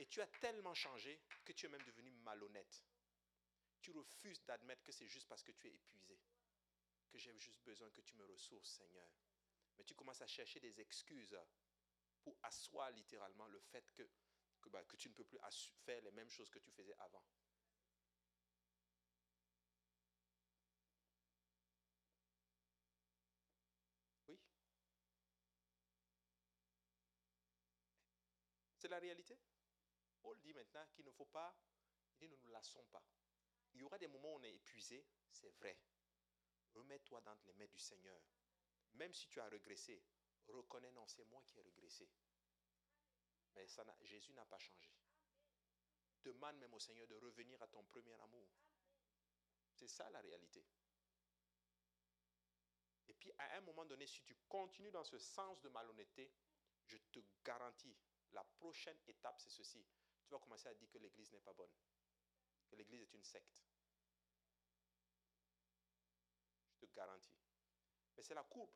Et 0.00 0.06
tu 0.06 0.20
as 0.20 0.26
tellement 0.40 0.74
changé 0.74 1.20
que 1.44 1.52
tu 1.52 1.66
es 1.66 1.68
même 1.68 1.84
devenu 1.84 2.10
malhonnête. 2.10 2.82
Tu 3.80 3.92
refuses 3.92 4.42
d'admettre 4.44 4.82
que 4.82 4.90
c'est 4.90 5.06
juste 5.06 5.28
parce 5.28 5.44
que 5.44 5.52
tu 5.52 5.68
es 5.68 5.72
épuisé 5.72 6.18
que 7.10 7.18
j'ai 7.18 7.36
juste 7.38 7.62
besoin 7.64 7.90
que 7.90 8.00
tu 8.00 8.16
me 8.16 8.24
ressources, 8.24 8.70
Seigneur. 8.70 9.08
Mais 9.76 9.84
tu 9.84 9.94
commences 9.94 10.22
à 10.22 10.26
chercher 10.26 10.60
des 10.60 10.80
excuses 10.80 11.36
pour 12.22 12.38
asseoir 12.42 12.90
littéralement 12.92 13.46
le 13.48 13.58
fait 13.58 13.90
que, 13.92 14.08
que, 14.60 14.68
bah, 14.68 14.84
que 14.84 14.96
tu 14.96 15.08
ne 15.08 15.14
peux 15.14 15.24
plus 15.24 15.38
faire 15.84 16.00
les 16.02 16.10
mêmes 16.12 16.30
choses 16.30 16.50
que 16.50 16.58
tu 16.58 16.70
faisais 16.70 16.94
avant. 16.98 17.24
Oui. 24.28 24.38
C'est 28.78 28.88
la 28.88 28.98
réalité. 28.98 29.38
Paul 30.20 30.38
dit 30.40 30.52
maintenant 30.52 30.86
qu'il 30.92 31.04
ne 31.04 31.10
faut 31.10 31.24
pas, 31.24 31.56
il 32.12 32.18
dit 32.18 32.28
ne 32.28 32.36
nous 32.36 32.50
lassons 32.50 32.84
pas. 32.84 33.02
Il 33.72 33.80
y 33.80 33.82
aura 33.82 33.98
des 33.98 34.08
moments 34.08 34.34
où 34.34 34.38
on 34.38 34.42
est 34.42 34.54
épuisé, 34.54 35.06
c'est 35.30 35.50
vrai. 35.50 35.78
Remets-toi 36.74 37.20
dans 37.20 37.36
les 37.46 37.52
mains 37.54 37.66
du 37.66 37.78
Seigneur. 37.78 38.20
Même 38.94 39.12
si 39.12 39.28
tu 39.28 39.40
as 39.40 39.48
régressé, 39.48 40.02
reconnais, 40.48 40.90
non, 40.92 41.06
c'est 41.06 41.24
moi 41.24 41.42
qui 41.46 41.58
ai 41.58 41.62
régressé. 41.62 42.08
Mais 43.54 43.66
Jésus 44.02 44.32
n'a 44.32 44.44
pas 44.44 44.58
changé. 44.58 44.92
Demande 46.22 46.58
même 46.58 46.74
au 46.74 46.78
Seigneur 46.78 47.06
de 47.06 47.14
revenir 47.16 47.60
à 47.62 47.66
ton 47.66 47.82
premier 47.84 48.14
amour. 48.14 48.48
C'est 49.74 49.88
ça 49.88 50.08
la 50.10 50.20
réalité. 50.20 50.64
Et 53.08 53.14
puis 53.14 53.32
à 53.38 53.56
un 53.56 53.60
moment 53.62 53.84
donné, 53.84 54.06
si 54.06 54.22
tu 54.22 54.36
continues 54.48 54.90
dans 54.90 55.04
ce 55.04 55.18
sens 55.18 55.60
de 55.62 55.68
malhonnêteté, 55.68 56.30
je 56.84 56.98
te 57.10 57.20
garantis, 57.44 57.96
la 58.32 58.44
prochaine 58.44 58.98
étape, 59.06 59.40
c'est 59.40 59.50
ceci. 59.50 59.84
Tu 60.24 60.30
vas 60.30 60.38
commencer 60.38 60.68
à 60.68 60.74
dire 60.74 60.88
que 60.90 60.98
l'Église 60.98 61.32
n'est 61.32 61.40
pas 61.40 61.52
bonne, 61.52 61.72
que 62.68 62.76
l'Église 62.76 63.02
est 63.02 63.12
une 63.14 63.24
secte. 63.24 63.62
garantie. 66.92 67.38
Mais 68.16 68.22
c'est 68.22 68.34
la 68.34 68.44
courbe. 68.44 68.72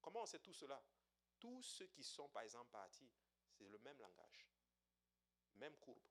Comment 0.00 0.22
on 0.22 0.26
sait 0.26 0.38
tout 0.38 0.52
cela? 0.52 0.82
Tous 1.38 1.62
ceux 1.62 1.86
qui 1.88 2.02
sont, 2.02 2.28
par 2.28 2.42
exemple, 2.42 2.70
partis, 2.70 3.10
c'est 3.50 3.68
le 3.68 3.78
même 3.78 3.98
langage, 4.00 4.48
même 5.54 5.76
courbe. 5.76 6.02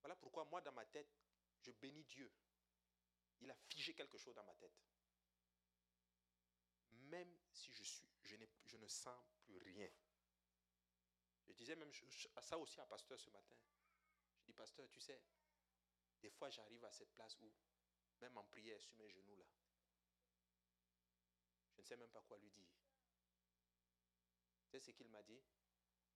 Voilà 0.00 0.16
pourquoi 0.16 0.44
moi, 0.44 0.60
dans 0.60 0.72
ma 0.72 0.84
tête, 0.84 1.10
je 1.60 1.70
bénis 1.72 2.04
Dieu. 2.04 2.30
Il 3.40 3.50
a 3.50 3.54
figé 3.54 3.94
quelque 3.94 4.18
chose 4.18 4.34
dans 4.34 4.44
ma 4.44 4.54
tête. 4.54 4.76
Même 6.90 7.38
si 7.52 7.72
je 7.72 7.82
suis, 7.82 8.08
je, 8.22 8.36
je 8.64 8.76
ne 8.76 8.86
sens 8.86 9.18
plus 9.42 9.58
rien. 9.58 9.90
Je 11.46 11.52
disais 11.52 11.76
même 11.76 11.90
à 12.36 12.42
ça 12.42 12.58
aussi 12.58 12.80
à 12.80 12.86
Pasteur 12.86 13.18
ce 13.18 13.30
matin. 13.30 13.56
Je 14.40 14.44
dis, 14.44 14.52
Pasteur, 14.52 14.88
tu 14.90 15.00
sais, 15.00 15.20
des 16.24 16.30
fois 16.30 16.48
j'arrive 16.48 16.82
à 16.86 16.90
cette 16.90 17.12
place 17.12 17.38
où, 17.42 17.52
même 18.18 18.34
en 18.38 18.44
prière, 18.44 18.80
sur 18.80 18.94
mes 18.94 19.10
genoux 19.10 19.36
là, 19.36 19.44
je 21.74 21.80
ne 21.80 21.84
sais 21.84 21.96
même 21.98 22.08
pas 22.08 22.22
quoi 22.22 22.38
lui 22.38 22.50
dire. 22.50 22.72
Tu 24.62 24.70
sais 24.70 24.80
ce 24.80 24.90
qu'il 24.92 25.08
m'a 25.08 25.22
dit? 25.22 25.42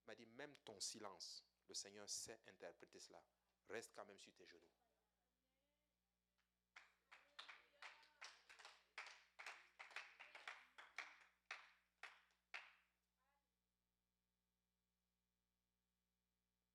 Il 0.01 0.07
m'a 0.07 0.15
dit, 0.15 0.25
même 0.25 0.57
ton 0.65 0.81
silence, 0.81 1.45
le 1.67 1.75
Seigneur 1.75 2.09
sait 2.09 2.41
interpréter 2.47 2.99
cela. 2.99 3.23
Reste 3.69 3.93
quand 3.95 4.07
même 4.07 4.17
sur 4.17 4.33
tes 4.35 4.47
genoux. 4.47 4.73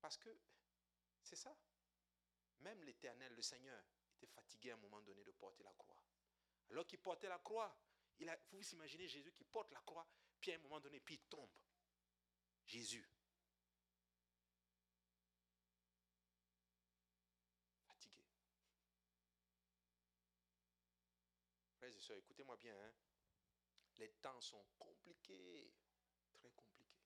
Parce 0.00 0.18
que 0.18 0.38
c'est 1.24 1.34
ça. 1.34 1.56
Même 2.64 2.82
l'Éternel, 2.82 3.32
le 3.34 3.42
Seigneur, 3.42 3.84
était 4.16 4.26
fatigué 4.26 4.70
à 4.70 4.74
un 4.74 4.78
moment 4.78 5.02
donné 5.02 5.22
de 5.22 5.32
porter 5.32 5.62
la 5.62 5.72
croix. 5.74 6.00
Alors 6.70 6.86
qu'il 6.86 6.98
portait 6.98 7.28
la 7.28 7.38
croix, 7.38 7.76
vous 8.18 8.26
vous 8.52 8.72
imaginez 8.72 9.06
Jésus 9.06 9.32
qui 9.32 9.44
porte 9.44 9.70
la 9.70 9.80
croix, 9.82 10.08
puis 10.40 10.50
à 10.52 10.54
un 10.54 10.58
moment 10.58 10.80
donné, 10.80 10.98
puis 11.00 11.16
il 11.16 11.28
tombe. 11.28 11.50
Jésus. 12.64 13.06
Fatigué. 17.86 18.24
Frères 21.76 21.94
et 21.94 22.00
sœurs, 22.00 22.18
écoutez-moi 22.18 22.56
bien. 22.56 22.74
Hein. 22.80 22.94
Les 23.98 24.08
temps 24.14 24.40
sont 24.40 24.64
compliqués, 24.78 25.70
très 26.32 26.50
compliqués. 26.52 26.96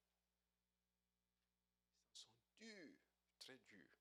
Ils 2.12 2.16
sont 2.16 2.30
durs, 2.58 2.98
très 3.40 3.58
durs. 3.58 3.98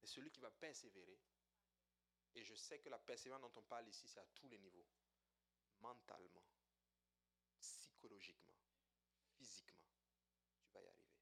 celui 0.11 0.29
qui 0.29 0.41
va 0.41 0.51
persévérer, 0.51 1.19
et 2.35 2.43
je 2.43 2.55
sais 2.55 2.79
que 2.79 2.89
la 2.89 2.99
persévérance 2.99 3.41
dont 3.41 3.61
on 3.61 3.63
parle 3.63 3.87
ici, 3.87 4.07
c'est 4.07 4.19
à 4.19 4.25
tous 4.35 4.47
les 4.49 4.59
niveaux 4.59 4.85
mentalement, 5.79 6.45
psychologiquement, 7.59 8.55
physiquement, 9.35 9.87
tu 10.63 10.71
vas 10.73 10.81
y 10.81 10.87
arriver. 10.87 11.15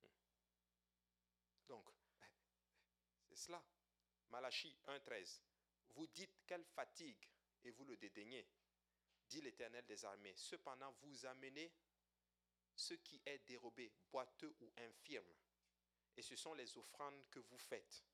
Hmm. 0.00 0.08
Donc, 1.68 1.88
c'est 3.28 3.36
cela. 3.36 3.62
Malachie 4.30 4.76
1.13. 4.86 5.42
Vous 5.90 6.06
dites 6.06 6.42
quelle 6.46 6.64
fatigue 6.64 7.28
et 7.64 7.70
vous 7.70 7.84
le 7.84 7.96
dédaignez, 7.96 8.48
dit 9.28 9.42
l'Éternel 9.42 9.84
des 9.86 10.04
armées. 10.04 10.34
Cependant, 10.34 10.92
vous 11.02 11.26
amenez 11.26 11.72
ce 12.74 12.94
qui 12.94 13.20
est 13.26 13.38
dérobé, 13.46 13.92
boiteux 14.10 14.54
ou 14.60 14.72
infirme, 14.76 15.34
et 16.16 16.22
ce 16.22 16.36
sont 16.36 16.54
les 16.54 16.76
offrandes 16.76 17.28
que 17.30 17.40
vous 17.40 17.58
faites. 17.58 18.04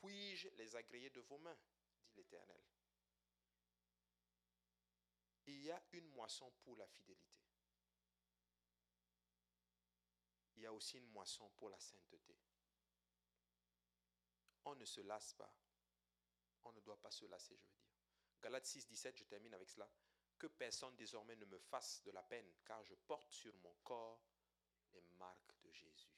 Puis-je 0.00 0.48
les 0.50 0.76
agréer 0.76 1.10
de 1.10 1.20
vos 1.20 1.38
mains 1.38 1.54
dit 1.54 2.14
l'Éternel. 2.14 2.62
Il 5.46 5.62
y 5.62 5.70
a 5.70 5.82
une 5.92 6.08
moisson 6.08 6.50
pour 6.62 6.76
la 6.76 6.86
fidélité. 6.86 7.42
Il 10.56 10.62
y 10.62 10.66
a 10.66 10.72
aussi 10.72 10.98
une 10.98 11.08
moisson 11.08 11.50
pour 11.50 11.70
la 11.70 11.78
sainteté. 11.80 12.36
On 14.64 14.76
ne 14.76 14.84
se 14.84 15.00
lasse 15.00 15.34
pas. 15.34 15.52
On 16.64 16.72
ne 16.72 16.80
doit 16.80 17.00
pas 17.00 17.10
se 17.10 17.24
lasser, 17.26 17.56
je 17.56 17.64
veux 17.64 17.72
dire. 17.72 17.82
Galates 18.40 18.66
6, 18.66 18.86
17, 18.86 19.18
je 19.18 19.24
termine 19.24 19.54
avec 19.54 19.68
cela. 19.68 19.90
Que 20.42 20.48
personne 20.48 20.96
désormais 20.96 21.36
ne 21.36 21.44
me 21.44 21.58
fasse 21.60 22.02
de 22.02 22.10
la 22.10 22.22
peine, 22.24 22.52
car 22.64 22.82
je 22.82 22.96
porte 22.96 23.30
sur 23.30 23.54
mon 23.58 23.74
corps 23.84 24.20
les 24.92 25.00
marques 25.16 25.54
de 25.62 25.70
Jésus. 25.70 26.10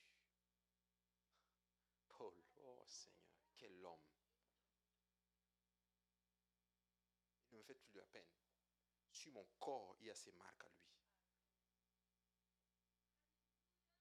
Paul, 2.09 2.35
oh 2.57 2.83
Seigneur 2.87 3.71
l'homme. 3.83 4.01
Il 7.51 7.53
ne 7.53 7.59
me 7.59 7.65
fait 7.65 7.75
plus 7.75 7.93
de 7.93 7.99
la 7.99 8.07
peine. 8.07 8.31
Sur 9.13 9.31
mon 9.33 9.45
corps, 9.59 9.95
il 10.01 10.07
y 10.07 10.11
a 10.11 10.15
ses 10.15 10.33
marques 10.33 10.65
à 10.65 10.71
lui. 10.71 10.89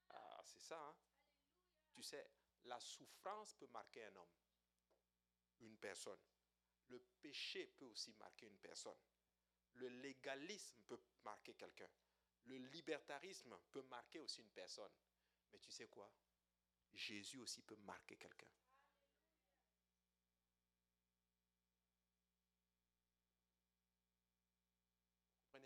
Ah, 0.08 0.40
c'est 0.42 0.60
ça, 0.60 0.80
hein? 0.80 0.96
Tu 1.92 2.02
sais, 2.02 2.30
la 2.62 2.80
souffrance 2.80 3.52
peut 3.52 3.66
marquer 3.66 4.04
un 4.04 4.16
homme, 4.16 4.34
une 5.60 5.76
personne. 5.76 6.24
Le 6.88 6.98
péché 7.20 7.66
peut 7.76 7.84
aussi 7.84 8.14
marquer 8.14 8.46
une 8.46 8.58
personne. 8.58 8.96
Le 9.74 9.88
légalisme 9.88 10.82
peut 10.86 11.00
marquer 11.24 11.54
quelqu'un. 11.54 11.90
Le 12.44 12.58
libertarisme 12.58 13.56
peut 13.72 13.82
marquer 13.82 14.20
aussi 14.20 14.40
une 14.40 14.50
personne. 14.50 14.92
Mais 15.52 15.58
tu 15.58 15.70
sais 15.70 15.88
quoi? 15.88 16.12
Jésus 16.92 17.38
aussi 17.38 17.62
peut 17.62 17.76
marquer 17.76 18.16
quelqu'un. 18.16 18.46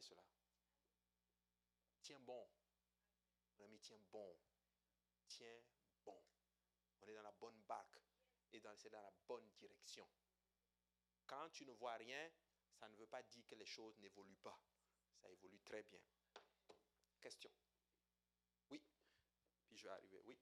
cela. 0.01 0.25
Tiens 2.03 2.21
bon. 2.21 2.49
Mon 3.59 3.65
ami, 3.65 3.79
tiens 3.81 4.01
bon. 4.13 4.37
Tiens 5.27 5.61
bon. 6.05 6.23
On 7.01 7.09
est 7.09 7.15
dans 7.15 7.23
la 7.23 7.33
bonne 7.33 7.61
barque 7.63 7.99
et 8.53 8.63
c'est 8.77 8.91
dans 8.91 9.03
la 9.03 9.13
bonne 9.27 9.49
direction. 9.59 10.09
Quand 11.27 11.49
tu 11.51 11.67
ne 11.67 11.73
vois 11.73 11.95
rien, 11.95 12.31
ça 12.79 12.89
ne 12.89 12.97
veut 12.97 13.07
pas 13.07 13.23
dire 13.23 13.47
que 13.47 13.55
les 13.55 13.67
choses 13.67 13.99
n'évoluent 13.99 14.43
pas. 14.43 14.59
Ça 15.21 15.31
évolue 15.31 15.61
très 15.61 15.83
bien. 15.83 16.01
Question. 17.21 17.51
Oui. 18.71 18.81
Puis 19.67 19.77
je 19.77 19.85
vais 19.85 19.91
arriver. 19.91 20.23
Oui. 20.25 20.39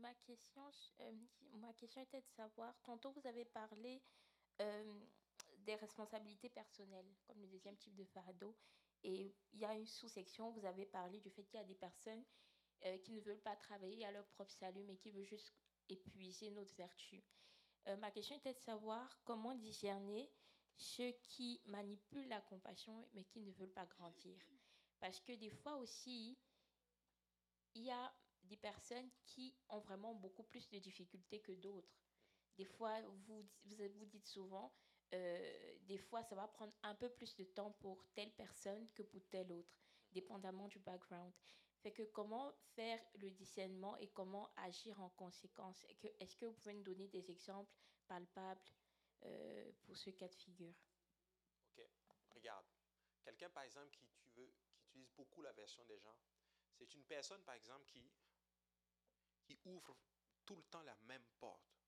ma 0.00 0.14
question, 0.14 0.62
euh, 1.00 1.12
ma 1.60 1.72
question 1.74 2.02
était 2.02 2.20
de 2.20 2.28
savoir, 2.28 2.74
tantôt 2.82 3.12
vous 3.12 3.26
avez 3.26 3.44
parlé 3.44 4.02
euh, 4.60 5.00
des 5.58 5.74
responsabilités 5.76 6.48
personnelles, 6.48 7.12
comme 7.26 7.40
le 7.40 7.48
deuxième 7.48 7.76
type 7.76 7.94
de 7.94 8.04
fardeau, 8.04 8.56
et 9.02 9.34
il 9.52 9.58
y 9.58 9.64
a 9.64 9.74
une 9.74 9.86
sous-section, 9.86 10.50
vous 10.50 10.64
avez 10.64 10.86
parlé 10.86 11.20
du 11.20 11.30
fait 11.30 11.44
qu'il 11.44 11.58
y 11.58 11.62
a 11.62 11.66
des 11.66 11.74
personnes 11.74 12.24
euh, 12.84 12.98
qui 12.98 13.12
ne 13.12 13.20
veulent 13.20 13.40
pas 13.40 13.56
travailler 13.56 14.04
à 14.04 14.12
leur 14.12 14.26
propre 14.28 14.52
salut, 14.52 14.84
mais 14.84 14.96
qui 14.96 15.10
veulent 15.10 15.24
juste 15.24 15.52
épuiser 15.88 16.50
notre 16.50 16.74
vertu. 16.76 17.24
ma 17.98 18.10
question 18.12 18.36
était 18.36 18.52
de 18.52 18.58
savoir 18.58 19.20
comment 19.24 19.54
discerner 19.56 20.30
ceux 20.76 21.10
qui 21.24 21.60
manipulent 21.66 22.28
la 22.28 22.40
compassion, 22.42 23.08
mais 23.12 23.24
qui 23.24 23.40
ne 23.40 23.50
veulent 23.52 23.72
pas 23.72 23.86
grandir. 23.86 24.38
Parce 25.00 25.20
que 25.20 25.32
des 25.32 25.50
fois 25.50 25.76
aussi, 25.76 26.38
il 27.74 27.82
y 27.82 27.90
a 27.90 28.12
des 28.44 28.56
personnes 28.56 29.10
qui 29.26 29.54
ont 29.68 29.80
vraiment 29.80 30.14
beaucoup 30.14 30.42
plus 30.42 30.68
de 30.70 30.78
difficultés 30.78 31.40
que 31.40 31.52
d'autres. 31.52 32.09
Des 32.56 32.64
fois, 32.64 33.00
vous, 33.26 33.46
vous, 33.64 34.06
dites 34.06 34.26
souvent, 34.26 34.72
euh, 35.14 35.76
des 35.82 35.98
fois, 35.98 36.22
ça 36.22 36.34
va 36.34 36.46
prendre 36.48 36.72
un 36.82 36.94
peu 36.94 37.08
plus 37.08 37.36
de 37.36 37.44
temps 37.44 37.72
pour 37.80 38.04
telle 38.14 38.32
personne 38.32 38.88
que 38.94 39.02
pour 39.02 39.26
telle 39.28 39.50
autre, 39.52 39.78
dépendamment 40.12 40.68
du 40.68 40.78
background. 40.78 41.32
Comment 42.12 42.52
faire 42.74 43.00
le 43.14 43.30
discernement 43.30 43.96
et 43.96 44.08
comment 44.08 44.52
agir 44.56 45.00
en 45.00 45.08
conséquence? 45.10 45.82
Est-ce 46.18 46.36
que, 46.36 46.44
vous 46.44 46.52
pouvez 46.52 46.74
nous 46.74 46.82
donner 46.82 47.08
des 47.08 47.30
exemples 47.30 47.72
palpables 48.06 48.60
euh, 49.24 49.72
pour 49.84 49.96
ce 49.96 50.10
cas 50.10 50.28
de 50.28 50.34
figure? 50.34 50.74
Ok, 51.64 51.82
regarde. 52.30 52.66
Quelqu'un, 53.22 53.48
par 53.50 53.62
exemple, 53.62 53.90
qui, 53.90 54.06
tu 54.18 54.28
veux, 54.30 54.52
qui 54.60 54.76
utilise 54.76 55.10
beaucoup 55.12 55.40
la 55.40 55.52
version 55.52 55.84
des 55.86 55.98
gens, 55.98 56.16
c'est 56.74 56.92
une 56.94 57.04
personne, 57.04 57.42
par 57.44 57.54
exemple, 57.54 57.86
qui 57.86 58.12
qui 59.50 59.58
ouvre 59.64 59.96
tout 60.46 60.56
le 60.56 60.62
temps 60.64 60.82
la 60.82 60.94
même 61.06 61.24
porte, 61.38 61.79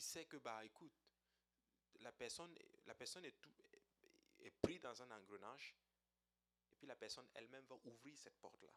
qui 0.00 0.06
sait 0.06 0.24
que, 0.24 0.38
bah, 0.38 0.64
écoute, 0.64 0.98
la 1.96 2.10
personne, 2.10 2.56
la 2.86 2.94
personne 2.94 3.22
est, 3.26 3.38
tout, 3.42 3.52
est 4.38 4.50
prise 4.50 4.80
dans 4.80 5.02
un 5.02 5.10
engrenage, 5.10 5.76
et 6.70 6.74
puis 6.74 6.86
la 6.86 6.96
personne 6.96 7.28
elle-même 7.34 7.66
va 7.66 7.76
ouvrir 7.84 8.16
cette 8.16 8.38
porte-là. 8.40 8.72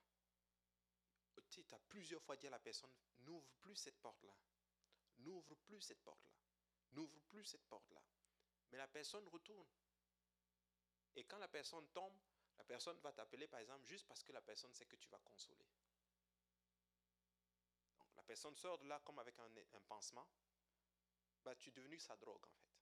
Tu 1.49 1.63
as 1.71 1.79
plusieurs 1.87 2.21
fois 2.21 2.35
dit 2.35 2.47
à 2.47 2.49
la 2.49 2.59
personne, 2.59 2.91
n'ouvre 3.19 3.53
plus 3.61 3.77
cette 3.77 4.01
porte-là, 4.01 4.35
n'ouvre 5.19 5.55
plus 5.55 5.79
cette 5.79 6.03
porte-là, 6.03 6.33
n'ouvre 6.91 7.21
plus 7.29 7.45
cette 7.45 7.65
porte-là. 7.69 8.01
Mais 8.71 8.77
la 8.77 8.87
personne 8.87 9.25
retourne. 9.29 9.69
Et 11.15 11.23
quand 11.23 11.37
la 11.37 11.47
personne 11.47 11.87
tombe, 11.93 12.19
La 12.57 12.63
personne 12.63 12.99
va 12.99 13.11
t'appeler, 13.11 13.47
par 13.47 13.59
exemple, 13.59 13.83
juste 13.85 14.07
parce 14.07 14.23
que 14.23 14.31
la 14.31 14.41
personne 14.41 14.73
sait 14.73 14.85
que 14.85 14.95
tu 14.95 15.09
vas 15.09 15.19
consoler. 15.19 15.65
La 18.15 18.23
personne 18.23 18.55
sort 18.55 18.77
de 18.77 18.85
là 18.85 18.99
comme 19.03 19.17
avec 19.19 19.35
un 19.39 19.81
pansement. 19.87 20.27
Bah, 21.43 21.55
tu 21.55 21.69
es 21.69 21.71
devenu 21.73 21.99
sa 21.99 22.15
drogue, 22.15 22.45
en 22.45 22.51
fait. 22.51 22.73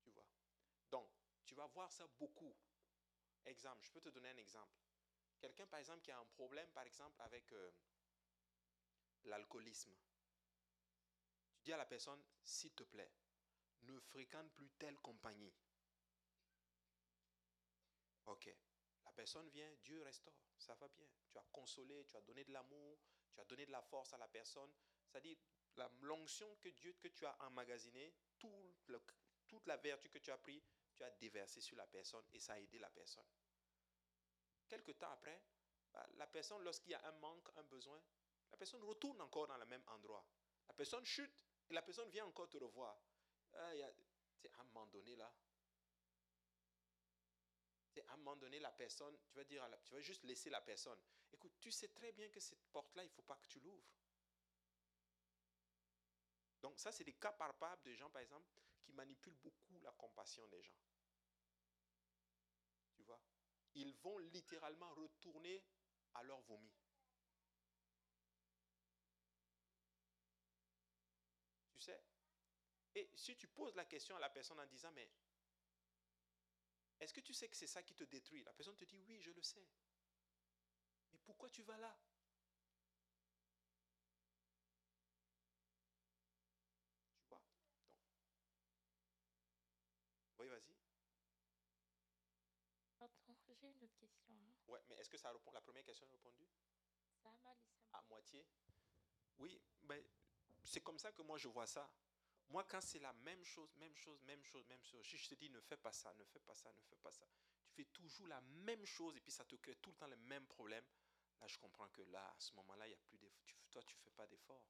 Tu 0.00 0.10
vois. 0.10 0.26
Donc, 0.90 1.10
tu 1.44 1.54
vas 1.54 1.66
voir 1.66 1.92
ça 1.92 2.06
beaucoup. 2.18 2.56
Exemple, 3.44 3.84
je 3.84 3.90
peux 3.90 4.00
te 4.00 4.08
donner 4.08 4.30
un 4.30 4.38
exemple. 4.38 4.74
Quelqu'un, 5.38 5.66
par 5.66 5.78
exemple, 5.78 6.00
qui 6.00 6.10
a 6.10 6.18
un 6.18 6.24
problème, 6.24 6.68
par 6.70 6.84
exemple, 6.84 7.20
avec 7.20 7.52
euh, 7.52 7.70
l'alcoolisme. 9.24 9.94
Tu 11.52 11.62
dis 11.62 11.72
à 11.72 11.76
la 11.76 11.86
personne, 11.86 12.22
s'il 12.42 12.72
te 12.74 12.84
plaît, 12.84 13.12
ne 13.82 13.98
fréquente 14.00 14.50
plus 14.52 14.70
telle 14.70 14.98
compagnie. 14.98 15.54
Ok. 18.26 18.48
La 19.04 19.12
personne 19.12 19.48
vient, 19.50 19.72
Dieu 19.84 20.02
restaure, 20.02 20.34
ça 20.58 20.74
va 20.74 20.88
bien. 20.88 21.08
Tu 21.30 21.38
as 21.38 21.44
consolé, 21.52 22.06
tu 22.06 22.16
as 22.16 22.22
donné 22.22 22.44
de 22.44 22.52
l'amour, 22.52 22.98
tu 23.34 23.40
as 23.40 23.44
donné 23.44 23.66
de 23.66 23.72
la 23.72 23.82
force 23.82 24.12
à 24.12 24.18
la 24.18 24.28
personne. 24.28 24.72
C'est-à-dire, 25.16 25.38
l'onction 26.02 26.56
que 26.56 26.68
Dieu, 26.68 26.92
que 27.00 27.08
tu 27.08 27.24
as 27.24 27.34
emmagasinée, 27.44 28.12
tout 28.38 28.52
toute 29.48 29.66
la 29.66 29.78
vertu 29.78 30.10
que 30.10 30.18
tu 30.18 30.30
as 30.30 30.36
pris, 30.36 30.62
tu 30.94 31.02
as 31.04 31.10
déversé 31.12 31.62
sur 31.62 31.76
la 31.76 31.86
personne 31.86 32.24
et 32.34 32.38
ça 32.38 32.52
a 32.52 32.58
aidé 32.58 32.78
la 32.78 32.90
personne. 32.90 33.24
Quelque 34.68 34.92
temps 34.92 35.10
après, 35.10 35.40
bah, 35.92 36.06
la 36.16 36.26
personne, 36.26 36.62
lorsqu'il 36.62 36.90
y 36.90 36.94
a 36.94 37.06
un 37.06 37.12
manque, 37.12 37.48
un 37.56 37.62
besoin, 37.62 38.02
la 38.50 38.58
personne 38.58 38.82
retourne 38.82 39.18
encore 39.22 39.46
dans 39.46 39.56
le 39.56 39.64
même 39.64 39.82
endroit. 39.86 40.26
La 40.68 40.74
personne 40.74 41.04
chute 41.06 41.46
et 41.70 41.72
la 41.72 41.80
personne 41.80 42.10
vient 42.10 42.26
encore 42.26 42.50
te 42.50 42.58
revoir. 42.58 43.00
Ah, 43.54 43.70
à 43.70 44.60
un 44.60 44.64
moment 44.64 44.86
donné, 44.88 45.16
là, 45.16 45.32
à 48.08 48.12
un 48.12 48.16
moment 48.18 48.36
donné, 48.36 48.58
la 48.58 48.72
personne, 48.72 49.16
tu 49.24 49.34
vas 49.34 49.44
dire, 49.44 49.66
tu 49.84 49.94
vas 49.94 50.00
juste 50.00 50.24
laisser 50.24 50.50
la 50.50 50.60
personne. 50.60 51.00
Écoute, 51.32 51.54
tu 51.58 51.70
sais 51.70 51.88
très 51.88 52.12
bien 52.12 52.28
que 52.28 52.40
cette 52.40 52.66
porte-là, 52.66 53.02
il 53.02 53.06
ne 53.06 53.12
faut 53.12 53.22
pas 53.22 53.36
que 53.36 53.46
tu 53.46 53.60
l'ouvres. 53.60 53.86
Donc 56.66 56.80
ça, 56.80 56.90
c'est 56.90 57.04
des 57.04 57.12
cas 57.12 57.30
palpables 57.30 57.84
de 57.84 57.94
gens, 57.94 58.10
par 58.10 58.22
exemple, 58.22 58.44
qui 58.80 58.92
manipulent 58.92 59.36
beaucoup 59.36 59.78
la 59.84 59.92
compassion 59.92 60.44
des 60.48 60.60
gens. 60.64 60.74
Tu 62.92 63.04
vois? 63.04 63.20
Ils 63.74 63.94
vont 63.98 64.18
littéralement 64.18 64.92
retourner 64.94 65.62
à 66.14 66.24
leur 66.24 66.40
vomi. 66.40 66.74
Tu 71.70 71.78
sais? 71.78 72.02
Et 72.96 73.12
si 73.14 73.36
tu 73.36 73.46
poses 73.46 73.76
la 73.76 73.84
question 73.84 74.16
à 74.16 74.18
la 74.18 74.30
personne 74.30 74.58
en 74.58 74.66
disant, 74.66 74.90
mais 74.90 75.08
est-ce 76.98 77.14
que 77.14 77.20
tu 77.20 77.32
sais 77.32 77.48
que 77.48 77.56
c'est 77.56 77.68
ça 77.68 77.84
qui 77.84 77.94
te 77.94 78.02
détruit? 78.02 78.42
La 78.42 78.52
personne 78.52 78.74
te 78.74 78.84
dit, 78.84 78.98
oui, 79.06 79.20
je 79.20 79.30
le 79.30 79.42
sais. 79.44 79.68
Mais 81.12 81.20
pourquoi 81.20 81.48
tu 81.48 81.62
vas 81.62 81.78
là 81.78 81.96
Oui, 90.38 90.48
vas-y. 90.48 90.74
Attends, 93.00 93.34
j'ai 93.58 93.68
une 93.68 93.82
autre 93.82 93.96
question. 93.98 94.34
Hein. 94.34 94.52
Ouais, 94.68 94.80
mais 94.88 94.95
est-ce 95.06 95.10
que 95.12 95.18
ça 95.18 95.30
répond 95.30 95.52
La 95.52 95.60
première 95.60 95.84
question 95.84 96.04
est 96.08 96.10
répondue? 96.10 96.48
Ça 97.22 97.28
À 97.92 98.02
moitié? 98.02 98.44
Oui, 99.38 99.62
mais 99.84 100.04
c'est 100.64 100.80
comme 100.80 100.98
ça 100.98 101.12
que 101.12 101.22
moi 101.22 101.38
je 101.38 101.46
vois 101.46 101.66
ça. 101.66 101.88
Moi, 102.48 102.64
quand 102.64 102.80
c'est 102.80 102.98
la 102.98 103.12
même 103.12 103.44
chose, 103.44 103.72
même 103.76 103.94
chose, 103.94 104.20
même 104.22 104.42
chose, 104.42 104.66
même 104.66 104.82
chose, 104.82 105.06
si 105.06 105.16
je 105.16 105.28
te 105.28 105.34
dis 105.36 105.48
ne 105.50 105.60
fais 105.60 105.76
pas 105.76 105.92
ça, 105.92 106.12
ne 106.14 106.24
fais 106.24 106.40
pas 106.40 106.54
ça, 106.54 106.72
ne 106.72 106.80
fais 106.82 106.96
pas 106.96 107.12
ça, 107.12 107.24
tu 107.68 107.72
fais 107.76 107.84
toujours 107.84 108.26
la 108.26 108.40
même 108.40 108.84
chose 108.84 109.16
et 109.16 109.20
puis 109.20 109.30
ça 109.30 109.44
te 109.44 109.54
crée 109.56 109.76
tout 109.76 109.90
le 109.90 109.96
temps 109.96 110.06
les 110.08 110.16
mêmes 110.16 110.46
problèmes, 110.46 110.84
là 111.40 111.46
je 111.46 111.58
comprends 111.58 111.88
que 111.88 112.02
là, 112.02 112.24
à 112.28 112.40
ce 112.40 112.54
moment-là, 112.56 112.88
il 112.88 112.90
y 112.90 112.94
a 112.94 112.98
plus 112.98 113.18
d'effort. 113.18 113.46
Toi, 113.70 113.82
tu 113.82 113.94
ne 113.94 114.00
fais 114.00 114.10
pas 114.10 114.26
d'effort. 114.26 114.64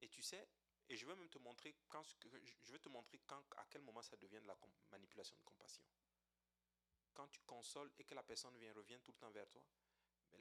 Et 0.00 0.08
tu 0.08 0.22
sais, 0.22 0.48
et 0.88 0.96
je 0.96 1.06
vais 1.06 1.14
même 1.14 1.28
te 1.28 1.38
montrer 1.38 1.76
quand, 1.88 2.02
je 2.64 2.72
vais 2.72 2.78
te 2.78 2.88
montrer 2.88 3.20
quand, 3.26 3.44
à 3.56 3.66
quel 3.70 3.82
moment 3.82 4.02
ça 4.02 4.16
devient 4.16 4.40
de 4.40 4.46
la 4.46 4.56
manipulation 4.90 5.36
de 5.36 5.42
compassion. 5.42 5.84
Quand 7.18 7.26
tu 7.26 7.40
consoles 7.40 7.90
et 7.98 8.04
que 8.04 8.14
la 8.14 8.22
personne 8.22 8.56
vient, 8.58 8.72
revient 8.72 9.00
tout 9.02 9.10
le 9.10 9.18
temps 9.18 9.30
vers 9.30 9.48
toi, 9.48 9.64
mais 10.30 10.38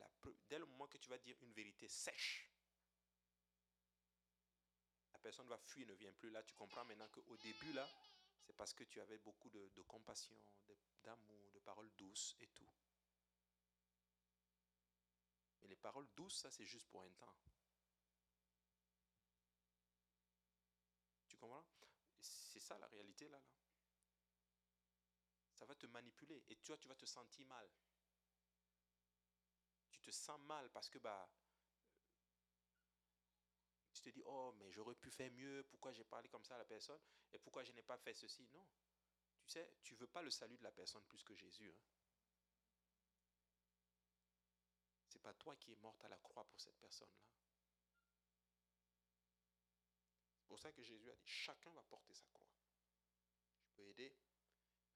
dès 0.47 0.59
le 0.59 0.67
moment 0.67 0.85
que 0.85 0.99
tu 0.99 1.09
vas 1.09 1.17
dire 1.17 1.35
une 1.41 1.51
vérité 1.51 1.87
sèche, 1.87 2.47
la 5.11 5.17
personne 5.17 5.47
va 5.47 5.57
fuir, 5.57 5.87
ne 5.87 5.93
vient 5.93 6.13
plus. 6.13 6.29
Là, 6.29 6.43
tu 6.43 6.53
comprends 6.53 6.85
maintenant 6.85 7.09
qu'au 7.09 7.35
début, 7.37 7.73
là, 7.73 7.89
c'est 8.45 8.53
parce 8.53 8.75
que 8.75 8.83
tu 8.83 9.01
avais 9.01 9.17
beaucoup 9.17 9.49
de, 9.49 9.69
de 9.69 9.81
compassion, 9.81 10.37
d'amour, 11.03 11.51
de 11.51 11.59
paroles 11.61 11.89
douces 11.97 12.35
et 12.41 12.47
tout. 12.49 12.69
Mais 15.61 15.69
les 15.69 15.77
paroles 15.77 16.07
douces, 16.15 16.37
ça, 16.37 16.51
c'est 16.51 16.65
juste 16.65 16.87
pour 16.89 17.01
un 17.01 17.09
temps. 17.13 17.35
C'est 22.19 22.59
ça 22.59 22.77
la 22.77 22.87
réalité 22.87 23.27
là, 23.29 23.39
là. 23.39 23.56
Ça 25.57 25.65
va 25.65 25.73
te 25.75 25.87
manipuler 25.87 26.43
et 26.49 26.55
toi 26.57 26.77
tu 26.77 26.87
vas 26.87 26.95
te 26.95 27.05
sentir 27.05 27.47
mal. 27.47 27.67
Tu 29.89 29.99
te 29.99 30.11
sens 30.11 30.39
mal 30.41 30.69
parce 30.69 30.87
que 30.87 30.99
bah 30.99 31.27
tu 33.91 34.01
te 34.03 34.09
dis 34.09 34.21
oh 34.25 34.53
mais 34.59 34.71
j'aurais 34.71 34.93
pu 34.93 35.09
faire 35.09 35.31
mieux, 35.31 35.63
pourquoi 35.71 35.91
j'ai 35.93 36.03
parlé 36.03 36.29
comme 36.29 36.43
ça 36.43 36.53
à 36.53 36.59
la 36.59 36.65
personne 36.65 37.01
et 37.33 37.39
pourquoi 37.39 37.63
je 37.63 37.71
n'ai 37.71 37.81
pas 37.81 37.97
fait 37.97 38.13
ceci? 38.13 38.47
Non. 38.53 38.67
Tu 39.47 39.53
sais, 39.53 39.73
tu 39.81 39.95
veux 39.95 40.07
pas 40.07 40.21
le 40.21 40.29
salut 40.29 40.57
de 40.57 40.63
la 40.63 40.71
personne 40.71 41.03
plus 41.05 41.23
que 41.23 41.33
Jésus. 41.33 41.71
Hein? 41.71 41.79
C'est 45.07 45.21
pas 45.21 45.33
toi 45.33 45.55
qui 45.55 45.71
es 45.71 45.75
morte 45.77 46.03
à 46.03 46.09
la 46.09 46.17
croix 46.17 46.45
pour 46.45 46.61
cette 46.61 46.77
personne-là. 46.77 47.25
C'est 50.37 50.47
pour 50.47 50.59
ça 50.59 50.71
que 50.71 50.83
Jésus 50.83 51.09
a 51.09 51.15
dit, 51.15 51.27
chacun 51.27 51.71
va 51.71 51.81
porter 51.81 52.13
sa 52.13 52.27
croix. 52.27 52.51
Je 53.63 53.69
peux 53.71 53.87
aider. 53.87 54.13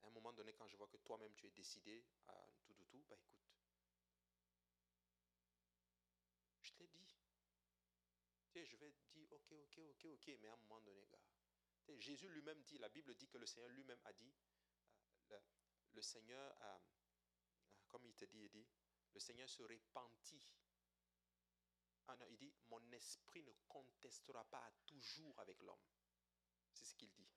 À 0.01 0.07
un 0.07 0.09
moment 0.09 0.33
donné, 0.33 0.53
quand 0.53 0.67
je 0.67 0.75
vois 0.75 0.87
que 0.87 0.97
toi-même 0.97 1.33
tu 1.35 1.47
es 1.47 1.51
décidé 1.51 2.03
à 2.27 2.33
tout, 2.63 2.73
tout, 2.73 2.85
tout, 2.85 3.03
bah 3.09 3.15
écoute. 3.15 3.41
Je 6.61 6.71
te 6.73 6.83
l'ai 6.83 6.87
dit. 6.87 7.15
Tu 8.43 8.51
sais, 8.51 8.65
je 8.65 8.75
vais 8.77 8.93
dire, 9.13 9.31
ok, 9.31 9.51
ok, 9.51 9.79
ok, 9.89 10.05
ok, 10.13 10.37
mais 10.41 10.47
à 10.47 10.53
un 10.53 10.57
moment 10.57 10.81
donné, 10.81 11.05
gars. 11.07 11.19
Jésus 11.99 12.29
lui-même 12.29 12.61
dit, 12.63 12.77
la 12.77 12.89
Bible 12.89 13.15
dit 13.15 13.27
que 13.27 13.37
le 13.37 13.45
Seigneur 13.45 13.69
lui-même 13.69 13.99
a 14.05 14.13
dit, 14.13 14.33
euh, 15.31 15.39
le, 15.93 16.01
Seigneur, 16.01 16.55
a, 16.61 16.81
comme 17.87 18.05
il 18.05 18.15
te 18.15 18.25
dit, 18.25 18.39
il 18.39 18.49
dit, 18.49 18.67
le 19.13 19.19
Seigneur 19.19 19.49
se 19.49 19.61
repentit 19.63 20.53
ah 22.11 22.15
non, 22.17 22.25
il 22.29 22.37
dit, 22.37 22.53
mon 22.69 22.91
esprit 22.91 23.41
ne 23.41 23.53
contestera 23.69 24.43
pas 24.43 24.69
toujours 24.85 25.39
avec 25.39 25.61
l'homme. 25.61 25.79
C'est 26.73 26.83
ce 26.83 26.93
qu'il 26.95 27.09
dit. 27.09 27.27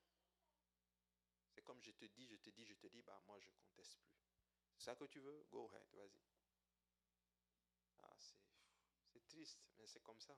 Comme 1.65 1.81
je 1.81 1.91
te 1.91 2.05
dis, 2.05 2.25
je 2.27 2.37
te 2.37 2.49
dis, 2.51 2.65
je 2.65 2.75
te 2.75 2.87
dis, 2.87 3.01
bah 3.01 3.19
moi 3.25 3.37
je 3.39 3.49
conteste 3.49 3.99
plus. 3.99 4.23
C'est 4.77 4.85
ça 4.85 4.95
que 4.95 5.05
tu 5.05 5.19
veux? 5.19 5.43
Go 5.51 5.69
ahead, 5.73 5.87
vas-y. 5.93 6.21
Ah, 8.03 8.15
c'est 9.11 9.27
triste, 9.27 9.59
mais 9.77 9.87
c'est 9.87 10.01
comme 10.01 10.19
ça. 10.19 10.37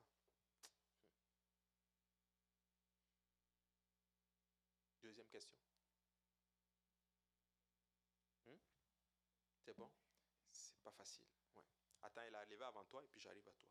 Deuxième 5.02 5.28
question. 5.28 5.58
Hmm? 8.46 8.56
C'est 9.60 9.76
bon? 9.76 9.90
C'est 10.50 10.80
pas 10.82 10.92
facile. 10.92 11.26
Attends, 12.02 12.22
il 12.26 12.32
est 12.32 12.36
arrivé 12.36 12.64
avant 12.64 12.84
toi 12.84 13.04
et 13.04 13.08
puis 13.08 13.20
j'arrive 13.20 13.46
à 13.48 13.52
toi. 13.52 13.68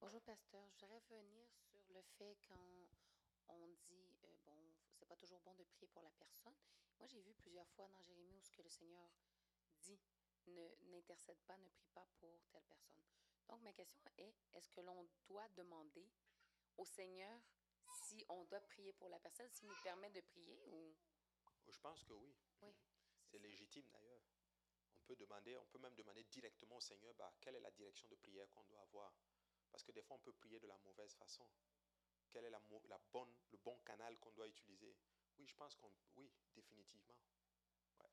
Bonjour, 0.00 0.22
pasteur. 0.22 0.64
Je 0.70 0.86
voudrais 0.86 1.02
revenir 1.10 1.48
sur 1.66 1.82
le 1.92 2.00
fait 2.16 2.38
quand 2.48 2.88
on 3.48 3.66
dit, 3.88 4.14
euh, 4.24 4.36
bon, 4.46 4.54
c'est 4.94 5.06
pas 5.06 5.16
toujours 5.16 5.40
bon 5.40 5.54
de 5.54 5.64
prier 5.64 5.88
pour 5.88 6.02
la 6.02 6.10
personne. 6.10 6.54
Moi, 6.97 6.97
j'ai 7.08 7.20
vu 7.20 7.34
plusieurs 7.34 7.68
fois 7.70 7.88
dans 7.88 8.00
Jérémie 8.02 8.36
où 8.36 8.42
ce 8.42 8.52
que 8.52 8.62
le 8.62 8.68
Seigneur 8.68 9.08
dit, 9.80 9.98
ne 10.46 10.68
n'intercède 10.90 11.40
pas, 11.46 11.56
ne 11.56 11.68
prie 11.68 11.88
pas 11.94 12.06
pour 12.18 12.42
telle 12.50 12.64
personne. 12.64 13.04
Donc, 13.48 13.62
ma 13.62 13.72
question 13.72 14.00
est, 14.18 14.34
est-ce 14.54 14.70
que 14.70 14.80
l'on 14.80 15.08
doit 15.26 15.48
demander 15.50 16.08
au 16.76 16.84
Seigneur 16.84 17.40
si 18.04 18.24
on 18.28 18.44
doit 18.44 18.60
prier 18.60 18.92
pour 18.92 19.08
la 19.08 19.18
personne, 19.18 19.48
s'il 19.50 19.68
nous 19.68 19.82
permet 19.82 20.10
de 20.10 20.20
prier 20.20 20.66
ou... 20.66 20.94
Je 21.66 21.78
pense 21.80 22.02
que 22.04 22.12
oui. 22.12 22.34
Oui. 22.62 22.74
C'est 23.24 23.38
légitime 23.38 23.88
d'ailleurs. 23.90 24.22
On 24.96 25.00
peut 25.06 25.16
demander, 25.16 25.56
on 25.56 25.66
peut 25.66 25.78
même 25.78 25.94
demander 25.94 26.24
directement 26.24 26.76
au 26.76 26.80
Seigneur, 26.80 27.14
bah, 27.14 27.32
quelle 27.40 27.56
est 27.56 27.60
la 27.60 27.70
direction 27.70 28.08
de 28.08 28.16
prière 28.16 28.50
qu'on 28.50 28.64
doit 28.64 28.82
avoir? 28.82 29.14
Parce 29.70 29.82
que 29.82 29.92
des 29.92 30.02
fois, 30.02 30.16
on 30.16 30.20
peut 30.20 30.32
prier 30.32 30.60
de 30.60 30.66
la 30.66 30.76
mauvaise 30.78 31.14
façon. 31.14 31.46
Quel 32.30 32.44
est 32.44 32.50
la, 32.50 32.60
la 32.88 32.98
bonne, 33.12 33.34
le 33.50 33.58
bon 33.58 33.78
canal 33.80 34.18
qu'on 34.18 34.32
doit 34.32 34.46
utiliser? 34.46 34.96
Oui, 35.38 35.46
je 35.46 35.54
pense 35.54 35.74
qu'on... 35.76 35.92
Oui, 36.16 36.30
définitivement. 36.54 37.16
Ouais. 38.00 38.10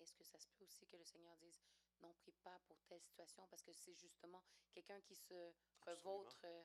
Est-ce 0.00 0.12
que 0.12 0.24
ça 0.24 0.38
se 0.38 0.48
peut 0.48 0.64
aussi 0.64 0.86
que 0.86 0.96
le 0.96 1.04
Seigneur 1.04 1.36
dise 1.38 1.60
non, 2.00 2.12
prie 2.14 2.32
pas 2.32 2.58
pour 2.66 2.82
telle 2.88 3.00
situation 3.00 3.46
parce 3.46 3.62
que 3.62 3.72
c'est 3.72 3.94
justement 3.94 4.42
quelqu'un 4.72 5.00
qui 5.02 5.14
se 5.14 5.52
revautre 5.82 6.40
euh, 6.44 6.64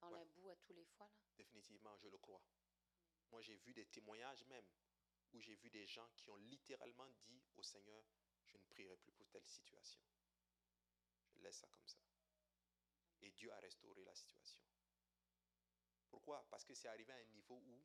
dans 0.00 0.10
la 0.10 0.24
boue 0.24 0.50
à 0.50 0.56
tous 0.56 0.72
les 0.72 0.84
fois 0.84 1.08
là? 1.08 1.20
Définitivement, 1.36 1.96
je 1.98 2.08
le 2.08 2.18
crois. 2.18 2.42
Moi, 3.30 3.42
j'ai 3.42 3.56
vu 3.56 3.72
des 3.74 3.86
témoignages 3.86 4.44
même 4.44 4.66
où 5.32 5.40
j'ai 5.40 5.54
vu 5.56 5.70
des 5.70 5.86
gens 5.86 6.08
qui 6.16 6.30
ont 6.30 6.36
littéralement 6.36 7.08
dit 7.26 7.42
au 7.56 7.62
Seigneur, 7.62 8.04
je 8.46 8.56
ne 8.56 8.62
prierai 8.64 8.96
plus 8.96 9.12
pour 9.12 9.28
telle 9.30 9.46
situation. 9.46 10.00
Je 11.30 11.40
laisse 11.40 11.58
ça 11.58 11.68
comme 11.68 11.86
ça. 11.86 12.00
Et 13.22 13.30
Dieu 13.32 13.52
a 13.52 13.58
restauré 13.60 14.04
la 14.04 14.14
situation. 14.14 14.60
Pourquoi? 16.08 16.46
Parce 16.50 16.64
que 16.64 16.74
c'est 16.74 16.88
arrivé 16.88 17.12
à 17.12 17.16
un 17.16 17.24
niveau 17.26 17.62
où, 17.66 17.84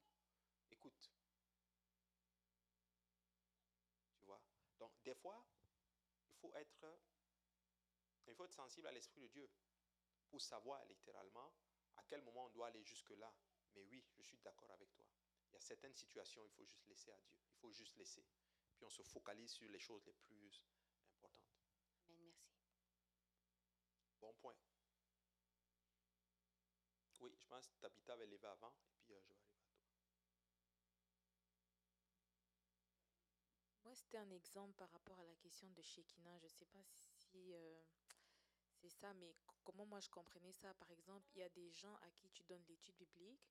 écoute, 0.71 1.11
tu 4.17 4.25
vois, 4.25 4.41
donc 4.79 4.91
des 5.03 5.15
fois, 5.15 5.45
il 6.29 6.35
faut 6.39 6.53
être, 6.55 6.99
il 8.27 8.33
faut 8.33 8.45
être 8.45 8.53
sensible 8.53 8.87
à 8.87 8.91
l'Esprit 8.91 9.21
de 9.21 9.27
Dieu 9.27 9.49
pour 10.29 10.41
savoir 10.41 10.83
littéralement 10.85 11.53
à 11.95 12.03
quel 12.03 12.21
moment 12.21 12.45
on 12.45 12.49
doit 12.49 12.67
aller 12.67 12.83
jusque-là. 12.83 13.33
Mais 13.73 13.83
oui, 13.83 14.03
je 14.15 14.21
suis 14.23 14.37
d'accord 14.39 14.71
avec 14.71 14.93
toi. 14.93 15.05
Il 15.49 15.53
y 15.53 15.57
a 15.57 15.61
certaines 15.61 15.95
situations, 15.95 16.43
il 16.45 16.51
faut 16.51 16.65
juste 16.65 16.87
laisser 16.87 17.11
à 17.11 17.19
Dieu. 17.19 17.35
Il 17.49 17.57
faut 17.59 17.71
juste 17.71 17.95
laisser. 17.95 18.25
Puis 18.75 18.85
on 18.85 18.89
se 18.89 19.03
focalise 19.03 19.51
sur 19.51 19.69
les 19.69 19.79
choses 19.79 20.05
les 20.05 20.13
plus 20.13 20.63
importantes. 21.13 21.63
Amen, 22.09 22.33
merci. 22.37 22.65
Bon 24.19 24.33
point. 24.33 24.55
Oui, 27.21 27.33
je 27.37 27.47
pense 27.47 27.67
que 27.67 27.75
Tabitha 27.77 28.13
avait 28.13 28.27
levé 28.27 28.45
avant, 28.47 28.75
et 28.91 28.95
puis 28.99 29.13
euh, 29.13 29.21
je 29.21 29.27
vais 29.27 29.35
arriver 29.35 29.53
à 29.53 29.63
toi. 29.63 29.75
C'était 33.95 34.17
un 34.17 34.29
exemple 34.29 34.73
par 34.75 34.91
rapport 34.91 35.17
à 35.19 35.23
la 35.23 35.35
question 35.35 35.69
de 35.69 35.81
Shekinah. 35.81 36.37
Je 36.39 36.45
ne 36.45 36.49
sais 36.49 36.65
pas 36.65 36.83
si 36.83 37.53
euh, 37.53 37.81
c'est 38.73 38.89
ça, 38.89 39.13
mais 39.13 39.33
comment 39.63 39.85
moi 39.85 40.01
je 40.01 40.09
comprenais 40.09 40.51
ça? 40.51 40.73
Par 40.73 40.91
exemple, 40.91 41.25
il 41.33 41.39
y 41.39 41.43
a 41.43 41.49
des 41.49 41.71
gens 41.71 41.95
à 41.95 42.11
qui 42.11 42.29
tu 42.29 42.43
donnes 42.43 42.65
l'étude 42.67 42.97
biblique, 42.97 43.49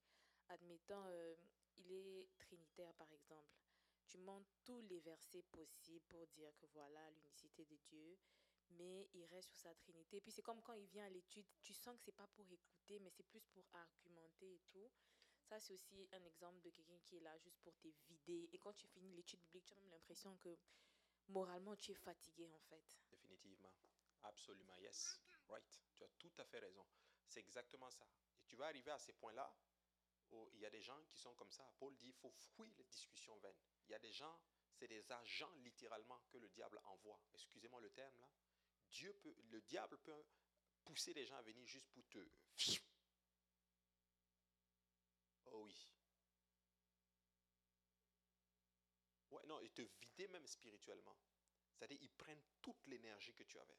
admettant 0.49 1.03
euh, 1.07 1.35
il 1.77 1.91
est 1.91 2.29
trinitaire, 2.39 2.93
par 2.95 3.11
exemple. 3.11 3.57
Tu 4.07 4.19
montes 4.19 4.47
tous 4.65 4.83
les 4.83 5.01
versets 5.01 5.43
possibles 5.45 6.05
pour 6.09 6.27
dire 6.27 6.55
que 6.59 6.67
voilà 6.75 7.11
l'unicité 7.11 7.65
de 7.65 7.77
Dieu, 7.77 8.19
mais 8.69 9.09
il 9.15 9.25
reste 9.25 9.49
sur 9.49 9.59
sa 9.59 9.75
trinité. 9.75 10.21
Puis 10.21 10.31
c'est 10.31 10.43
comme 10.43 10.61
quand 10.63 10.75
il 10.75 10.87
vient 10.87 11.07
à 11.07 11.11
l'étude, 11.11 11.47
tu 11.63 11.73
sens 11.73 11.97
que 11.97 12.03
c'est 12.03 12.13
pas 12.13 12.27
pour 12.29 12.47
écouter, 12.53 12.99
mais 12.99 13.11
c'est 13.11 13.27
plus 13.27 13.47
pour 13.47 13.65
argumenter 13.73 14.55
et 14.55 14.61
tout. 14.69 14.91
Ça, 15.45 15.61
c'est 15.61 15.73
aussi 15.73 16.09
un 16.13 16.25
exemple 16.25 16.61
de 16.63 16.71
quelqu'un 16.71 16.99
qui 17.01 17.17
est 17.17 17.21
là 17.21 17.37
juste 17.39 17.59
pour 17.63 17.77
te 17.79 17.89
vider. 18.09 18.49
Et 18.53 18.59
quand 18.59 18.73
tu 18.73 18.87
finis 18.87 19.13
l'étude 19.13 19.41
biblique, 19.41 19.65
tu 19.67 19.73
as 19.73 19.77
même 19.77 19.91
l'impression 19.91 20.37
que 20.39 20.57
moralement, 21.29 21.77
tu 21.77 21.93
es 21.93 21.95
fatigué, 21.95 22.51
en 22.51 22.61
fait. 22.61 22.83
Définitivement. 23.11 23.73
Absolument, 24.23 24.77
yes. 24.79 25.21
Right. 25.49 25.81
Tu 25.95 26.03
as 26.03 26.09
tout 26.19 26.33
à 26.39 26.45
fait 26.45 26.59
raison. 26.59 26.87
C'est 27.27 27.41
exactement 27.41 27.91
ça. 27.91 28.07
Et 28.41 28.45
tu 28.45 28.57
vas 28.57 28.67
arriver 28.67 28.91
à 28.91 28.99
ces 28.99 29.13
points-là 29.13 29.55
où 30.31 30.51
il 30.55 30.61
y 30.61 30.67
a 30.67 30.71
des 30.71 30.83
gens 30.83 30.99
qui 31.05 31.19
sont 31.19 31.35
comme 31.35 31.51
ça. 31.51 31.71
Paul 31.79 31.95
dit 31.97 32.09
il 32.09 32.15
faut 32.15 32.31
fuir 32.31 32.73
les 32.77 32.85
discussions 32.85 33.37
vaines. 33.39 33.59
Il 33.87 33.93
y 33.93 33.95
a 33.95 33.99
des 33.99 34.13
gens, 34.13 34.41
c'est 34.73 34.89
des 34.89 35.11
agents 35.13 35.53
littéralement 35.57 36.21
que 36.31 36.39
le 36.39 36.49
diable 36.49 36.81
envoie. 36.85 37.21
Excusez-moi 37.35 37.81
le 37.81 37.91
terme 37.91 38.19
là. 38.21 38.31
Dieu 38.89 39.13
peut, 39.15 39.35
le 39.51 39.61
diable 39.63 39.99
peut 39.99 40.25
pousser 40.85 41.13
les 41.15 41.27
gens 41.27 41.37
à 41.37 41.43
venir 41.43 41.67
juste 41.67 41.89
pour 41.93 42.07
te. 42.09 42.19
Oh 45.55 45.63
oui. 45.65 45.75
Ouais, 49.31 49.45
non, 49.47 49.61
et 49.61 49.69
te 49.69 49.83
vider 49.83 50.29
même 50.29 50.47
spirituellement. 50.47 51.19
C'est-à-dire, 51.75 51.99
ils 52.01 52.11
prennent 52.11 52.43
toute 52.63 52.87
l'énergie 52.87 53.35
que 53.35 53.43
tu 53.43 53.59
avais. 53.59 53.79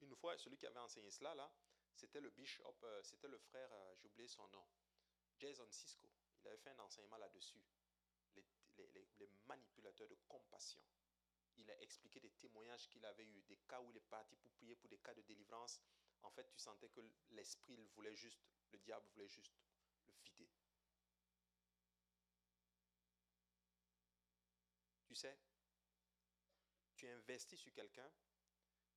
Une 0.00 0.14
fois, 0.14 0.36
celui 0.38 0.56
qui 0.56 0.66
avait 0.66 0.78
enseigné 0.78 1.10
cela, 1.10 1.34
là, 1.34 1.52
c'était 1.94 2.20
le 2.20 2.30
bishop, 2.30 2.76
euh, 2.84 3.02
c'était 3.02 3.26
le 3.28 3.38
frère, 3.38 3.72
euh, 3.72 3.94
j'ai 3.96 4.06
oublié 4.06 4.28
son 4.28 4.46
nom, 4.48 4.68
Jason 5.38 5.68
Cisco. 5.70 6.10
Il 6.42 6.48
avait 6.48 6.58
fait 6.58 6.70
un 6.70 6.78
enseignement 6.80 7.18
là-dessus. 7.18 7.62
Les- 8.76 9.08
les 9.18 9.28
manipulateurs 9.46 10.08
de 10.08 10.16
compassion. 10.28 10.80
Il 11.56 11.70
a 11.70 11.80
expliqué 11.82 12.20
des 12.20 12.30
témoignages 12.32 12.88
qu'il 12.88 13.04
avait 13.06 13.26
eu, 13.26 13.42
des 13.44 13.58
cas 13.68 13.80
où 13.80 13.90
il 13.90 13.96
est 13.96 14.00
parti 14.00 14.36
pour 14.36 14.52
prier 14.52 14.76
pour 14.76 14.88
des 14.90 14.98
cas 14.98 15.14
de 15.14 15.22
délivrance. 15.22 15.82
En 16.24 16.30
fait, 16.30 16.46
tu 16.50 16.58
sentais 16.58 16.88
que 16.88 17.00
l'esprit 17.30 17.74
il 17.78 17.86
voulait 17.90 18.14
juste, 18.16 18.40
le 18.72 18.78
diable 18.78 19.06
voulait 19.12 19.28
juste 19.28 19.54
le 20.06 20.14
vider. 20.24 20.50
Tu 25.06 25.14
sais, 25.14 25.38
tu 26.96 27.06
investis 27.08 27.60
sur 27.60 27.72
quelqu'un, 27.72 28.10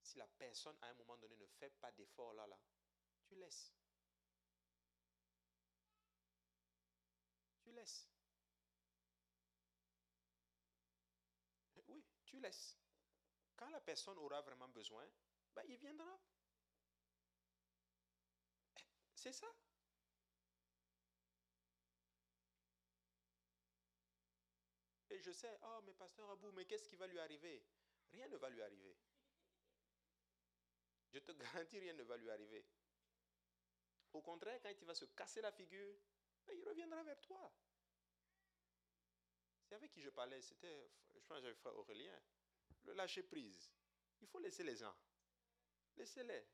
si 0.02 0.18
la 0.18 0.28
personne 0.28 0.76
à 0.82 0.88
un 0.88 0.94
moment 0.94 1.18
donné 1.18 1.36
ne 1.36 1.46
fait 1.46 1.70
pas 1.82 1.92
d'effort 1.92 2.34
là, 2.34 2.48
là, 2.48 2.58
tu 3.26 3.36
laisses. 3.36 3.74
Tu 7.62 7.72
laisses. 7.72 8.08
Oui, 11.88 12.04
tu 12.26 12.40
laisses. 12.40 12.78
Quand 13.56 13.70
la 13.70 13.82
personne 13.82 14.18
aura 14.18 14.42
vraiment 14.42 14.70
besoin, 14.70 15.06
ben, 15.54 15.64
il 15.68 15.78
viendra. 15.78 16.20
C'est 19.18 19.34
ça. 19.34 19.48
Et 25.10 25.20
je 25.20 25.32
sais, 25.32 25.58
oh, 25.64 25.80
mais 25.84 25.94
pasteur 25.94 26.30
Abou, 26.30 26.52
mais 26.52 26.66
qu'est-ce 26.66 26.88
qui 26.88 26.96
va 26.96 27.08
lui 27.08 27.18
arriver? 27.18 27.66
Rien 28.12 28.28
ne 28.28 28.38
va 28.38 28.50
lui 28.52 28.62
arriver. 28.62 28.96
Je 31.12 31.18
te 31.18 31.32
garantis, 31.32 31.80
rien 31.80 31.94
ne 31.94 32.04
va 32.04 32.16
lui 32.16 32.30
arriver. 32.30 32.64
Au 34.14 34.22
contraire, 34.22 34.62
quand 34.62 34.70
il 34.80 34.86
va 34.86 34.94
se 34.94 35.06
casser 35.06 35.42
la 35.42 35.52
figure, 35.52 35.96
ben, 36.46 36.56
il 36.56 36.64
reviendra 36.64 37.02
vers 37.02 37.20
toi. 37.20 37.52
C'est 39.64 39.76
avec 39.76 39.92
qui 39.92 40.02
je 40.02 40.12
parlais, 40.12 40.42
c'était, 40.44 40.92
je 41.16 41.20
pense 41.20 41.42
j'avais 41.42 41.56
frère 41.56 41.76
Aurélien. 41.76 42.22
Le 42.84 42.94
lâcher 42.94 43.24
prise. 43.24 43.72
Il 44.22 44.28
faut 44.28 44.40
laisser 44.40 44.64
les 44.64 44.76
gens. 44.76 44.96
Laissez-les. 45.96 46.46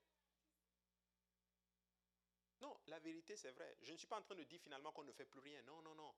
Non, 2.64 2.80
la 2.88 2.98
vérité, 3.00 3.36
c'est 3.36 3.52
vrai. 3.52 3.76
Je 3.82 3.92
ne 3.92 3.98
suis 3.98 4.08
pas 4.08 4.18
en 4.18 4.22
train 4.22 4.36
de 4.36 4.44
dire 4.46 4.62
finalement 4.62 4.94
qu'on 4.94 5.04
ne 5.04 5.12
fait 5.12 5.26
plus 5.26 5.42
rien. 5.42 5.62
Non, 5.64 5.82
non, 5.82 5.96
non. 5.96 6.16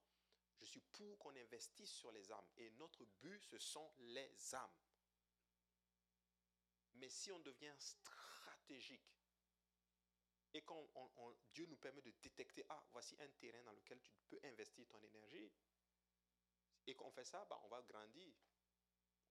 Je 0.59 0.65
suis 0.65 0.79
pour 0.79 1.17
qu'on 1.17 1.35
investisse 1.35 1.91
sur 1.91 2.11
les 2.11 2.31
âmes. 2.31 2.47
Et 2.57 2.69
notre 2.69 3.03
but, 3.03 3.43
ce 3.43 3.57
sont 3.57 3.91
les 3.97 4.53
âmes. 4.53 4.77
Mais 6.93 7.09
si 7.09 7.31
on 7.31 7.39
devient 7.39 7.73
stratégique 7.79 9.11
et 10.53 10.61
quand 10.61 10.87
Dieu 11.51 11.65
nous 11.65 11.77
permet 11.77 12.01
de 12.01 12.11
détecter, 12.11 12.63
ah, 12.69 12.85
voici 12.91 13.17
un 13.19 13.27
terrain 13.39 13.61
dans 13.63 13.73
lequel 13.73 13.99
tu 14.01 14.13
peux 14.29 14.39
investir 14.43 14.87
ton 14.87 15.01
énergie, 15.01 15.51
et 16.87 16.95
qu'on 16.95 17.11
fait 17.11 17.25
ça, 17.25 17.43
bah, 17.49 17.59
on 17.63 17.67
va 17.67 17.81
grandir. 17.81 18.33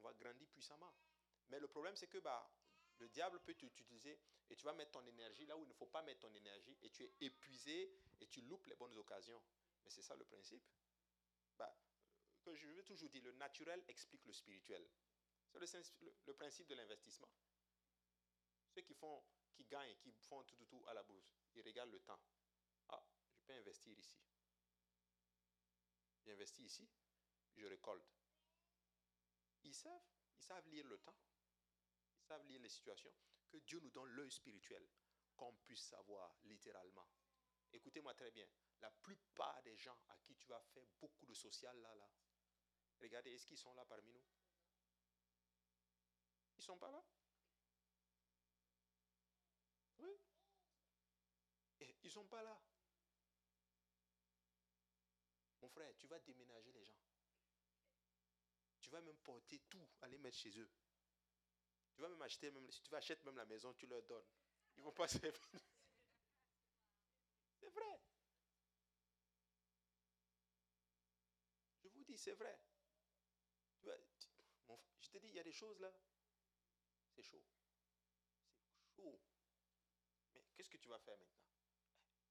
On 0.00 0.02
va 0.02 0.12
grandir 0.12 0.46
puissamment. 0.50 0.92
Mais 1.48 1.60
le 1.60 1.68
problème, 1.68 1.96
c'est 1.96 2.08
que 2.08 2.18
bah, 2.18 2.52
le 2.98 3.08
diable 3.08 3.40
peut 3.40 3.54
t'utiliser 3.54 4.18
et 4.50 4.56
tu 4.56 4.64
vas 4.64 4.72
mettre 4.72 4.92
ton 4.92 5.06
énergie 5.06 5.46
là 5.46 5.56
où 5.56 5.62
il 5.62 5.68
ne 5.68 5.74
faut 5.74 5.86
pas 5.86 6.02
mettre 6.02 6.20
ton 6.20 6.34
énergie 6.34 6.76
et 6.82 6.90
tu 6.90 7.04
es 7.04 7.12
épuisé 7.20 7.92
et 8.20 8.26
tu 8.26 8.40
loupes 8.42 8.66
les 8.66 8.76
bonnes 8.76 8.96
occasions. 8.96 9.42
Mais 9.84 9.90
c'est 9.90 10.02
ça 10.02 10.14
le 10.14 10.24
principe. 10.24 10.62
Bah, 11.56 11.76
je 12.52 12.68
veux 12.68 12.82
toujours 12.82 13.08
dire, 13.08 13.22
le 13.22 13.32
naturel 13.32 13.82
explique 13.88 14.24
le 14.26 14.32
spirituel. 14.32 14.86
C'est 15.66 15.82
le, 16.26 16.34
principe 16.34 16.66
de 16.66 16.74
l'investissement. 16.74 17.30
Ceux 18.74 18.82
qui 18.82 18.94
font, 18.94 19.22
qui 19.52 19.64
gagnent, 19.64 19.94
qui 19.96 20.10
font 20.12 20.42
tout, 20.42 20.56
tout, 20.56 20.66
tout 20.66 20.84
à 20.88 20.94
la 20.94 21.02
bourse, 21.04 21.32
ils 21.54 21.62
regardent 21.62 21.92
le 21.92 22.00
temps. 22.00 22.18
Ah, 22.88 23.06
je 23.36 23.42
peux 23.44 23.52
investir 23.52 23.96
ici. 23.96 24.18
J'investis 26.24 26.64
ici, 26.66 26.88
je 27.56 27.66
récolte. 27.66 28.04
Ils 29.62 29.74
savent, 29.74 30.02
ils 30.36 30.42
savent 30.42 30.68
lire 30.68 30.86
le 30.88 30.98
temps, 30.98 31.16
savent 32.24 32.46
lire 32.46 32.60
les 32.60 32.68
situations, 32.68 33.14
que 33.48 33.58
Dieu 33.58 33.80
nous 33.80 33.90
donne 33.90 34.10
l'œil 34.10 34.30
spirituel, 34.30 34.88
qu'on 35.36 35.54
puisse 35.64 35.84
savoir 35.86 36.34
littéralement. 36.44 37.06
Écoutez-moi 37.72 38.14
très 38.14 38.30
bien, 38.30 38.46
la 38.80 38.90
plupart 38.90 39.62
des 39.62 39.76
gens 39.76 39.98
à 40.08 40.16
qui 40.18 40.34
tu 40.36 40.46
vas 40.46 40.62
faire 40.62 40.86
beaucoup 41.00 41.26
de 41.26 41.34
social 41.34 41.76
là, 41.80 41.94
là, 41.94 42.10
regardez, 43.00 43.32
est-ce 43.32 43.46
qu'ils 43.46 43.58
sont 43.58 43.74
là 43.74 43.84
parmi 43.84 44.12
nous? 44.12 44.24
Ils 46.56 46.60
ne 46.60 46.62
sont 46.62 46.78
pas 46.78 46.90
là? 46.90 47.04
Oui. 49.98 50.16
Et 51.80 51.96
ils 52.02 52.06
ne 52.06 52.10
sont 52.10 52.26
pas 52.26 52.42
là. 52.42 52.60
Mon 55.60 55.68
frère, 55.68 55.94
tu 55.96 56.06
vas 56.06 56.20
déménager 56.20 56.72
les 56.72 56.84
gens. 56.84 57.00
Tu 58.80 58.90
vas 58.90 59.00
même 59.00 59.18
porter 59.18 59.60
tout, 59.68 59.88
aller 60.02 60.18
mettre 60.18 60.36
chez 60.36 60.56
eux. 60.58 60.70
Tu 61.94 62.02
vas 62.02 62.08
même 62.08 62.22
acheter, 62.22 62.50
même, 62.50 62.70
si 62.70 62.82
tu 62.82 62.90
vas 62.90 62.98
acheter 62.98 63.16
même 63.24 63.36
la 63.36 63.44
maison, 63.44 63.72
tu 63.74 63.86
leur 63.86 64.02
donnes. 64.02 64.26
Ils 64.76 64.82
vont 64.82 64.92
pas 64.92 65.06
servir. 65.08 65.32
C'est 67.60 67.70
vrai. 67.70 68.00
Je 71.82 71.88
vous 71.88 72.04
dis, 72.04 72.18
c'est 72.18 72.34
vrai. 72.34 72.58
Je 75.00 75.08
te 75.10 75.18
dis, 75.18 75.28
il 75.28 75.34
y 75.34 75.40
a 75.40 75.44
des 75.44 75.52
choses 75.52 75.78
là. 75.80 75.92
C'est 77.14 77.22
chaud. 77.22 77.44
C'est 78.80 79.02
chaud. 79.02 79.20
Mais 80.34 80.42
qu'est-ce 80.54 80.70
que 80.70 80.78
tu 80.78 80.88
vas 80.88 80.98
faire 80.98 81.16
maintenant? 81.16 81.44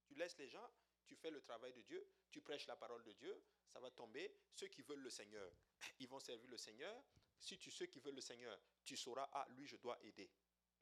Tu 0.04 0.14
laisses 0.14 0.36
les 0.36 0.48
gens, 0.48 0.70
tu 1.06 1.16
fais 1.16 1.30
le 1.30 1.40
travail 1.40 1.72
de 1.72 1.82
Dieu, 1.82 2.06
tu 2.30 2.42
prêches 2.42 2.66
la 2.66 2.76
parole 2.76 3.02
de 3.04 3.12
Dieu, 3.12 3.42
ça 3.72 3.80
va 3.80 3.90
tomber. 3.90 4.36
Ceux 4.54 4.68
qui 4.68 4.82
veulent 4.82 5.02
le 5.02 5.10
Seigneur, 5.10 5.50
ils 5.98 6.08
vont 6.08 6.20
servir 6.20 6.48
le 6.50 6.58
Seigneur. 6.58 7.02
Si 7.44 7.58
tu 7.58 7.70
ceux 7.70 7.84
qui 7.84 8.00
veulent 8.00 8.14
le 8.14 8.22
Seigneur, 8.22 8.58
tu 8.84 8.96
sauras, 8.96 9.28
ah, 9.34 9.46
lui, 9.50 9.66
je 9.66 9.76
dois 9.76 10.02
aider. 10.02 10.30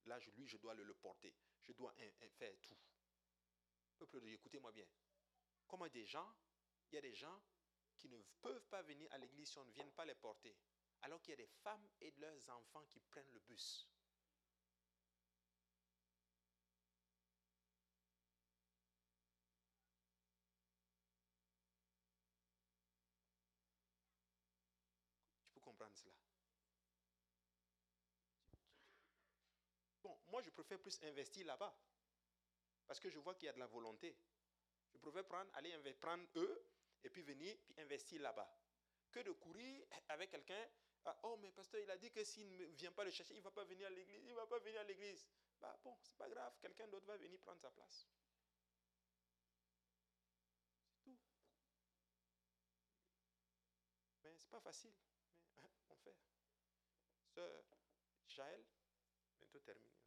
Là, 0.04 0.16
lui, 0.36 0.46
je 0.46 0.56
dois 0.58 0.74
le, 0.74 0.84
le 0.84 0.94
porter. 0.94 1.34
Je 1.60 1.72
dois 1.72 1.92
faire 2.38 2.56
tout. 2.62 2.78
Peuple 3.98 4.20
de 4.20 4.26
Dieu, 4.26 4.34
écoutez-moi 4.34 4.70
bien. 4.70 4.86
Comment 5.66 5.88
des 5.88 6.06
gens, 6.06 6.32
il 6.90 6.94
y 6.94 6.98
a 6.98 7.00
des 7.00 7.14
gens 7.14 7.42
qui 7.96 8.08
ne 8.08 8.22
peuvent 8.40 8.66
pas 8.68 8.82
venir 8.82 9.12
à 9.12 9.18
l'église 9.18 9.50
si 9.50 9.58
on 9.58 9.64
ne 9.64 9.72
vient 9.72 9.90
pas 9.90 10.04
les 10.04 10.14
porter. 10.14 10.56
Alors 11.02 11.20
qu'il 11.20 11.32
y 11.32 11.34
a 11.34 11.36
des 11.36 11.50
femmes 11.64 11.88
et 12.00 12.12
leurs 12.12 12.48
enfants 12.50 12.84
qui 12.86 13.00
prennent 13.00 13.32
le 13.32 13.40
bus. 13.40 13.88
Tu 25.44 25.50
peux 25.52 25.60
comprendre 25.60 25.96
cela. 25.96 26.14
Bon, 30.02 30.18
moi 30.28 30.31
je 30.42 30.50
préfère 30.50 30.78
plus 30.80 31.00
investir 31.02 31.46
là-bas. 31.46 31.74
Parce 32.86 33.00
que 33.00 33.08
je 33.08 33.18
vois 33.18 33.34
qu'il 33.34 33.46
y 33.46 33.48
a 33.48 33.52
de 33.52 33.58
la 33.58 33.66
volonté. 33.66 34.16
Je 34.92 34.98
préfère 34.98 35.26
prendre, 35.26 35.50
aller 35.54 35.72
prendre 35.94 36.26
eux 36.36 36.66
et 37.02 37.10
puis 37.10 37.22
venir 37.22 37.56
puis 37.64 37.74
investir 37.78 38.20
là-bas. 38.20 38.48
Que 39.10 39.20
de 39.20 39.32
courir 39.32 39.86
avec 40.08 40.30
quelqu'un. 40.30 40.68
Ah, 41.04 41.18
oh, 41.24 41.36
mais 41.40 41.50
pasteur, 41.50 41.80
il 41.80 41.90
a 41.90 41.96
dit 41.96 42.10
que 42.10 42.22
s'il 42.24 42.56
ne 42.56 42.64
vient 42.66 42.92
pas 42.92 43.04
le 43.04 43.10
chercher, 43.10 43.34
il 43.34 43.38
ne 43.38 43.42
va 43.42 43.50
pas 43.50 43.64
venir 43.64 43.86
à 43.86 43.90
l'église. 43.90 44.22
Il 44.22 44.30
ne 44.30 44.34
va 44.34 44.46
pas 44.46 44.58
venir 44.58 44.80
à 44.80 44.84
l'église. 44.84 45.26
Bah 45.60 45.78
bon, 45.82 45.96
c'est 46.02 46.16
pas 46.16 46.28
grave. 46.28 46.54
Quelqu'un 46.60 46.88
d'autre 46.88 47.06
va 47.06 47.16
venir 47.16 47.38
prendre 47.40 47.60
sa 47.60 47.70
place. 47.70 48.06
C'est 50.84 51.02
tout. 51.02 51.18
Mais 54.22 54.36
c'est 54.36 54.50
pas 54.50 54.60
facile. 54.60 54.94
On 55.88 55.96
fait. 56.04 56.16
Sœur 57.34 57.64
Jaël, 58.26 58.64
bientôt 59.38 59.60
terminé. 59.60 60.01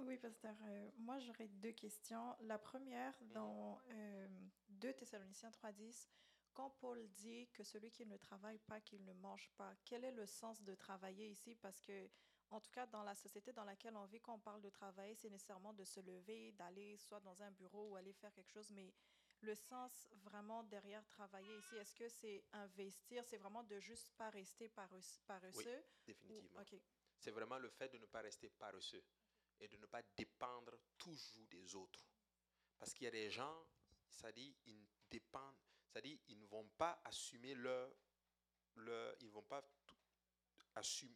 Oui, 0.00 0.16
pasteur. 0.16 0.54
Euh, 0.66 0.90
moi, 0.98 1.18
j'aurais 1.18 1.48
deux 1.48 1.72
questions. 1.72 2.36
La 2.40 2.58
première, 2.58 3.14
mhm. 3.20 3.32
dans 3.32 3.80
euh, 3.90 4.28
2 4.68 4.92
Thessaloniciens 4.92 5.50
3.10, 5.50 6.08
quand 6.54 6.70
Paul 6.80 7.08
dit 7.10 7.48
que 7.52 7.62
celui 7.62 7.90
qui 7.90 8.06
ne 8.06 8.16
travaille 8.16 8.58
pas, 8.58 8.80
qu'il 8.80 9.04
ne 9.04 9.12
mange 9.12 9.50
pas, 9.56 9.74
quel 9.84 10.04
est 10.04 10.12
le 10.12 10.26
sens 10.26 10.62
de 10.62 10.74
travailler 10.74 11.28
ici? 11.28 11.54
Parce 11.54 11.80
que, 11.80 12.08
en 12.50 12.60
tout 12.60 12.70
cas, 12.70 12.86
dans 12.86 13.02
la 13.02 13.14
société 13.14 13.52
dans 13.52 13.64
laquelle 13.64 13.96
on 13.96 14.06
vit, 14.06 14.20
quand 14.20 14.34
on 14.34 14.40
parle 14.40 14.62
de 14.62 14.70
travailler, 14.70 15.14
c'est 15.14 15.30
nécessairement 15.30 15.72
de 15.72 15.84
se 15.84 16.00
lever, 16.00 16.52
d'aller 16.52 16.96
soit 16.96 17.20
dans 17.20 17.42
un 17.42 17.50
bureau 17.50 17.90
ou 17.90 17.96
aller 17.96 18.12
faire 18.12 18.32
quelque 18.32 18.50
chose, 18.50 18.70
mais 18.70 18.92
le 19.40 19.54
sens 19.54 20.08
vraiment 20.24 20.64
derrière 20.64 21.06
travailler 21.06 21.58
ici, 21.58 21.76
est-ce 21.76 21.94
que 21.94 22.08
c'est 22.08 22.44
investir, 22.52 23.24
c'est 23.24 23.36
vraiment 23.36 23.62
de 23.62 23.78
juste 23.78 24.10
pas 24.16 24.30
rester 24.30 24.68
paresseux? 24.68 25.14
Oui, 25.54 25.64
définitivement. 26.06 26.62
C'est 27.18 27.30
vraiment 27.30 27.58
le 27.58 27.68
fait 27.68 27.92
de 27.92 27.98
ne 27.98 28.06
pas 28.06 28.20
rester 28.20 28.48
paresseux 28.48 29.04
et 29.60 29.68
de 29.68 29.76
ne 29.76 29.86
pas 29.86 30.02
dépendre 30.16 30.78
toujours 30.96 31.46
des 31.48 31.74
autres. 31.74 32.04
Parce 32.78 32.94
qu'il 32.94 33.04
y 33.04 33.08
a 33.08 33.12
des 33.12 33.30
gens, 33.30 33.66
ça 34.08 34.30
dit, 34.32 34.56
ils 34.66 34.86
dépendent, 35.10 35.56
ça 35.88 36.00
dit, 36.00 36.20
ils 36.28 36.38
ne 36.38 36.46
vont 36.46 36.68
pas 36.76 37.00
assumer 37.04 37.54
leur, 37.54 37.92
leur 38.76 39.16
ils 39.20 39.30
vont 39.30 39.42
pas 39.42 39.62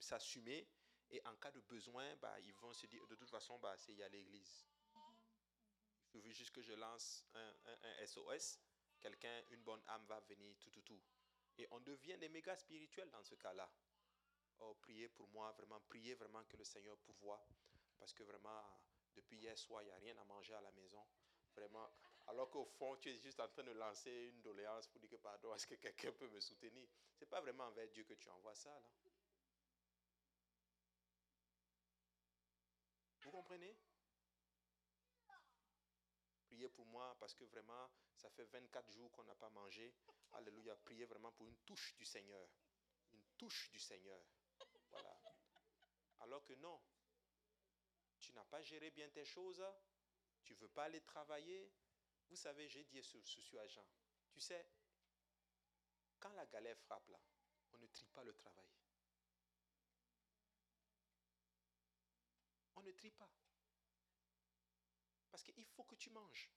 s'assumer 0.01 0.69
et 1.13 1.21
en 1.27 1.37
cas 1.37 1.51
de 1.51 1.61
besoin, 1.61 2.17
bah, 2.17 2.41
ils 2.41 2.55
vont 2.55 2.73
se 2.73 2.87
dire, 2.87 3.07
de 3.07 3.15
toute 3.15 3.31
façon, 3.31 3.59
bah, 3.59 3.77
c'est 3.77 3.95
y 3.95 4.03
a 4.03 4.09
l'église. 4.09 4.67
Il 4.95 6.21
suffit 6.21 6.33
juste 6.33 6.51
que 6.51 6.63
je 6.63 6.73
lance 6.73 7.25
un, 7.35 7.55
un, 7.83 8.07
SOS, 8.07 8.59
quelqu'un, 9.01 9.43
une 9.51 9.63
bonne 9.63 9.83
âme 9.87 10.05
va 10.07 10.21
venir, 10.21 10.57
tout, 10.59 10.71
tout, 10.71 10.83
tout. 10.83 11.03
Et 11.59 11.67
on 11.71 11.81
devient 11.81 12.17
des 12.19 12.29
méga 12.29 12.57
spirituels 12.57 13.11
dans 13.11 13.23
ce 13.23 13.35
cas-là. 13.35 13.71
Oh, 14.61 14.75
priez 14.81 15.09
pour 15.09 15.29
moi, 15.29 15.53
vraiment, 15.53 15.81
priez 15.81 16.15
vraiment 16.15 16.45
que 16.45 16.57
le 16.57 16.65
Seigneur 16.65 16.97
pourvoie 16.99 17.47
parce 18.03 18.15
que 18.15 18.25
vraiment, 18.25 18.61
depuis 19.15 19.39
hier 19.39 19.57
soir, 19.57 19.81
il 19.83 19.87
n'y 19.87 19.93
a 19.93 19.97
rien 19.97 20.19
à 20.19 20.25
manger 20.25 20.55
à 20.55 20.61
la 20.61 20.73
maison. 20.73 21.07
Vraiment. 21.55 21.89
Alors 22.27 22.51
qu'au 22.51 22.65
fond, 22.65 22.97
tu 22.97 23.11
es 23.11 23.17
juste 23.17 23.39
en 23.39 23.47
train 23.47 23.63
de 23.63 23.71
lancer 23.71 24.11
une 24.11 24.43
doléance 24.43 24.89
pour 24.89 25.01
dire 25.01 25.09
que 25.09 25.17
pardon, 25.17 25.55
est-ce 25.55 25.69
que 25.69 25.77
quelqu'un 25.77 26.11
peut 26.11 26.29
me 26.29 26.41
soutenir? 26.41 26.89
Ce 27.15 27.23
n'est 27.23 27.29
pas 27.29 27.41
vraiment 27.41 27.63
envers 27.67 27.89
Dieu 27.91 28.03
que 28.03 28.15
tu 28.15 28.29
envoies 28.29 28.57
ça, 28.57 28.71
là. 28.71 28.91
Vous 33.21 33.31
comprenez? 33.31 33.79
Priez 36.47 36.69
pour 36.71 36.87
moi 36.87 37.17
parce 37.21 37.35
que 37.35 37.45
vraiment, 37.45 37.89
ça 38.17 38.31
fait 38.31 38.47
24 38.47 38.91
jours 38.91 39.13
qu'on 39.13 39.23
n'a 39.23 39.37
pas 39.37 39.51
mangé. 39.51 39.95
Alléluia. 40.33 40.75
Priez 40.75 41.05
vraiment 41.05 41.31
pour 41.31 41.47
une 41.47 41.59
touche 41.59 41.95
du 41.95 42.05
Seigneur. 42.05 42.49
Une 43.13 43.23
touche 43.39 43.71
du 43.71 43.79
Seigneur. 43.79 44.21
Voilà. 44.91 45.17
Alors 46.19 46.45
que 46.45 46.55
non, 46.55 46.81
tu 48.23 48.33
n'as 48.33 48.45
pas 48.45 48.63
géré 48.63 48.91
bien 48.91 49.11
tes 49.11 49.25
choses, 49.25 49.63
tu 50.45 50.55
ne 50.55 50.59
veux 50.61 50.69
pas 50.69 50.85
aller 50.85 51.01
travailler. 51.03 51.73
Vous 52.29 52.37
savez, 52.37 52.69
j'ai 52.69 52.85
dit 52.85 53.03
ce, 53.03 53.57
à 53.59 53.67
Jean. 53.67 53.87
Tu 54.31 54.41
sais, 54.41 54.67
quand 56.21 56.33
la 56.33 56.47
galère 56.47 56.79
frappe 56.79 57.09
là, 57.09 57.21
on 57.73 57.79
ne 57.79 57.87
trie 57.89 58.07
pas 58.07 58.23
le 58.23 58.33
travail. 58.33 58.71
On 62.77 62.83
ne 62.83 62.93
trie 62.93 63.11
pas. 63.11 63.31
Parce 65.31 65.43
qu'il 65.43 65.67
faut 65.67 65.85
que 65.85 65.97
tu 65.97 66.11
manges. 66.11 66.51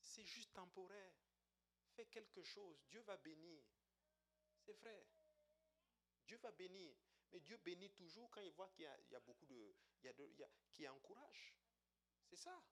C'est 0.00 0.24
juste 0.24 0.52
temporaire. 0.52 1.14
Fais 1.94 2.06
quelque 2.06 2.42
chose. 2.42 2.82
Dieu 2.88 3.00
va 3.02 3.16
bénir. 3.16 3.62
C'est 4.58 4.72
vrai. 4.72 5.06
Dieu 6.26 6.36
va 6.38 6.50
bénir. 6.50 6.96
Mais 7.32 7.40
Dieu 7.40 7.56
bénit 7.58 7.90
toujours 7.90 8.30
quand 8.30 8.40
il 8.40 8.52
voit 8.52 8.68
qu'il 8.70 8.84
y, 8.84 9.14
a 9.14 9.20
beaucoup 9.20 9.46
de... 9.46 9.74
Il 10.02 10.06
y 10.06 10.08
a 10.08 10.12
il 10.18 10.36
y 10.36 10.42
a, 10.42 10.50
qui 10.72 10.88
encourage. 10.88 11.54
C'est 12.26 12.36
ça. 12.36 12.62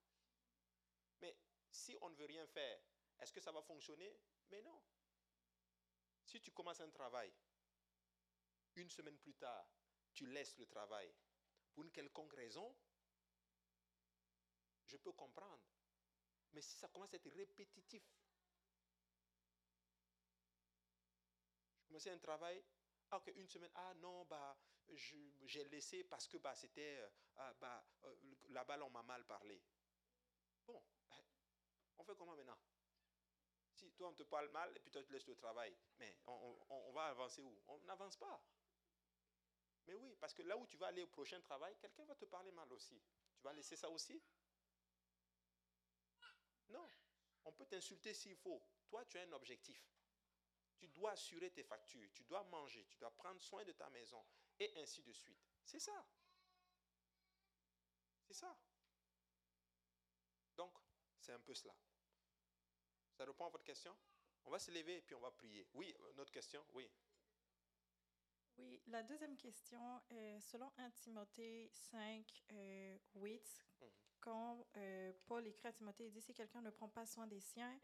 Mais 1.20 1.36
si 1.70 1.96
on 2.00 2.10
ne 2.10 2.16
veut 2.16 2.26
rien 2.26 2.46
faire, 2.46 2.80
est-ce 3.20 3.32
que 3.32 3.40
ça 3.40 3.52
va 3.52 3.62
fonctionner? 3.62 4.18
Mais 4.50 4.62
non. 4.62 4.82
Si 6.24 6.40
tu 6.40 6.50
commences 6.52 6.80
un 6.80 6.90
travail, 6.90 7.32
une 8.74 8.90
semaine 8.90 9.18
plus 9.18 9.34
tard, 9.34 9.68
tu 10.12 10.26
laisses 10.26 10.56
le 10.58 10.66
travail 10.66 11.12
pour 11.72 11.84
une 11.84 11.90
quelconque 11.90 12.32
raison, 12.34 12.76
je 14.86 14.96
peux 14.96 15.12
comprendre. 15.12 15.62
Mais 16.52 16.62
si 16.62 16.76
ça 16.76 16.88
commence 16.88 17.12
à 17.12 17.16
être 17.16 17.30
répétitif, 17.30 18.02
je 21.80 21.86
commençais 21.86 22.10
un 22.10 22.18
travail, 22.18 22.62
ah, 23.10 23.16
ok, 23.16 23.32
une 23.36 23.48
semaine, 23.48 23.70
ah 23.74 23.94
non, 23.94 24.24
bah, 24.24 24.56
j'ai 24.94 25.64
laissé 25.68 26.04
parce 26.04 26.26
que 26.26 26.36
bah, 26.38 26.54
c'était, 26.54 26.98
euh, 26.98 27.08
ah, 27.36 27.54
bah, 27.54 27.84
euh, 28.04 28.14
là-bas, 28.50 28.78
on 28.82 28.90
m'a 28.90 29.02
mal 29.02 29.24
parlé. 29.26 29.62
Bon, 30.66 30.82
eh, 31.12 31.24
on 31.98 32.04
fait 32.04 32.16
comment 32.16 32.36
maintenant? 32.36 32.58
Si 33.74 33.92
toi, 33.92 34.08
on 34.08 34.14
te 34.14 34.24
parle 34.24 34.48
mal 34.50 34.76
et 34.76 34.80
puis 34.80 34.90
toi, 34.90 35.02
tu 35.02 35.12
laisses 35.12 35.26
le 35.26 35.36
travail, 35.36 35.76
mais 35.98 36.16
on 36.26 36.90
va 36.92 37.06
avancer 37.06 37.42
où? 37.42 37.62
On 37.68 37.78
n'avance 37.82 38.16
pas. 38.16 38.42
Mais 39.86 39.94
oui, 39.94 40.14
parce 40.20 40.34
que 40.34 40.42
là 40.42 40.56
où 40.56 40.66
tu 40.66 40.76
vas 40.76 40.88
aller 40.88 41.02
au 41.02 41.06
prochain 41.06 41.40
travail, 41.40 41.74
quelqu'un 41.80 42.04
va 42.04 42.14
te 42.14 42.26
parler 42.26 42.52
mal 42.52 42.70
aussi. 42.72 43.00
Tu 43.36 43.42
vas 43.42 43.54
laisser 43.54 43.74
ça 43.74 43.88
aussi? 43.88 44.22
Non. 46.68 46.92
On 47.44 47.52
peut 47.52 47.64
t'insulter 47.64 48.12
s'il 48.12 48.36
faut. 48.36 48.62
Toi, 48.88 49.04
tu 49.06 49.16
as 49.16 49.22
un 49.22 49.32
objectif. 49.32 49.82
Tu 50.78 50.88
dois 50.88 51.12
assurer 51.12 51.50
tes 51.50 51.64
factures, 51.64 52.08
tu 52.12 52.22
dois 52.24 52.44
manger, 52.44 52.84
tu 52.86 52.96
dois 52.98 53.10
prendre 53.10 53.40
soin 53.40 53.64
de 53.64 53.72
ta 53.72 53.90
maison, 53.90 54.24
et 54.60 54.72
ainsi 54.76 55.02
de 55.02 55.12
suite. 55.12 55.38
C'est 55.64 55.80
ça. 55.80 56.06
C'est 58.26 58.34
ça. 58.34 58.56
Donc, 60.56 60.72
c'est 61.18 61.32
un 61.32 61.40
peu 61.40 61.54
cela. 61.54 61.74
Ça 63.14 63.24
répond 63.24 63.46
à 63.46 63.50
votre 63.50 63.64
question? 63.64 63.96
On 64.44 64.50
va 64.50 64.58
se 64.58 64.70
lever 64.70 64.96
et 64.96 65.02
puis 65.02 65.14
on 65.14 65.20
va 65.20 65.30
prier. 65.30 65.66
Oui, 65.74 65.94
notre 66.14 66.30
question? 66.30 66.64
Oui. 66.72 66.88
Oui, 68.58 68.80
la 68.88 69.02
deuxième 69.02 69.36
question 69.36 70.00
est 70.10 70.40
selon 70.40 70.72
1 70.78 70.90
Timothée 70.90 71.70
5, 71.72 72.44
8, 73.14 73.64
mhm. 73.80 73.88
quand 74.20 74.66
euh, 74.76 75.12
Paul 75.26 75.46
écrit 75.46 75.68
à 75.68 75.72
Timothée, 75.72 76.06
il 76.06 76.12
dit 76.12 76.20
si 76.20 76.34
quelqu'un 76.34 76.60
ne 76.60 76.70
prend 76.70 76.88
pas 76.88 77.06
soin 77.06 77.26
des 77.26 77.40
siens, 77.40 77.78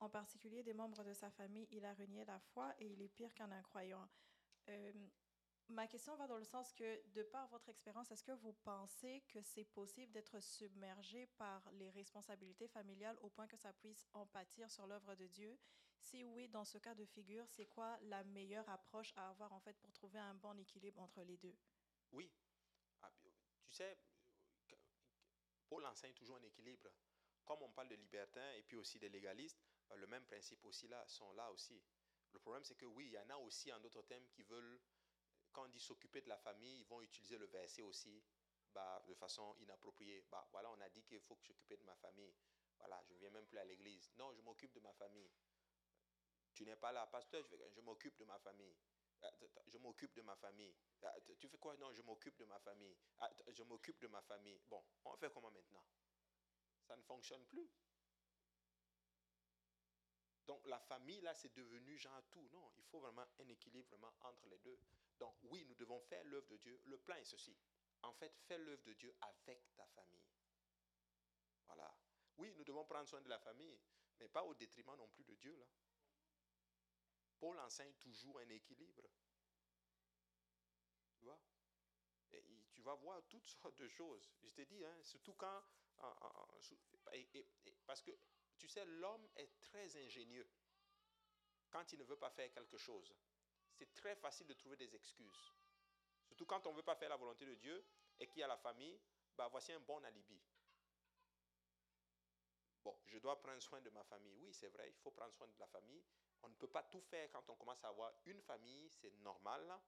en 0.00 0.08
particulier 0.08 0.62
des 0.62 0.74
membres 0.74 1.02
de 1.04 1.12
sa 1.12 1.30
famille, 1.30 1.68
il 1.70 1.84
a 1.84 1.94
renié 1.94 2.24
la 2.24 2.38
foi 2.38 2.74
et 2.78 2.86
il 2.86 3.02
est 3.02 3.08
pire 3.08 3.34
qu'un 3.34 3.50
incroyant. 3.50 4.08
Euh, 4.68 4.92
ma 5.68 5.86
question 5.86 6.16
va 6.16 6.26
dans 6.26 6.38
le 6.38 6.44
sens 6.44 6.72
que, 6.72 7.00
de 7.14 7.22
par 7.22 7.48
votre 7.48 7.68
expérience, 7.68 8.10
est-ce 8.10 8.24
que 8.24 8.32
vous 8.32 8.52
pensez 8.64 9.22
que 9.28 9.42
c'est 9.42 9.64
possible 9.64 10.12
d'être 10.12 10.40
submergé 10.40 11.26
par 11.38 11.70
les 11.72 11.90
responsabilités 11.90 12.68
familiales 12.68 13.18
au 13.22 13.28
point 13.28 13.46
que 13.46 13.56
ça 13.56 13.72
puisse 13.72 14.06
en 14.12 14.26
sur 14.68 14.86
l'œuvre 14.86 15.14
de 15.14 15.26
Dieu? 15.26 15.58
Si 16.00 16.24
oui, 16.24 16.48
dans 16.48 16.64
ce 16.64 16.78
cas 16.78 16.94
de 16.94 17.04
figure, 17.04 17.46
c'est 17.48 17.66
quoi 17.66 17.98
la 18.02 18.22
meilleure 18.24 18.68
approche 18.68 19.12
à 19.16 19.28
avoir 19.28 19.52
en 19.52 19.60
fait 19.60 19.76
pour 19.78 19.92
trouver 19.92 20.20
un 20.20 20.34
bon 20.34 20.56
équilibre 20.58 21.00
entre 21.00 21.22
les 21.22 21.36
deux? 21.36 21.56
Oui. 22.12 22.30
Ah, 23.02 23.10
tu 23.20 23.74
sais, 23.74 23.98
Paul 25.68 25.84
enseigne 25.84 26.14
toujours 26.14 26.36
un 26.36 26.42
équilibre 26.42 26.88
comme 27.48 27.62
on 27.62 27.70
parle 27.70 27.88
de 27.88 27.94
libertins 27.94 28.52
et 28.58 28.62
puis 28.62 28.76
aussi 28.76 28.98
des 28.98 29.08
légalistes, 29.08 29.67
le 29.96 30.06
même 30.06 30.24
principe 30.24 30.64
aussi 30.64 30.88
là, 30.88 31.04
sont 31.06 31.32
là 31.32 31.50
aussi. 31.50 31.82
Le 32.32 32.38
problème, 32.38 32.64
c'est 32.64 32.76
que 32.76 32.86
oui, 32.86 33.06
il 33.06 33.12
y 33.12 33.18
en 33.18 33.30
a 33.30 33.36
aussi 33.36 33.72
en 33.72 33.80
d'autres 33.80 34.02
thèmes 34.02 34.28
qui 34.28 34.42
veulent, 34.42 34.80
quand 35.52 35.64
on 35.64 35.68
dit 35.68 35.80
s'occuper 35.80 36.20
de 36.20 36.28
la 36.28 36.38
famille, 36.38 36.80
ils 36.80 36.86
vont 36.86 37.00
utiliser 37.02 37.38
le 37.38 37.46
verset 37.46 37.82
aussi 37.82 38.22
bah, 38.72 39.02
de 39.06 39.14
façon 39.14 39.56
inappropriée. 39.60 40.24
Bah, 40.30 40.46
voilà, 40.52 40.70
on 40.70 40.80
a 40.80 40.88
dit 40.90 41.02
qu'il 41.02 41.20
faut 41.20 41.36
que 41.36 41.46
s'occuper 41.46 41.76
de 41.76 41.84
ma 41.84 41.96
famille. 41.96 42.34
Voilà, 42.78 43.02
je 43.08 43.14
ne 43.14 43.18
viens 43.18 43.30
même 43.30 43.46
plus 43.46 43.58
à 43.58 43.64
l'église. 43.64 44.10
Non, 44.16 44.32
je 44.34 44.42
m'occupe 44.42 44.72
de 44.72 44.80
ma 44.80 44.92
famille. 44.92 45.30
Tu 46.54 46.64
n'es 46.64 46.76
pas 46.76 46.92
là, 46.92 47.06
pasteur, 47.06 47.44
je, 47.44 47.80
m'occupe 47.80 48.16
de 48.18 48.24
ma 48.24 48.38
famille. 48.38 48.76
Ah, 49.22 49.32
je 49.66 49.78
m'occupe 49.78 50.14
de 50.14 50.22
ma 50.22 50.36
famille. 50.36 50.74
Ah, 51.02 51.14
tu 51.38 51.48
fais 51.48 51.58
quoi? 51.58 51.76
Non, 51.76 51.92
je 51.92 52.02
m'occupe 52.02 52.36
de 52.36 52.44
ma 52.44 52.58
famille. 52.60 52.96
Ah, 53.18 53.30
je 53.48 53.62
m'occupe 53.62 53.98
de 54.00 54.08
ma 54.08 54.22
famille. 54.22 54.60
Bon, 54.68 54.84
on 55.04 55.16
fait 55.16 55.32
comment 55.32 55.50
maintenant? 55.50 55.84
Ça 56.86 56.96
ne 56.96 57.02
fonctionne 57.02 57.44
plus. 57.46 57.68
Donc 60.48 60.66
la 60.66 60.78
famille, 60.78 61.20
là, 61.20 61.34
c'est 61.34 61.54
devenu 61.54 61.98
genre 61.98 62.22
tout. 62.30 62.48
Non, 62.50 62.72
il 62.78 62.84
faut 62.84 63.00
vraiment 63.00 63.26
un 63.38 63.48
équilibre 63.48 63.94
entre 64.22 64.48
les 64.48 64.58
deux. 64.60 64.80
Donc 65.18 65.36
oui, 65.42 65.62
nous 65.66 65.74
devons 65.74 66.00
faire 66.00 66.24
l'œuvre 66.24 66.48
de 66.48 66.56
Dieu. 66.56 66.80
Le 66.86 66.96
plan 66.96 67.16
est 67.16 67.24
ceci. 67.24 67.54
En 68.02 68.12
fait, 68.14 68.34
fais 68.46 68.56
l'œuvre 68.56 68.82
de 68.84 68.94
Dieu 68.94 69.14
avec 69.20 69.74
ta 69.76 69.86
famille. 69.88 70.24
Voilà. 71.66 71.94
Oui, 72.38 72.50
nous 72.56 72.64
devons 72.64 72.86
prendre 72.86 73.06
soin 73.06 73.20
de 73.20 73.28
la 73.28 73.38
famille, 73.38 73.78
mais 74.18 74.28
pas 74.28 74.42
au 74.42 74.54
détriment 74.54 74.96
non 74.96 75.08
plus 75.08 75.24
de 75.24 75.34
Dieu, 75.34 75.54
là. 75.54 75.66
Paul 77.38 77.58
enseigne 77.58 77.92
toujours 78.00 78.38
un 78.40 78.48
équilibre. 78.48 79.06
Tu 81.18 81.24
vois? 81.24 81.38
Tu 82.72 82.82
vas 82.82 82.94
voir 82.94 83.22
toutes 83.28 83.46
sortes 83.62 83.76
de 83.76 83.88
choses. 83.88 84.30
Je 84.42 84.48
t'ai 84.48 84.64
dit, 84.64 84.82
hein, 84.82 85.02
surtout 85.02 85.34
quand... 85.34 85.62
parce 87.86 88.00
que, 88.00 88.12
tu 88.58 88.68
sais, 88.68 88.84
l'homme 88.84 89.26
est 89.36 89.60
très 89.60 89.96
ingénieux 89.96 90.48
quand 91.70 91.92
il 91.92 91.98
ne 91.98 92.04
veut 92.04 92.16
pas 92.16 92.30
faire 92.30 92.50
quelque 92.52 92.78
chose. 92.78 93.14
C'est 93.72 93.94
très 93.94 94.16
facile 94.16 94.46
de 94.46 94.54
trouver 94.54 94.76
des 94.76 94.94
excuses. 94.94 95.52
Surtout 96.26 96.46
quand 96.46 96.66
on 96.66 96.72
ne 96.72 96.76
veut 96.76 96.82
pas 96.82 96.96
faire 96.96 97.08
la 97.08 97.16
volonté 97.16 97.46
de 97.46 97.54
Dieu 97.54 97.84
et 98.18 98.26
qu'il 98.26 98.40
y 98.40 98.42
a 98.42 98.48
la 98.48 98.56
famille, 98.56 99.00
bah 99.36 99.48
voici 99.50 99.72
un 99.72 99.80
bon 99.80 100.02
alibi. 100.04 100.40
Bon, 102.84 102.98
je 103.06 103.18
dois 103.18 103.40
prendre 103.40 103.60
soin 103.60 103.80
de 103.80 103.90
ma 103.90 104.02
famille. 104.04 104.36
Oui, 104.38 104.52
c'est 104.52 104.68
vrai, 104.68 104.88
il 104.88 104.96
faut 104.96 105.10
prendre 105.10 105.32
soin 105.34 105.46
de 105.46 105.58
la 105.58 105.66
famille, 105.66 106.02
on 106.42 106.48
ne 106.48 106.54
peut 106.54 106.68
pas 106.68 106.82
tout 106.84 107.00
faire 107.00 107.30
quand 107.30 107.48
on 107.50 107.54
commence 107.56 107.84
à 107.84 107.88
avoir 107.88 108.12
une 108.26 108.40
famille, 108.42 108.88
c'est 108.90 109.12
normal, 109.18 109.80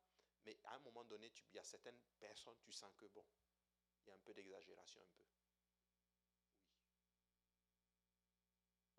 mais 0.45 0.59
à 0.65 0.77
un 0.77 0.79
moment 0.81 1.05
donné, 1.05 1.33
il 1.53 1.57
y 1.57 1.59
a 1.59 1.65
certaines 1.65 2.01
personnes, 2.19 2.57
tu 2.63 2.73
sens 2.73 2.93
que 2.97 3.07
bon, 3.07 3.25
il 4.05 4.09
y 4.09 4.11
a 4.11 4.15
un 4.15 4.19
peu 4.19 4.35
d'exagération, 4.35 5.01
un 5.03 5.11
peu. 5.17 5.25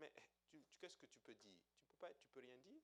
Mais 0.00 0.12
qu'est-ce 0.82 0.98
que 0.98 1.06
tu 1.06 1.20
peux 1.20 1.34
dire 1.36 1.60
Tu 1.86 1.96
peux 1.96 2.12
peux 2.32 2.40
rien 2.40 2.58
dire. 2.58 2.82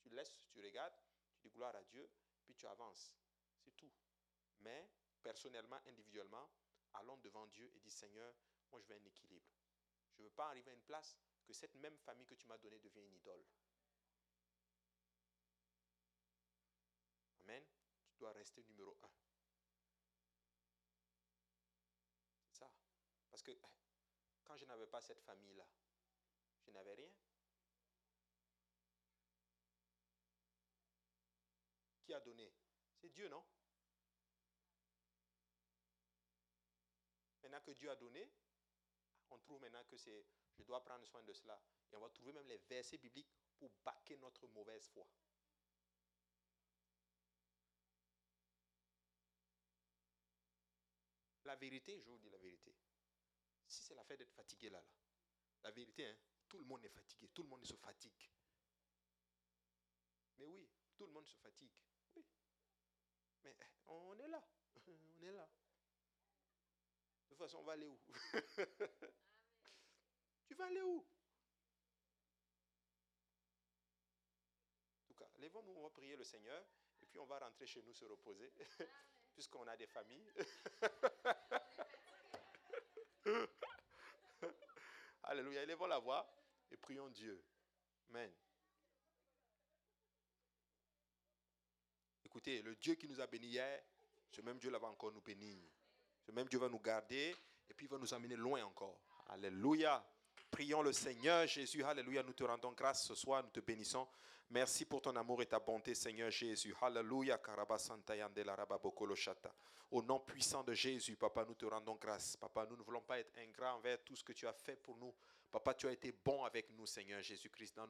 Tu 0.00 0.08
laisses, 0.10 0.34
tu 0.50 0.60
regardes, 0.60 0.94
tu 1.30 1.38
dis 1.42 1.50
gloire 1.50 1.76
à 1.76 1.84
Dieu, 1.84 2.10
puis 2.44 2.56
tu 2.56 2.66
avances. 2.66 3.14
C'est 3.60 3.76
tout. 3.76 3.92
Mais 4.58 4.90
personnellement, 5.22 5.78
individuellement, 5.86 6.50
allons 6.94 7.18
devant 7.18 7.46
Dieu 7.46 7.70
et 7.72 7.78
dis 7.78 7.90
Seigneur, 7.90 8.34
moi 8.70 8.80
je 8.80 8.86
veux 8.88 8.96
un 8.96 9.04
équilibre. 9.04 9.48
Je 10.14 10.22
ne 10.22 10.26
veux 10.26 10.34
pas 10.34 10.48
arriver 10.48 10.72
à 10.72 10.74
une 10.74 10.82
place 10.82 11.16
que 11.44 11.52
cette 11.52 11.74
même 11.76 11.96
famille 11.98 12.26
que 12.26 12.34
tu 12.34 12.48
m'as 12.48 12.58
donnée 12.58 12.80
devienne 12.80 13.06
une 13.06 13.16
idole. 13.16 13.46
tu 18.06 18.16
dois 18.18 18.32
rester 18.32 18.62
numéro 18.64 18.96
un. 19.02 19.10
C'est 22.44 22.58
ça. 22.58 22.70
Parce 23.30 23.42
que 23.42 23.52
quand 24.44 24.56
je 24.56 24.64
n'avais 24.66 24.86
pas 24.86 25.00
cette 25.00 25.20
famille-là, 25.20 25.66
je 26.66 26.70
n'avais 26.70 26.94
rien. 26.94 27.10
Qui 32.02 32.14
a 32.14 32.20
donné? 32.20 32.52
C'est 32.96 33.10
Dieu, 33.10 33.28
non? 33.28 33.44
Maintenant 37.42 37.60
que 37.60 37.72
Dieu 37.72 37.90
a 37.90 37.96
donné, 37.96 38.30
on 39.30 39.38
trouve 39.38 39.60
maintenant 39.60 39.84
que 39.84 39.96
c'est, 39.96 40.26
je 40.56 40.62
dois 40.62 40.82
prendre 40.84 41.06
soin 41.06 41.22
de 41.22 41.32
cela. 41.32 41.60
Et 41.92 41.96
on 41.96 42.00
va 42.00 42.10
trouver 42.10 42.32
même 42.32 42.46
les 42.46 42.58
versets 42.58 42.98
bibliques 42.98 43.32
pour 43.58 43.70
baquer 43.84 44.16
notre 44.18 44.46
mauvaise 44.48 44.86
foi. 44.88 45.08
La 51.44 51.56
vérité, 51.56 51.98
je 52.00 52.08
vous 52.08 52.18
dis 52.18 52.30
la 52.30 52.38
vérité. 52.38 52.72
Si 53.66 53.82
c'est 53.82 53.94
la 53.94 54.04
fait 54.04 54.16
d'être 54.16 54.32
fatigué 54.34 54.70
là, 54.70 54.80
là, 54.80 54.86
la 55.64 55.70
vérité, 55.72 56.06
hein, 56.06 56.16
tout 56.50 56.58
le 56.58 56.64
monde 56.64 56.84
est 56.84 56.90
fatigué, 56.90 57.30
tout 57.32 57.44
le 57.44 57.48
monde 57.48 57.64
se 57.64 57.76
fatigue. 57.76 58.28
Mais 60.36 60.44
oui, 60.46 60.68
tout 60.96 61.06
le 61.06 61.12
monde 61.12 61.26
se 61.26 61.36
fatigue. 61.36 61.72
Oui. 62.16 62.26
Mais 63.44 63.56
on 63.86 64.18
est 64.18 64.28
là. 64.28 64.42
On 64.88 65.22
est 65.22 65.32
là. 65.32 65.48
De 67.22 67.28
toute 67.28 67.38
façon, 67.38 67.58
on 67.58 67.62
va 67.62 67.74
aller 67.74 67.86
où? 67.86 68.00
Tu 70.46 70.54
vas 70.54 70.66
aller 70.66 70.82
où? 70.82 71.06
En 74.98 75.02
tout 75.06 75.14
cas, 75.14 75.30
lèvons-nous, 75.36 75.72
on 75.72 75.82
va 75.82 75.90
prier 75.90 76.16
le 76.16 76.24
Seigneur 76.24 76.66
et 77.00 77.06
puis 77.06 77.20
on 77.20 77.26
va 77.26 77.38
rentrer 77.38 77.66
chez 77.66 77.82
nous 77.82 77.94
se 77.94 78.04
reposer 78.04 78.52
puisqu'on 79.34 79.64
a 79.68 79.76
des 79.76 79.86
familles. 79.86 80.32
Alléluia. 85.22 85.62
Élevons 85.62 85.86
la 85.86 85.98
voix 85.98 86.39
et 86.70 86.76
prions 86.76 87.08
Dieu. 87.10 87.42
Amen. 88.08 88.30
Écoutez, 92.24 92.62
le 92.62 92.76
Dieu 92.76 92.94
qui 92.94 93.08
nous 93.08 93.20
a 93.20 93.26
bénis 93.26 93.48
hier, 93.48 93.82
ce 94.30 94.40
même 94.40 94.58
Dieu 94.58 94.70
là 94.70 94.78
va 94.78 94.88
encore 94.88 95.12
nous 95.12 95.20
bénir. 95.20 95.58
Ce 96.24 96.32
même 96.32 96.48
Dieu 96.48 96.58
va 96.58 96.68
nous 96.68 96.78
garder 96.78 97.34
et 97.68 97.74
puis 97.74 97.86
il 97.86 97.88
va 97.88 97.98
nous 97.98 98.14
amener 98.14 98.36
loin 98.36 98.64
encore. 98.64 99.00
Alléluia. 99.28 100.04
Prions 100.50 100.82
le 100.82 100.92
Seigneur 100.92 101.46
Jésus. 101.46 101.82
Alléluia. 101.82 102.22
Nous 102.22 102.32
te 102.32 102.44
rendons 102.44 102.72
grâce 102.72 103.04
ce 103.04 103.14
soir. 103.14 103.42
Nous 103.42 103.50
te 103.50 103.60
bénissons. 103.60 104.06
Merci 104.50 104.84
pour 104.84 105.00
ton 105.00 105.14
amour 105.14 105.42
et 105.42 105.46
ta 105.46 105.60
bonté, 105.60 105.94
Seigneur 105.94 106.30
Jésus. 106.30 106.74
Alléluia. 106.80 107.40
Au 109.90 110.02
nom 110.02 110.20
puissant 110.20 110.64
de 110.64 110.72
Jésus, 110.72 111.16
Papa, 111.16 111.44
nous 111.44 111.54
te 111.54 111.66
rendons 111.66 111.94
grâce. 111.94 112.36
Papa, 112.36 112.66
nous 112.68 112.76
ne 112.76 112.82
voulons 112.82 113.00
pas 113.00 113.20
être 113.20 113.36
ingrats 113.38 113.76
envers 113.76 114.02
tout 114.02 114.16
ce 114.16 114.24
que 114.24 114.32
tu 114.32 114.46
as 114.46 114.52
fait 114.52 114.76
pour 114.76 114.96
nous. 114.96 115.14
Papa, 115.50 115.74
tu 115.74 115.88
as 115.88 115.92
été 115.92 116.12
bon 116.12 116.44
avec 116.44 116.70
nous, 116.70 116.86
Seigneur 116.86 117.20
Jésus-Christ. 117.22 117.74
Dans 117.74 117.86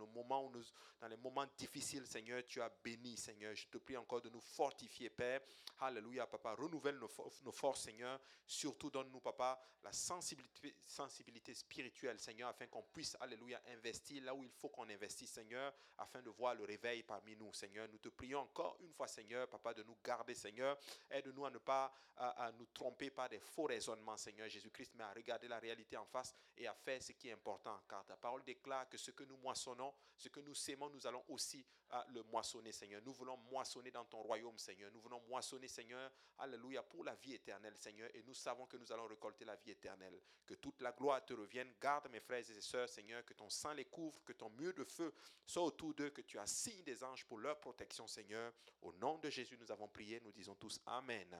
les 1.08 1.16
moments 1.16 1.46
difficiles, 1.58 2.06
Seigneur, 2.06 2.42
tu 2.46 2.62
as 2.62 2.70
béni, 2.82 3.16
Seigneur. 3.16 3.54
Je 3.54 3.66
te 3.66 3.76
prie 3.76 3.98
encore 3.98 4.22
de 4.22 4.30
nous 4.30 4.40
fortifier, 4.40 5.10
Père. 5.10 5.40
Alléluia, 5.80 6.26
Papa. 6.26 6.54
Renouvelle 6.54 6.98
nos, 6.98 7.52
forces, 7.52 7.82
Seigneur. 7.82 8.18
Surtout 8.46 8.90
donne-nous, 8.90 9.20
Papa, 9.20 9.60
la 9.82 9.92
sensibilité, 9.92 10.74
sensibilité 10.86 11.52
spirituelle, 11.54 12.18
Seigneur, 12.18 12.48
afin 12.48 12.66
qu'on 12.66 12.82
puisse, 12.82 13.16
Alléluia, 13.20 13.60
investir 13.66 14.24
là 14.24 14.34
où 14.34 14.42
il 14.42 14.50
faut 14.50 14.70
qu'on 14.70 14.88
investisse, 14.88 15.30
Seigneur, 15.30 15.72
afin 15.98 16.22
de 16.22 16.30
voir 16.30 16.54
le 16.54 16.64
réveil 16.64 17.02
parmi 17.02 17.36
nous, 17.36 17.52
Seigneur. 17.52 17.88
Nous 17.90 17.98
te 17.98 18.08
prions 18.08 18.40
encore 18.40 18.78
une 18.80 18.92
fois, 18.92 19.06
Seigneur, 19.06 19.48
Papa, 19.48 19.74
de 19.74 19.82
nous 19.82 19.98
garder, 20.02 20.34
Seigneur. 20.34 20.78
Aide-nous 21.10 21.44
à 21.44 21.50
ne 21.50 21.58
pas 21.58 21.92
à, 22.16 22.52
nous 22.52 22.66
tromper 22.66 23.10
par 23.10 23.28
des 23.28 23.40
faux 23.40 23.64
raisonnements, 23.64 24.16
Seigneur 24.16 24.48
Jésus-Christ, 24.48 24.92
mais 24.94 25.04
à 25.04 25.12
regarder 25.12 25.48
la 25.48 25.58
réalité 25.58 25.96
en 25.96 26.04
face 26.04 26.34
et 26.56 26.66
à 26.66 26.74
faire 26.74 27.02
ce 27.02 27.12
qui 27.12 27.28
est 27.28 27.32
important. 27.32 27.49
Car 27.58 28.04
ta 28.06 28.16
parole 28.16 28.42
déclare 28.44 28.88
que 28.88 28.96
ce 28.96 29.10
que 29.10 29.24
nous 29.24 29.36
moissonnons, 29.38 29.92
ce 30.16 30.28
que 30.28 30.40
nous 30.40 30.54
sémons, 30.54 30.90
nous 30.90 31.06
allons 31.06 31.24
aussi 31.28 31.64
euh, 31.92 32.02
le 32.08 32.22
moissonner, 32.24 32.72
Seigneur. 32.72 33.00
Nous 33.04 33.12
voulons 33.12 33.36
moissonner 33.36 33.90
dans 33.90 34.04
ton 34.04 34.22
royaume, 34.22 34.58
Seigneur. 34.58 34.90
Nous 34.92 35.00
voulons 35.00 35.20
moissonner, 35.28 35.68
Seigneur, 35.68 36.10
Alléluia, 36.38 36.82
pour 36.82 37.04
la 37.04 37.14
vie 37.16 37.34
éternelle, 37.34 37.76
Seigneur. 37.76 38.08
Et 38.14 38.22
nous 38.22 38.34
savons 38.34 38.66
que 38.66 38.76
nous 38.76 38.92
allons 38.92 39.06
récolter 39.06 39.44
la 39.44 39.56
vie 39.56 39.72
éternelle. 39.72 40.20
Que 40.46 40.54
toute 40.54 40.80
la 40.80 40.92
gloire 40.92 41.24
te 41.24 41.34
revienne. 41.34 41.72
Garde 41.80 42.08
mes 42.10 42.20
frères 42.20 42.48
et 42.48 42.60
sœurs, 42.60 42.88
Seigneur, 42.88 43.24
que 43.24 43.34
ton 43.34 43.48
sang 43.48 43.72
les 43.72 43.86
couvre, 43.86 44.22
que 44.24 44.32
ton 44.32 44.50
mur 44.50 44.72
de 44.74 44.84
feu 44.84 45.12
soit 45.46 45.64
autour 45.64 45.94
d'eux, 45.94 46.10
que 46.10 46.22
tu 46.22 46.38
assignes 46.38 46.82
des 46.84 47.02
anges 47.02 47.24
pour 47.26 47.38
leur 47.38 47.58
protection, 47.58 48.06
Seigneur. 48.06 48.52
Au 48.82 48.92
nom 48.94 49.18
de 49.18 49.30
Jésus, 49.30 49.58
nous 49.58 49.72
avons 49.72 49.88
prié. 49.88 50.20
Nous 50.20 50.32
disons 50.32 50.54
tous 50.54 50.80
Amen. 50.86 51.36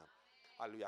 Alléluia. 0.58 0.78